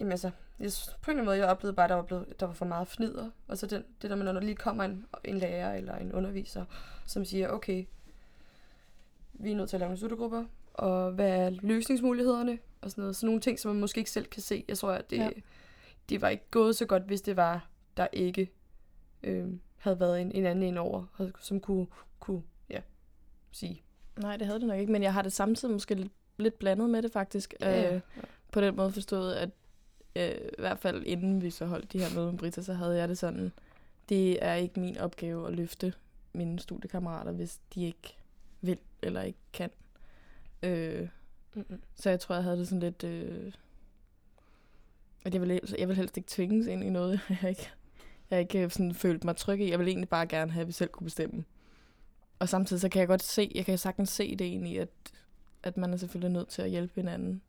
jamen 0.00 0.12
altså, 0.12 0.30
jeg, 0.60 0.70
på 1.02 1.10
en 1.10 1.16
eller 1.16 1.22
anden 1.22 1.24
måde, 1.24 1.38
jeg 1.38 1.46
oplevede 1.46 1.76
bare, 1.76 1.84
at 1.84 1.90
der 1.90 1.96
var, 1.96 2.02
blevet, 2.02 2.40
der 2.40 2.46
var 2.46 2.54
for 2.54 2.64
meget 2.64 2.88
fnider, 2.88 3.30
og 3.48 3.58
så 3.58 3.66
den, 3.66 3.84
det 4.02 4.10
der 4.10 4.16
med, 4.16 4.24
når 4.24 4.32
der 4.32 4.40
lige 4.40 4.56
kommer 4.56 4.84
en, 4.84 5.06
en 5.24 5.38
lærer 5.38 5.74
eller 5.74 5.96
en 5.96 6.12
underviser, 6.12 6.64
som 7.06 7.24
siger, 7.24 7.48
okay, 7.48 7.84
vi 9.32 9.52
er 9.52 9.56
nødt 9.56 9.68
til 9.68 9.76
at 9.76 9.80
lave 9.80 9.88
nogle 9.88 9.98
studiegrupper, 9.98 10.44
og 10.74 11.12
hvad 11.12 11.28
er 11.28 11.50
løsningsmulighederne, 11.50 12.58
og 12.80 12.90
sådan 12.90 13.02
noget, 13.02 13.16
sådan 13.16 13.26
nogle 13.26 13.40
ting, 13.40 13.58
som 13.58 13.70
man 13.70 13.80
måske 13.80 13.98
ikke 13.98 14.10
selv 14.10 14.26
kan 14.26 14.42
se. 14.42 14.64
Jeg 14.68 14.78
tror, 14.78 14.90
at 14.90 15.10
det, 15.10 15.16
ja. 15.16 15.30
Det 16.08 16.20
var 16.20 16.28
ikke 16.28 16.44
gået 16.50 16.76
så 16.76 16.86
godt, 16.86 17.02
hvis 17.02 17.20
det 17.20 17.36
var, 17.36 17.68
der 17.96 18.06
ikke 18.12 18.50
øh, 19.22 19.48
havde 19.76 20.00
været 20.00 20.20
en, 20.20 20.32
en 20.32 20.46
anden 20.46 20.62
ind 20.62 20.78
over, 20.78 21.30
som 21.40 21.60
kunne, 21.60 21.86
kunne 22.20 22.42
sige. 23.52 23.82
Nej, 24.16 24.36
det 24.36 24.46
havde 24.46 24.60
det 24.60 24.68
nok 24.68 24.78
ikke, 24.78 24.92
men 24.92 25.02
jeg 25.02 25.12
har 25.12 25.22
det 25.22 25.32
samtidig 25.32 25.72
måske 25.72 25.94
lidt, 25.94 26.12
lidt 26.36 26.58
blandet 26.58 26.90
med 26.90 27.02
det 27.02 27.12
faktisk. 27.12 27.54
Ja, 27.60 27.94
Øh, 27.94 28.00
på 28.52 28.60
den 28.60 28.76
måde 28.76 28.92
forstået, 28.92 29.34
at 29.34 29.50
øh, 30.16 30.48
i 30.58 30.60
hvert 30.60 30.78
fald 30.78 31.02
inden 31.06 31.42
vi 31.42 31.50
så 31.50 31.66
holdt 31.66 31.92
de 31.92 31.98
her 31.98 32.14
møder 32.14 32.30
med 32.30 32.38
Britta, 32.38 32.62
så 32.62 32.74
havde 32.74 32.96
jeg 32.96 33.08
det 33.08 33.18
sådan, 33.18 33.52
det 34.08 34.44
er 34.44 34.54
ikke 34.54 34.80
min 34.80 34.98
opgave 34.98 35.46
at 35.46 35.54
løfte 35.54 35.92
mine 36.32 36.58
studiekammerater, 36.58 37.32
hvis 37.32 37.60
de 37.74 37.84
ikke 37.84 38.16
vil 38.60 38.78
eller 39.02 39.22
ikke 39.22 39.38
kan. 39.52 39.70
Øh, 40.62 41.08
Mm-mm. 41.54 41.82
så 41.94 42.10
jeg 42.10 42.20
tror, 42.20 42.34
jeg 42.34 42.44
havde 42.44 42.56
det 42.58 42.68
sådan 42.68 42.80
lidt... 42.80 43.04
Øh, 43.04 43.52
at 45.24 45.34
jeg 45.34 45.42
vil, 45.42 45.60
jeg 45.78 45.88
vil 45.88 45.96
helst 45.96 46.16
ikke 46.16 46.28
tvinges 46.28 46.66
ind 46.66 46.84
i 46.84 46.90
noget, 46.90 47.20
jeg 47.42 47.50
ikke, 47.50 47.70
jeg 48.30 48.40
ikke 48.40 48.64
øh, 48.64 48.70
sådan 48.70 48.94
følt 48.94 49.24
mig 49.24 49.36
tryg 49.36 49.60
i. 49.60 49.70
Jeg 49.70 49.78
vil 49.78 49.88
egentlig 49.88 50.08
bare 50.08 50.26
gerne 50.26 50.52
have, 50.52 50.60
at 50.60 50.66
vi 50.66 50.72
selv 50.72 50.90
kunne 50.90 51.04
bestemme. 51.04 51.44
Og 52.38 52.48
samtidig 52.48 52.80
så 52.80 52.88
kan 52.88 53.00
jeg 53.00 53.08
godt 53.08 53.22
se, 53.22 53.52
jeg 53.54 53.64
kan 53.64 53.78
sagtens 53.78 54.08
se 54.08 54.36
det 54.36 54.46
egentlig, 54.46 54.80
at 54.80 54.88
at 55.62 55.76
man 55.76 55.92
er 55.92 55.96
selvfølgelig 55.96 56.32
nødt 56.32 56.48
til 56.48 56.62
at 56.62 56.70
hjælpe 56.70 56.92
hinanden. 56.94 57.42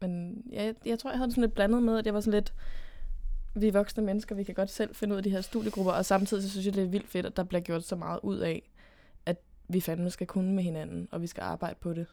Men 0.00 0.42
ja, 0.52 0.64
jeg, 0.64 0.74
jeg 0.84 0.98
tror, 0.98 1.10
jeg 1.10 1.18
havde 1.18 1.30
sådan 1.30 1.42
lidt 1.42 1.54
blandet 1.54 1.82
med, 1.82 1.98
at 1.98 2.06
jeg 2.06 2.14
var 2.14 2.20
sådan 2.20 2.32
lidt, 2.40 2.54
vi 3.54 3.68
er 3.68 3.72
voksne 3.72 4.04
mennesker, 4.04 4.34
vi 4.34 4.44
kan 4.44 4.54
godt 4.54 4.70
selv 4.70 4.94
finde 4.94 5.12
ud 5.12 5.16
af 5.16 5.22
de 5.22 5.30
her 5.30 5.40
studiegrupper, 5.40 5.92
og 5.92 6.04
samtidig 6.04 6.42
så 6.42 6.50
synes 6.50 6.66
jeg, 6.66 6.74
det 6.74 6.82
er 6.84 6.88
vildt 6.88 7.08
fedt, 7.08 7.26
at 7.26 7.36
der 7.36 7.44
bliver 7.44 7.60
gjort 7.60 7.84
så 7.84 7.96
meget 7.96 8.20
ud 8.22 8.38
af, 8.38 8.70
at 9.26 9.36
vi 9.68 9.80
fandme 9.80 10.10
skal 10.10 10.26
kunne 10.26 10.52
med 10.52 10.62
hinanden, 10.64 11.08
og 11.10 11.22
vi 11.22 11.26
skal 11.26 11.42
arbejde 11.42 11.76
på 11.80 11.92
det. 11.94 12.06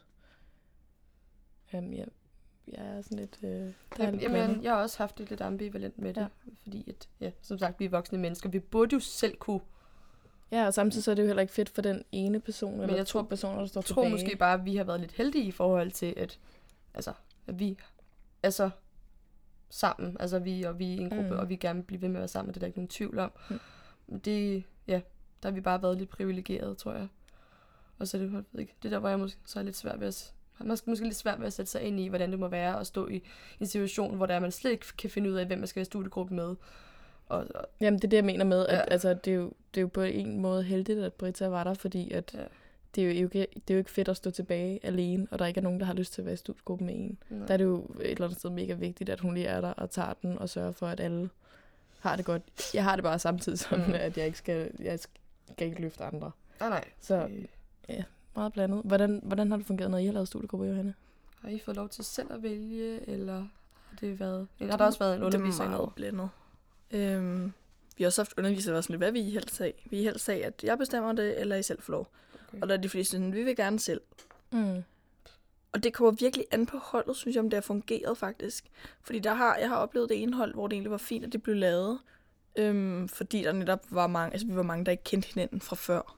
Um, 1.72 1.92
ja, 1.92 2.04
jeg 2.68 2.86
er 2.86 3.02
sådan 3.02 3.18
lidt... 3.18 3.38
Øh, 3.42 3.50
der 3.50 3.58
er 3.58 3.72
Jamen, 3.98 4.12
lidt 4.12 4.22
jamen, 4.22 4.34
blandet. 4.46 4.64
jeg 4.64 4.72
har 4.72 4.82
også 4.82 4.98
haft 4.98 5.18
det 5.18 5.30
lidt 5.30 5.40
ambivalent 5.40 5.98
med 5.98 6.14
det, 6.14 6.20
Ja. 6.20 6.26
fordi 6.62 6.90
at, 6.90 7.08
ja, 7.20 7.30
som 7.42 7.58
sagt, 7.58 7.80
vi 7.80 7.84
er 7.84 7.88
voksne 7.88 8.18
mennesker. 8.18 8.48
Vi 8.48 8.58
burde 8.58 8.94
jo 8.94 9.00
selv 9.00 9.36
kunne. 9.36 9.60
Ja, 10.50 10.66
og 10.66 10.74
samtidig 10.74 11.04
så 11.04 11.10
er 11.10 11.14
det 11.14 11.22
jo 11.22 11.26
heller 11.26 11.40
ikke 11.42 11.52
fedt 11.54 11.68
for 11.68 11.82
den 11.82 12.04
ene 12.12 12.40
person, 12.40 12.80
eller 12.80 12.96
jeg 12.96 13.06
to 13.06 13.18
tror- 13.18 13.28
personer, 13.28 13.58
der 13.58 13.66
står 13.66 13.80
Jeg 13.80 13.84
tror 13.84 14.02
tilbage. 14.02 14.10
måske 14.12 14.36
bare, 14.36 14.54
at 14.54 14.64
vi 14.64 14.76
har 14.76 14.84
været 14.84 15.00
lidt 15.00 15.12
heldige 15.12 15.44
i 15.44 15.50
forhold 15.50 15.90
til, 15.90 16.14
at, 16.16 16.38
altså, 16.94 17.12
at 17.46 17.58
vi 17.58 17.78
er 18.42 18.50
så 18.50 18.70
sammen. 19.70 20.16
Altså, 20.20 20.38
vi, 20.38 20.62
og 20.62 20.78
vi 20.78 20.94
er 20.94 21.00
en 21.00 21.10
gruppe, 21.10 21.30
Mm. 21.30 21.38
og 21.38 21.48
vi 21.48 21.56
gerne 21.56 21.78
vil 21.78 21.84
blive 21.86 22.02
ved 22.02 22.08
med 22.08 22.16
at 22.16 22.20
være 22.20 22.28
sammen. 22.28 22.48
Det 22.54 22.56
er 22.56 22.60
der 22.60 22.66
ikke 22.66 22.78
nogen 22.78 22.88
tvivl 22.88 23.18
om. 23.18 23.32
Mm. 24.08 24.20
Det, 24.20 24.64
ja, 24.86 25.00
der 25.42 25.48
har 25.48 25.54
vi 25.54 25.60
bare 25.60 25.82
været 25.82 25.98
lidt 25.98 26.10
privilegerede, 26.10 26.74
tror 26.74 26.92
jeg. 26.92 27.08
Og 27.98 28.08
så 28.08 28.16
er 28.16 28.20
det, 28.22 28.32
jeg 28.32 28.42
ved 28.52 28.60
ikke, 28.60 28.74
det 28.82 28.90
der, 28.90 28.98
hvor 28.98 29.08
jeg 29.08 29.18
måske 29.18 29.40
så 29.44 29.58
er 29.58 29.62
lidt 29.62 29.76
svært 29.76 30.00
ved 30.00 30.06
at 30.06 30.14
skal 30.78 30.90
måske 30.90 31.04
lidt 31.04 31.16
svært 31.16 31.40
ved 31.40 31.46
at 31.46 31.52
sætte 31.52 31.70
sig 31.70 31.82
ind 31.82 32.00
i, 32.00 32.08
hvordan 32.08 32.30
det 32.30 32.38
må 32.38 32.48
være 32.48 32.80
at 32.80 32.86
stå 32.86 33.08
i 33.08 33.22
en 33.60 33.66
situation, 33.66 34.16
hvor 34.16 34.26
der 34.26 34.38
man 34.40 34.52
slet 34.52 34.70
ikke 34.70 34.86
kan 34.98 35.10
finde 35.10 35.30
ud 35.30 35.34
af, 35.34 35.46
hvem 35.46 35.58
man 35.58 35.68
skal 35.68 35.80
være 35.80 35.84
studiegruppe 35.84 36.34
med. 36.34 36.54
Og, 37.28 37.46
og 37.54 37.64
Jamen, 37.80 37.98
det 37.98 38.04
er 38.04 38.08
det, 38.08 38.16
jeg 38.16 38.24
mener 38.24 38.44
med, 38.44 38.66
at 38.66 38.72
Ja. 38.74 38.78
ja. 38.78 38.84
altså, 38.84 39.14
det, 39.14 39.30
er 39.32 39.36
jo, 39.36 39.52
det 39.74 39.80
er 39.80 39.82
jo 39.82 39.86
på 39.88 40.00
en 40.02 40.40
måde 40.40 40.62
heldigt, 40.62 40.98
at 40.98 41.12
Britta 41.12 41.48
var 41.48 41.64
der, 41.64 41.74
fordi 41.74 42.10
at 42.10 42.30
Ja. 42.34 42.40
ja. 42.40 42.46
det, 42.94 43.02
er 43.02 43.06
jo 43.06 43.12
ikke, 43.12 43.46
det 43.54 43.70
er 43.70 43.74
jo 43.74 43.78
ikke 43.78 43.90
fedt 43.90 44.08
at 44.08 44.16
stå 44.16 44.30
tilbage 44.30 44.80
alene, 44.82 45.26
og 45.30 45.38
der 45.38 45.46
ikke 45.46 45.58
er 45.58 45.62
nogen, 45.62 45.80
der 45.80 45.86
har 45.86 45.94
lyst 45.94 46.12
til 46.12 46.20
at 46.20 46.24
være 46.24 46.34
i 46.34 46.36
studiegruppe 46.36 46.84
med 46.84 46.94
en. 46.94 47.18
Der 47.48 47.52
er 47.54 47.56
det 47.56 47.64
jo 47.64 47.84
et 48.00 48.10
eller 48.10 48.24
andet 48.24 48.38
sted 48.38 48.50
mega 48.50 48.74
vigtigt, 48.74 49.10
at 49.10 49.20
hun 49.20 49.34
lige 49.34 49.46
er 49.46 49.60
der 49.60 49.72
og 49.72 49.90
tager 49.90 50.12
den 50.22 50.38
og 50.38 50.48
sørger 50.48 50.72
for, 50.72 50.86
at 50.86 51.00
alle 51.00 51.30
har 52.00 52.16
det 52.16 52.24
godt. 52.24 52.42
Jeg 52.74 52.84
har 52.84 52.96
det 52.96 53.02
bare 53.02 53.18
samtidig 53.18 53.58
sådan, 53.58 53.84
Mm. 53.84 53.86
mm. 53.90 53.94
at 53.94 54.18
jeg 54.18 54.26
ikke 54.26 54.38
skal, 54.38 54.70
jeg 54.80 54.98
skal 54.98 55.66
ikke 55.66 55.80
løfte 55.80 56.04
andre. 56.04 56.30
nej, 56.60 56.68
nej. 56.68 56.84
Så 57.00 57.28
Øh, 57.88 58.02
meget 58.36 58.52
blandet. 58.52 58.80
Hvordan, 58.84 59.20
hvordan 59.24 59.50
har 59.50 59.56
det 59.56 59.66
fungeret, 59.66 59.90
når 59.90 59.98
I 59.98 60.06
har 60.06 60.12
lavet 60.12 60.28
studiegrupper, 60.28 60.66
Johanne? 60.66 60.94
Har 61.40 61.48
I 61.48 61.58
fået 61.58 61.76
lov 61.76 61.88
til 61.88 62.04
selv 62.04 62.32
at 62.32 62.42
vælge, 62.42 63.08
eller 63.08 63.34
har 63.88 63.96
det 64.00 64.20
været... 64.20 64.48
Eller 64.60 64.72
har 64.72 64.78
der 64.78 64.84
også 64.84 64.98
været 64.98 65.16
en 65.16 65.22
underviser 65.22 65.64
Det 65.64 65.72
er 65.72 65.76
meget 65.76 65.94
blandet. 65.96 66.28
Øhm, 66.90 67.52
vi 67.96 68.04
har 68.04 68.06
også 68.08 68.20
haft 68.22 68.34
undervisere, 68.38 68.70
der 68.70 68.76
var 68.76 68.80
sådan 68.80 68.94
lidt, 68.94 69.00
hvad 69.00 69.12
vil 69.12 69.26
I 69.28 69.30
helst 69.30 69.58
have? 69.58 69.72
Vi 69.90 70.02
helst 70.02 70.26
have, 70.26 70.44
at 70.44 70.64
jeg 70.64 70.78
bestemmer 70.78 71.12
det, 71.12 71.40
eller 71.40 71.56
I 71.56 71.62
selv 71.62 71.82
får 71.82 71.92
lov? 71.92 72.08
Okay. 72.48 72.62
Og 72.62 72.68
der 72.68 72.74
er 72.74 72.78
de 72.80 72.88
fleste 72.88 73.10
sådan, 73.10 73.34
vi 73.34 73.42
vil 73.44 73.56
gerne 73.56 73.78
selv. 73.80 74.00
Mm. 74.52 74.82
Og 75.72 75.82
det 75.82 75.92
kommer 75.92 76.10
virkelig 76.12 76.46
an 76.50 76.66
på 76.66 76.78
holdet, 76.78 77.16
synes 77.16 77.34
jeg, 77.34 77.42
om 77.44 77.50
det 77.50 77.56
har 77.56 77.62
fungeret 77.62 78.18
faktisk. 78.18 78.64
Fordi 79.02 79.18
der 79.18 79.34
har, 79.34 79.56
jeg 79.56 79.68
har 79.68 79.76
oplevet 79.76 80.08
det 80.08 80.22
ene 80.22 80.36
hold, 80.36 80.54
hvor 80.54 80.66
det 80.66 80.74
egentlig 80.74 80.90
var 80.90 80.96
fint, 80.96 81.24
at 81.24 81.32
det 81.32 81.42
blev 81.42 81.56
lavet. 81.56 81.98
Øhm, 82.56 83.08
fordi 83.08 83.42
der 83.42 83.52
netop 83.52 83.86
var 83.90 84.06
mange, 84.06 84.32
altså 84.32 84.46
vi 84.46 84.56
var 84.56 84.62
mange, 84.62 84.84
der 84.84 84.90
ikke 84.90 85.04
kendte 85.04 85.28
hinanden 85.34 85.60
fra 85.60 85.76
før. 85.76 86.16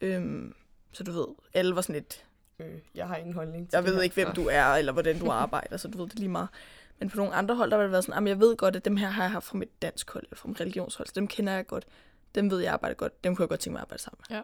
Øhm, 0.00 0.54
så 0.92 1.04
du 1.04 1.12
ved, 1.12 1.26
alle 1.54 1.74
var 1.74 1.80
sådan 1.80 1.94
lidt, 1.94 2.24
Øh, 2.58 2.78
jeg 2.94 3.08
har 3.08 3.16
ingen 3.16 3.34
holdning 3.34 3.70
til 3.70 3.76
jeg 3.76 3.84
ved 3.84 3.94
her. 3.94 4.02
ikke, 4.02 4.14
hvem 4.14 4.34
du 4.34 4.48
er, 4.50 4.64
eller 4.64 4.92
hvordan 4.92 5.18
du 5.18 5.30
arbejder, 5.42 5.76
så 5.76 5.88
du 5.88 5.98
ved 5.98 6.06
det 6.08 6.18
lige 6.18 6.28
meget. 6.28 6.48
Men 7.02 7.10
på 7.10 7.16
nogle 7.16 7.34
andre 7.34 7.54
hold, 7.54 7.70
der 7.70 7.76
har 7.76 7.82
det 7.82 7.92
været 7.92 8.04
sådan, 8.04 8.22
at 8.24 8.28
jeg 8.28 8.40
ved 8.40 8.56
godt, 8.56 8.76
at 8.76 8.84
dem 8.84 8.96
her 8.96 9.08
har 9.08 9.22
jeg 9.22 9.30
haft 9.32 9.46
fra 9.46 9.58
mit 9.58 9.82
dansk 9.82 10.10
hold, 10.10 10.24
eller 10.24 10.36
fra 10.36 10.48
mit 10.48 10.60
religionshold, 10.60 11.06
så 11.08 11.12
dem 11.16 11.28
kender 11.28 11.52
jeg 11.52 11.66
godt. 11.66 11.84
Dem 12.34 12.50
ved 12.50 12.60
jeg 12.60 12.72
arbejder 12.72 12.94
godt, 12.96 13.24
dem 13.24 13.36
kunne 13.36 13.42
jeg 13.42 13.48
godt 13.48 13.60
tænke 13.60 13.72
mig 13.72 13.78
at 13.78 13.82
arbejde 13.82 14.02
sammen 14.02 14.18
med. 14.28 14.36
Ja. 14.36 14.42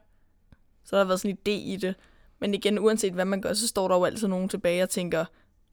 Så 0.84 0.96
der 0.96 1.02
har 1.02 1.06
været 1.06 1.20
sådan 1.20 1.30
en 1.30 1.38
idé 1.48 1.50
i 1.72 1.76
det. 1.76 1.94
Men 2.38 2.54
igen, 2.54 2.78
uanset 2.78 3.12
hvad 3.12 3.24
man 3.24 3.40
gør, 3.40 3.52
så 3.52 3.68
står 3.68 3.88
der 3.88 3.94
jo 3.94 4.04
altid 4.04 4.28
nogen 4.28 4.48
tilbage 4.48 4.82
og 4.82 4.90
tænker, 4.90 5.24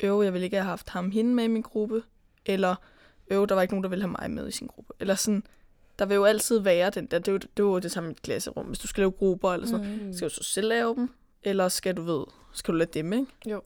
øv, 0.03 0.21
jeg 0.23 0.33
ville 0.33 0.45
ikke 0.45 0.57
have 0.57 0.65
haft 0.65 0.89
ham 0.89 1.11
hende 1.11 1.33
med 1.33 1.43
i 1.43 1.47
min 1.47 1.61
gruppe, 1.61 2.03
eller 2.45 2.75
øv, 3.31 3.47
der 3.47 3.55
var 3.55 3.61
ikke 3.61 3.73
nogen, 3.73 3.83
der 3.83 3.89
ville 3.89 4.03
have 4.03 4.15
mig 4.19 4.31
med 4.31 4.47
i 4.47 4.51
sin 4.51 4.67
gruppe. 4.67 4.93
Eller 4.99 5.15
sådan, 5.15 5.43
der 5.99 6.05
vil 6.05 6.15
jo 6.15 6.23
altid 6.25 6.59
være 6.59 6.89
den 6.89 7.05
der, 7.05 7.19
det 7.19 7.27
er 7.27 7.31
jo 7.31 7.37
det, 7.37 7.49
er 7.59 7.63
jo 7.63 7.79
det 7.79 7.91
samme 7.91 8.09
i 8.09 8.11
et 8.11 8.21
klasserum. 8.21 8.65
Hvis 8.65 8.79
du 8.79 8.87
skal 8.87 9.01
lave 9.01 9.11
grupper 9.11 9.53
eller 9.53 9.67
sådan 9.67 9.99
Mm. 10.05 10.13
skal 10.13 10.29
du 10.29 10.33
så 10.33 10.43
selv 10.43 10.67
lave 10.67 10.95
dem, 10.95 11.09
eller 11.43 11.67
skal 11.67 11.97
du 11.97 12.01
ved, 12.01 12.25
skal 12.53 12.71
du 12.73 12.77
lade 12.77 12.89
dem, 12.93 13.13
ikke? 13.13 13.25
Jo. 13.45 13.61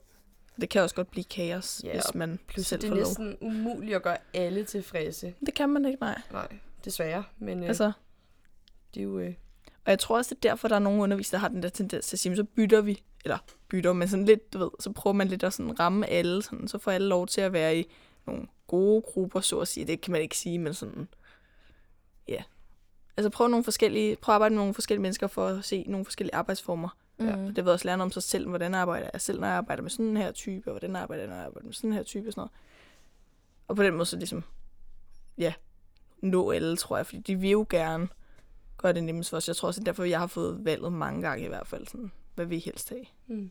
Det 0.60 0.68
kan 0.68 0.82
også 0.82 0.94
godt 0.94 1.10
blive 1.10 1.24
kaos, 1.24 1.80
Ja, 1.84 1.92
hvis 1.92 2.14
man 2.14 2.38
Plus, 2.46 2.66
selv 2.66 2.80
det 2.80 2.86
er 2.86 2.90
får 2.90 2.96
lov. 2.96 3.04
næsten 3.06 3.36
umuligt 3.40 3.96
at 3.96 4.02
gøre 4.02 4.16
alle 4.34 4.64
tilfredse. 4.64 5.34
Det 5.46 5.54
kan 5.54 5.68
man 5.68 5.84
ikke, 5.84 5.98
nej. 6.00 6.20
Nej, 6.32 6.48
desværre. 6.84 7.24
Men 7.38 7.62
øh, 7.62 7.68
Altså, 7.68 7.92
det 8.94 9.00
er 9.00 9.04
jo... 9.04 9.18
Øh, 9.18 9.34
og 9.84 9.90
jeg 9.90 9.98
tror 9.98 10.16
også, 10.16 10.34
det 10.34 10.44
er 10.44 10.50
derfor, 10.50 10.68
der 10.68 10.74
er 10.74 10.78
nogle 10.80 11.02
undervisere, 11.02 11.32
der 11.36 11.40
har 11.40 11.48
den 11.48 11.62
der 11.62 11.68
tendens 11.68 12.06
til 12.06 12.16
at 12.16 12.20
sige, 12.20 12.30
"Men 12.30 12.36
så 12.36 12.44
bytter 12.44 12.80
vi, 12.80 13.02
eller 13.24 13.38
bytter, 13.68 13.92
men 13.92 14.08
sådan 14.08 14.24
lidt, 14.24 14.52
du 14.52 14.58
ved, 14.58 14.70
så 14.80 14.92
prøver 14.92 15.14
man 15.14 15.28
lidt 15.28 15.42
at 15.42 15.52
sådan 15.52 15.80
ramme 15.80 16.06
alle, 16.06 16.42
sådan, 16.42 16.68
så 16.68 16.78
får 16.78 16.90
alle 16.90 17.08
lov 17.08 17.26
til 17.26 17.40
at 17.40 17.52
være 17.52 17.76
i 17.78 17.84
nogle 18.26 18.46
gode 18.66 19.02
grupper, 19.02 19.40
så 19.40 19.58
at 19.58 19.68
sige. 19.68 19.86
Det 19.86 20.00
kan 20.00 20.12
man 20.12 20.20
ikke 20.22 20.36
sige, 20.38 20.58
men 20.58 20.74
sådan, 20.74 21.08
ja. 22.28 22.42
Altså 23.16 23.30
prøv 23.30 23.48
nogle 23.48 23.64
forskellige, 23.64 24.16
prøv 24.16 24.32
at 24.32 24.34
arbejde 24.34 24.54
med 24.54 24.60
nogle 24.60 24.74
forskellige 24.74 25.02
mennesker 25.02 25.26
for 25.26 25.46
at 25.46 25.64
se 25.64 25.84
nogle 25.88 26.04
forskellige 26.04 26.34
arbejdsformer. 26.34 26.88
Ja. 27.20 27.36
Mm. 27.36 27.54
Det 27.54 27.64
vil 27.64 27.72
også 27.72 27.84
lære 27.88 28.00
om 28.00 28.12
sig 28.12 28.22
selv, 28.22 28.48
hvordan 28.48 28.74
arbejder 28.74 29.10
jeg 29.12 29.20
selv, 29.20 29.40
når 29.40 29.46
jeg 29.46 29.56
arbejder 29.56 29.82
med 29.82 29.90
sådan 29.90 30.06
en 30.06 30.16
her 30.16 30.32
type, 30.32 30.70
og 30.70 30.72
hvordan 30.72 30.96
arbejder 30.96 31.22
jeg, 31.22 31.28
når 31.28 31.36
jeg 31.36 31.46
arbejder 31.46 31.66
med 31.66 31.74
sådan 31.74 31.90
en 31.90 31.96
her 31.96 32.02
type 32.02 32.28
og 32.28 32.32
sådan 32.32 32.40
noget. 32.40 32.50
Og 33.68 33.76
på 33.76 33.82
den 33.82 33.94
måde 33.94 34.06
så 34.06 34.16
ligesom, 34.16 34.44
ja, 35.38 35.54
nå 36.22 36.50
alle, 36.50 36.76
tror 36.76 36.96
jeg, 36.96 37.06
fordi 37.06 37.20
de 37.20 37.36
vil 37.36 37.50
jo 37.50 37.66
gerne 37.70 38.08
gøre 38.78 38.92
det 38.92 39.04
nemmest 39.04 39.30
for 39.30 39.36
os. 39.36 39.48
Jeg 39.48 39.56
tror 39.56 39.68
også, 39.68 39.80
det 39.80 39.88
er 39.88 39.92
derfor, 39.92 40.04
jeg 40.04 40.18
har 40.18 40.26
fået 40.26 40.64
valget 40.64 40.92
mange 40.92 41.22
gange 41.22 41.44
i 41.44 41.48
hvert 41.48 41.66
fald, 41.66 41.86
sådan, 41.86 42.12
hvad 42.34 42.46
vi 42.46 42.58
helst 42.58 42.88
have. 42.88 43.04
mm. 43.26 43.50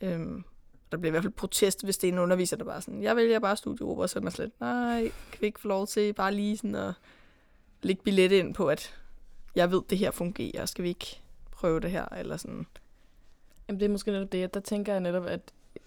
Øhm, 0.00 0.44
der 0.92 0.98
bliver 0.98 1.10
i 1.10 1.12
hvert 1.12 1.22
fald 1.22 1.32
protest, 1.32 1.84
hvis 1.84 1.98
det 1.98 2.08
er 2.08 2.12
en 2.12 2.18
underviser, 2.18 2.56
der 2.56 2.64
bare 2.64 2.80
sådan, 2.82 3.02
jeg 3.02 3.16
vælger 3.16 3.38
bare 3.38 3.56
studiegrupper, 3.56 4.02
og 4.02 4.10
så 4.10 4.18
er 4.18 4.22
man 4.22 4.32
slet, 4.32 4.50
nej, 4.60 5.02
kan 5.02 5.40
vi 5.40 5.46
ikke 5.46 5.60
få 5.60 5.68
lov 5.68 5.86
til 5.86 6.12
bare 6.12 6.34
lige 6.34 6.56
sådan 6.56 6.74
at 6.74 6.94
lægge 7.82 8.02
billet 8.02 8.32
ind 8.32 8.54
på, 8.54 8.66
at 8.66 8.94
jeg 9.54 9.70
ved, 9.70 9.82
det 9.90 9.98
her 9.98 10.10
fungerer, 10.10 10.66
skal 10.66 10.84
vi 10.84 10.88
ikke 10.88 11.20
prøve 11.60 11.80
det 11.80 11.90
her, 11.90 12.04
eller 12.04 12.36
sådan. 12.36 12.66
Jamen 13.68 13.80
det 13.80 13.86
er 13.86 13.90
måske 13.90 14.10
netop 14.10 14.32
det, 14.32 14.54
der 14.54 14.60
tænker 14.60 14.92
jeg 14.92 15.00
netop, 15.00 15.26
at 15.26 15.40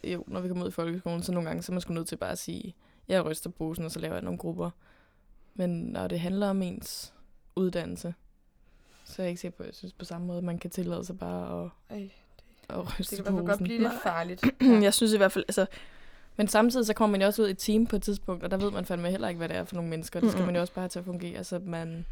jo, 0.04 0.24
når 0.28 0.40
vi 0.40 0.48
kommer 0.48 0.64
ud 0.64 0.70
i 0.70 0.74
folkeskolen, 0.74 1.24
så 1.24 1.32
nogle 1.32 1.50
gange, 1.50 1.64
så 1.64 1.72
er 1.72 1.74
man 1.74 1.82
sgu 1.82 1.94
nødt 1.94 2.08
til 2.08 2.16
bare 2.16 2.32
at 2.32 2.38
sige, 2.38 2.76
jeg 3.08 3.26
ryster 3.26 3.50
posen, 3.50 3.86
og 3.86 3.92
så 3.92 4.00
laver 4.00 4.16
jeg 4.16 4.24
nogle 4.24 4.38
grupper. 4.38 4.70
Men 5.54 5.70
når 5.70 6.08
det 6.08 6.20
handler 6.20 6.50
om 6.50 6.62
ens 6.62 7.14
uddannelse, 7.56 8.14
så 9.06 9.22
er 9.22 9.24
jeg 9.24 9.30
ikke 9.30 9.42
sikker 9.42 9.58
på, 9.58 9.64
at 9.64 9.68
jeg 9.68 9.76
synes 9.76 9.94
på 9.94 10.06
samme 10.06 10.28
måde, 10.28 10.42
man 10.42 10.60
kan 10.60 10.70
tillade 10.70 11.06
sig 11.06 11.20
bare 11.20 11.64
at, 11.64 11.70
Ej, 11.90 12.10
at 12.70 13.00
ryste 13.00 13.16
det 13.16 13.26
kan 13.26 13.34
i 13.34 13.36
hvert 13.36 13.46
fald 13.46 13.48
godt 13.48 13.64
blive 13.64 13.80
lidt 13.80 14.04
farligt. 14.04 14.46
Jeg 14.88 14.94
synes 14.94 15.14
i 15.14 15.18
hvert 15.18 15.32
fald, 15.32 15.46
altså, 15.48 15.66
Men 16.36 16.48
samtidig 16.48 16.86
så 16.86 16.94
kommer 16.94 17.12
man 17.12 17.22
jo 17.22 17.28
også 17.28 17.42
ud 17.42 17.48
i 17.48 17.52
et 17.52 17.58
team 17.58 17.88
på 17.88 17.96
et 17.96 18.04
tidspunkt, 18.04 18.44
og 18.44 18.52
der 18.52 18.58
ved 18.58 18.72
man 18.72 18.86
fandme 18.86 19.10
heller 19.10 19.28
ikke, 19.28 19.38
hvad 19.38 19.50
det 19.50 19.58
er 19.58 19.64
for 19.64 19.76
nogle 19.76 19.90
mennesker. 19.90 20.20
Det 20.20 20.32
skal 20.32 20.46
man 20.46 20.56
jo 20.56 20.62
også 20.62 20.74
bare 20.74 20.84
have 20.84 20.90
til 20.90 21.00
at 21.00 21.06
fungere, 21.06 21.44
så 21.44 21.60
man 21.60 22.06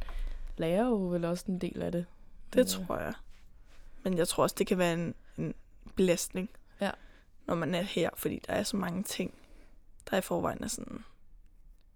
lærer 0.57 0.86
jo 0.86 0.95
vel 0.95 1.26
også 1.26 1.45
en 1.47 1.57
del 1.57 1.82
af 1.82 1.91
det. 1.91 2.05
det 2.53 2.55
Men, 2.55 2.66
tror 2.66 2.97
jeg. 2.97 3.14
Men 4.03 4.17
jeg 4.17 4.27
tror 4.27 4.43
også, 4.43 4.55
det 4.59 4.67
kan 4.67 4.77
være 4.77 4.93
en, 4.93 5.15
en 5.37 5.53
belastning, 5.95 6.49
Ja. 6.81 6.91
når 7.47 7.55
man 7.55 7.75
er 7.75 7.81
her, 7.81 8.09
fordi 8.15 8.41
der 8.47 8.53
er 8.53 8.63
så 8.63 8.77
mange 8.77 9.03
ting, 9.03 9.33
der 10.11 10.17
i 10.17 10.21
forvejen 10.21 10.63
er 10.63 10.67
sådan 10.67 11.03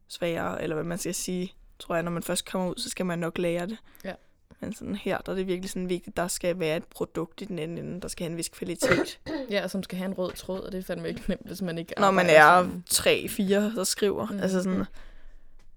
sværere, 0.08 0.62
eller 0.64 0.74
hvad 0.74 0.84
man 0.84 0.98
skal 0.98 1.16
sige. 1.16 1.54
Tror 1.80 1.96
jeg, 1.96 2.04
når 2.04 2.12
man 2.12 2.24
først 2.24 2.52
kommer 2.52 2.70
ud, 2.70 2.76
så 2.78 2.90
skal 2.90 3.06
man 3.06 3.20
nok 3.20 3.38
lære 3.38 3.68
det. 3.68 3.78
Ja. 4.04 4.14
Men 4.60 4.74
sådan 4.74 4.96
her, 4.96 5.18
der 5.18 5.32
er 5.32 5.36
det 5.36 5.48
virkelig 5.48 5.70
sådan 5.70 5.90
vigtigt, 5.90 6.18
der 6.18 6.28
skal 6.28 6.60
være 6.60 6.78
et 6.78 6.84
produkt 6.86 7.42
i 7.42 7.46
den 7.46 7.60
anden 7.60 7.78
ende, 7.78 8.02
der 8.02 8.08
skal 8.08 8.24
have 8.24 8.32
en 8.32 8.38
vis 8.38 8.50
kvalitet. 8.50 9.20
Ja, 9.50 9.68
som 9.68 9.84
skal 9.84 9.98
have 9.98 10.06
en 10.06 10.14
rød 10.18 10.32
tråd, 10.34 10.62
og 10.62 10.72
det 10.72 10.78
er 10.78 10.84
fandme 10.84 11.08
ikke 11.10 11.24
nemt, 11.28 11.48
hvis 11.48 11.62
man 11.62 11.78
ikke 11.78 11.94
når 11.98 12.12
man 12.12 12.26
er 12.30 12.70
tre, 12.86 13.28
fire, 13.28 13.62
der 13.76 13.84
skriver. 13.84 14.28
Mm. 14.32 14.40
Altså 14.40 14.64
sådan, 14.64 14.86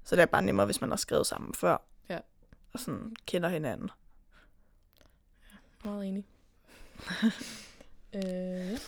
så 0.04 0.16
det 0.16 0.22
er 0.22 0.26
bare 0.26 0.42
nemmere, 0.42 0.66
hvis 0.66 0.80
man 0.80 0.90
har 0.90 0.96
skrevet 0.96 1.26
sammen 1.26 1.54
før. 1.54 1.76
Ja. 2.08 2.18
Og 2.72 2.80
sådan 2.80 3.16
kender 3.26 3.48
hinanden. 3.48 3.90
Meget 5.84 6.06
enig. 6.08 6.24
øh, 8.14 8.22
ja. 8.22 8.78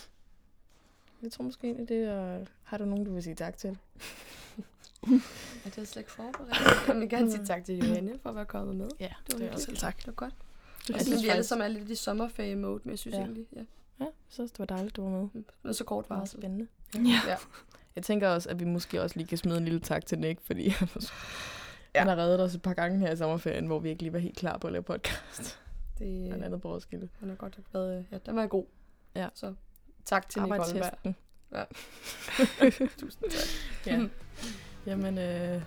Jeg 1.23 1.31
tror 1.31 1.43
måske 1.43 1.67
egentlig, 1.67 1.89
det 1.89 1.97
er... 2.03 2.45
Har 2.63 2.77
du 2.77 2.85
nogen, 2.85 3.05
du 3.05 3.13
vil 3.13 3.23
sige 3.23 3.35
tak 3.35 3.57
til? 3.57 3.77
Ja, 5.07 5.13
det 5.65 5.77
er 5.77 5.85
slet 5.85 5.97
ikke 5.97 6.11
forberedt. 6.11 6.87
Jeg 6.87 6.95
vil 6.95 7.09
gerne 7.09 7.31
sige 7.31 7.45
tak 7.45 7.63
til 7.65 7.77
Johanne 7.87 8.19
for 8.23 8.29
at 8.29 8.35
være 8.35 8.45
kommet 8.45 8.75
med. 8.75 8.89
Ja, 8.99 9.09
Det 9.27 9.33
var 9.33 9.39
det 9.39 9.47
er 9.47 9.53
også 9.53 9.75
tak. 9.75 9.97
Det 9.97 10.07
var 10.07 10.13
godt. 10.13 10.33
Jeg 10.89 10.95
synes 10.95 11.05
synes, 11.07 11.23
vi 11.23 11.27
alle 11.27 11.37
faktisk- 11.37 11.49
sammen 11.49 11.65
er 11.65 11.79
lidt 11.79 11.89
i 11.89 11.95
sommerferie-mode, 11.95 12.81
men 12.83 12.91
jeg 12.91 12.99
synes 12.99 13.15
Ja. 13.15 13.19
egentlig, 13.21 13.45
ja. 13.55 13.59
Ja, 13.99 14.05
jeg 14.05 14.11
synes, 14.29 14.51
det 14.51 14.59
var 14.59 14.65
dejligt, 14.65 14.95
du 14.95 15.03
var 15.03 15.09
med. 15.33 15.43
Men 15.63 15.73
så 15.73 15.83
kort 15.83 16.09
Meget 16.09 16.19
varsel. 16.19 16.39
spændende. 16.39 16.67
Ja. 16.95 16.99
Ja. 17.27 17.35
Jeg 17.95 18.03
tænker 18.03 18.29
også, 18.29 18.49
at 18.49 18.59
vi 18.59 18.65
måske 18.65 19.01
også 19.01 19.17
lige 19.17 19.27
kan 19.27 19.37
smide 19.37 19.57
en 19.57 19.65
lille 19.65 19.79
tak 19.79 20.05
til 20.05 20.19
Nick, 20.19 20.41
fordi 20.41 20.69
han 20.69 20.87
Ja. 20.95 21.07
ja. 21.95 22.03
har 22.03 22.15
reddet 22.17 22.39
os 22.41 22.55
et 22.55 22.61
par 22.61 22.73
gange 22.73 22.99
her 22.99 23.11
i 23.11 23.17
sommerferien, 23.17 23.65
hvor 23.65 23.79
vi 23.79 23.89
ikke 23.89 24.01
lige 24.01 24.13
var 24.13 24.19
helt 24.19 24.37
klar 24.37 24.57
på 24.57 24.67
at 24.67 24.73
lave 24.73 24.83
podcast. 24.83 25.59
Det, 26.01 26.27
Blandt 26.29 26.45
andet 26.45 26.61
på 26.61 26.73
Roskilde. 26.73 27.09
han 27.19 27.29
har 27.29 27.35
godt 27.35 27.57
nok 27.57 27.65
været, 27.73 28.05
ja, 28.11 28.17
den 28.25 28.35
var 28.35 28.47
god. 28.47 28.65
Ja. 29.15 29.29
Så 29.33 29.53
tak 30.05 30.29
til 30.29 30.41
Nick 30.41 30.55
Holmberg. 30.55 31.15
Arbejdshæften. 31.51 32.97
Tusind 32.99 33.29
tak. 33.29 33.85
Ja. 33.85 34.07
Jamen, 34.85 35.17
øh, 35.17 35.61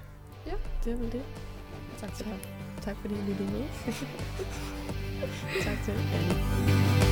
Ja. 0.47 0.55
det 0.85 0.93
er 0.93 0.97
vel 0.97 1.13
det. 1.13 1.23
Tak 1.99 2.15
til 2.15 2.25
dig. 2.27 2.39
Tak 2.83 2.97
fordi 2.97 3.15
I 3.15 3.19
lyttede 3.23 3.51
med. 3.53 3.61
tak 5.65 5.79
til 5.85 5.93
alle. 5.93 7.04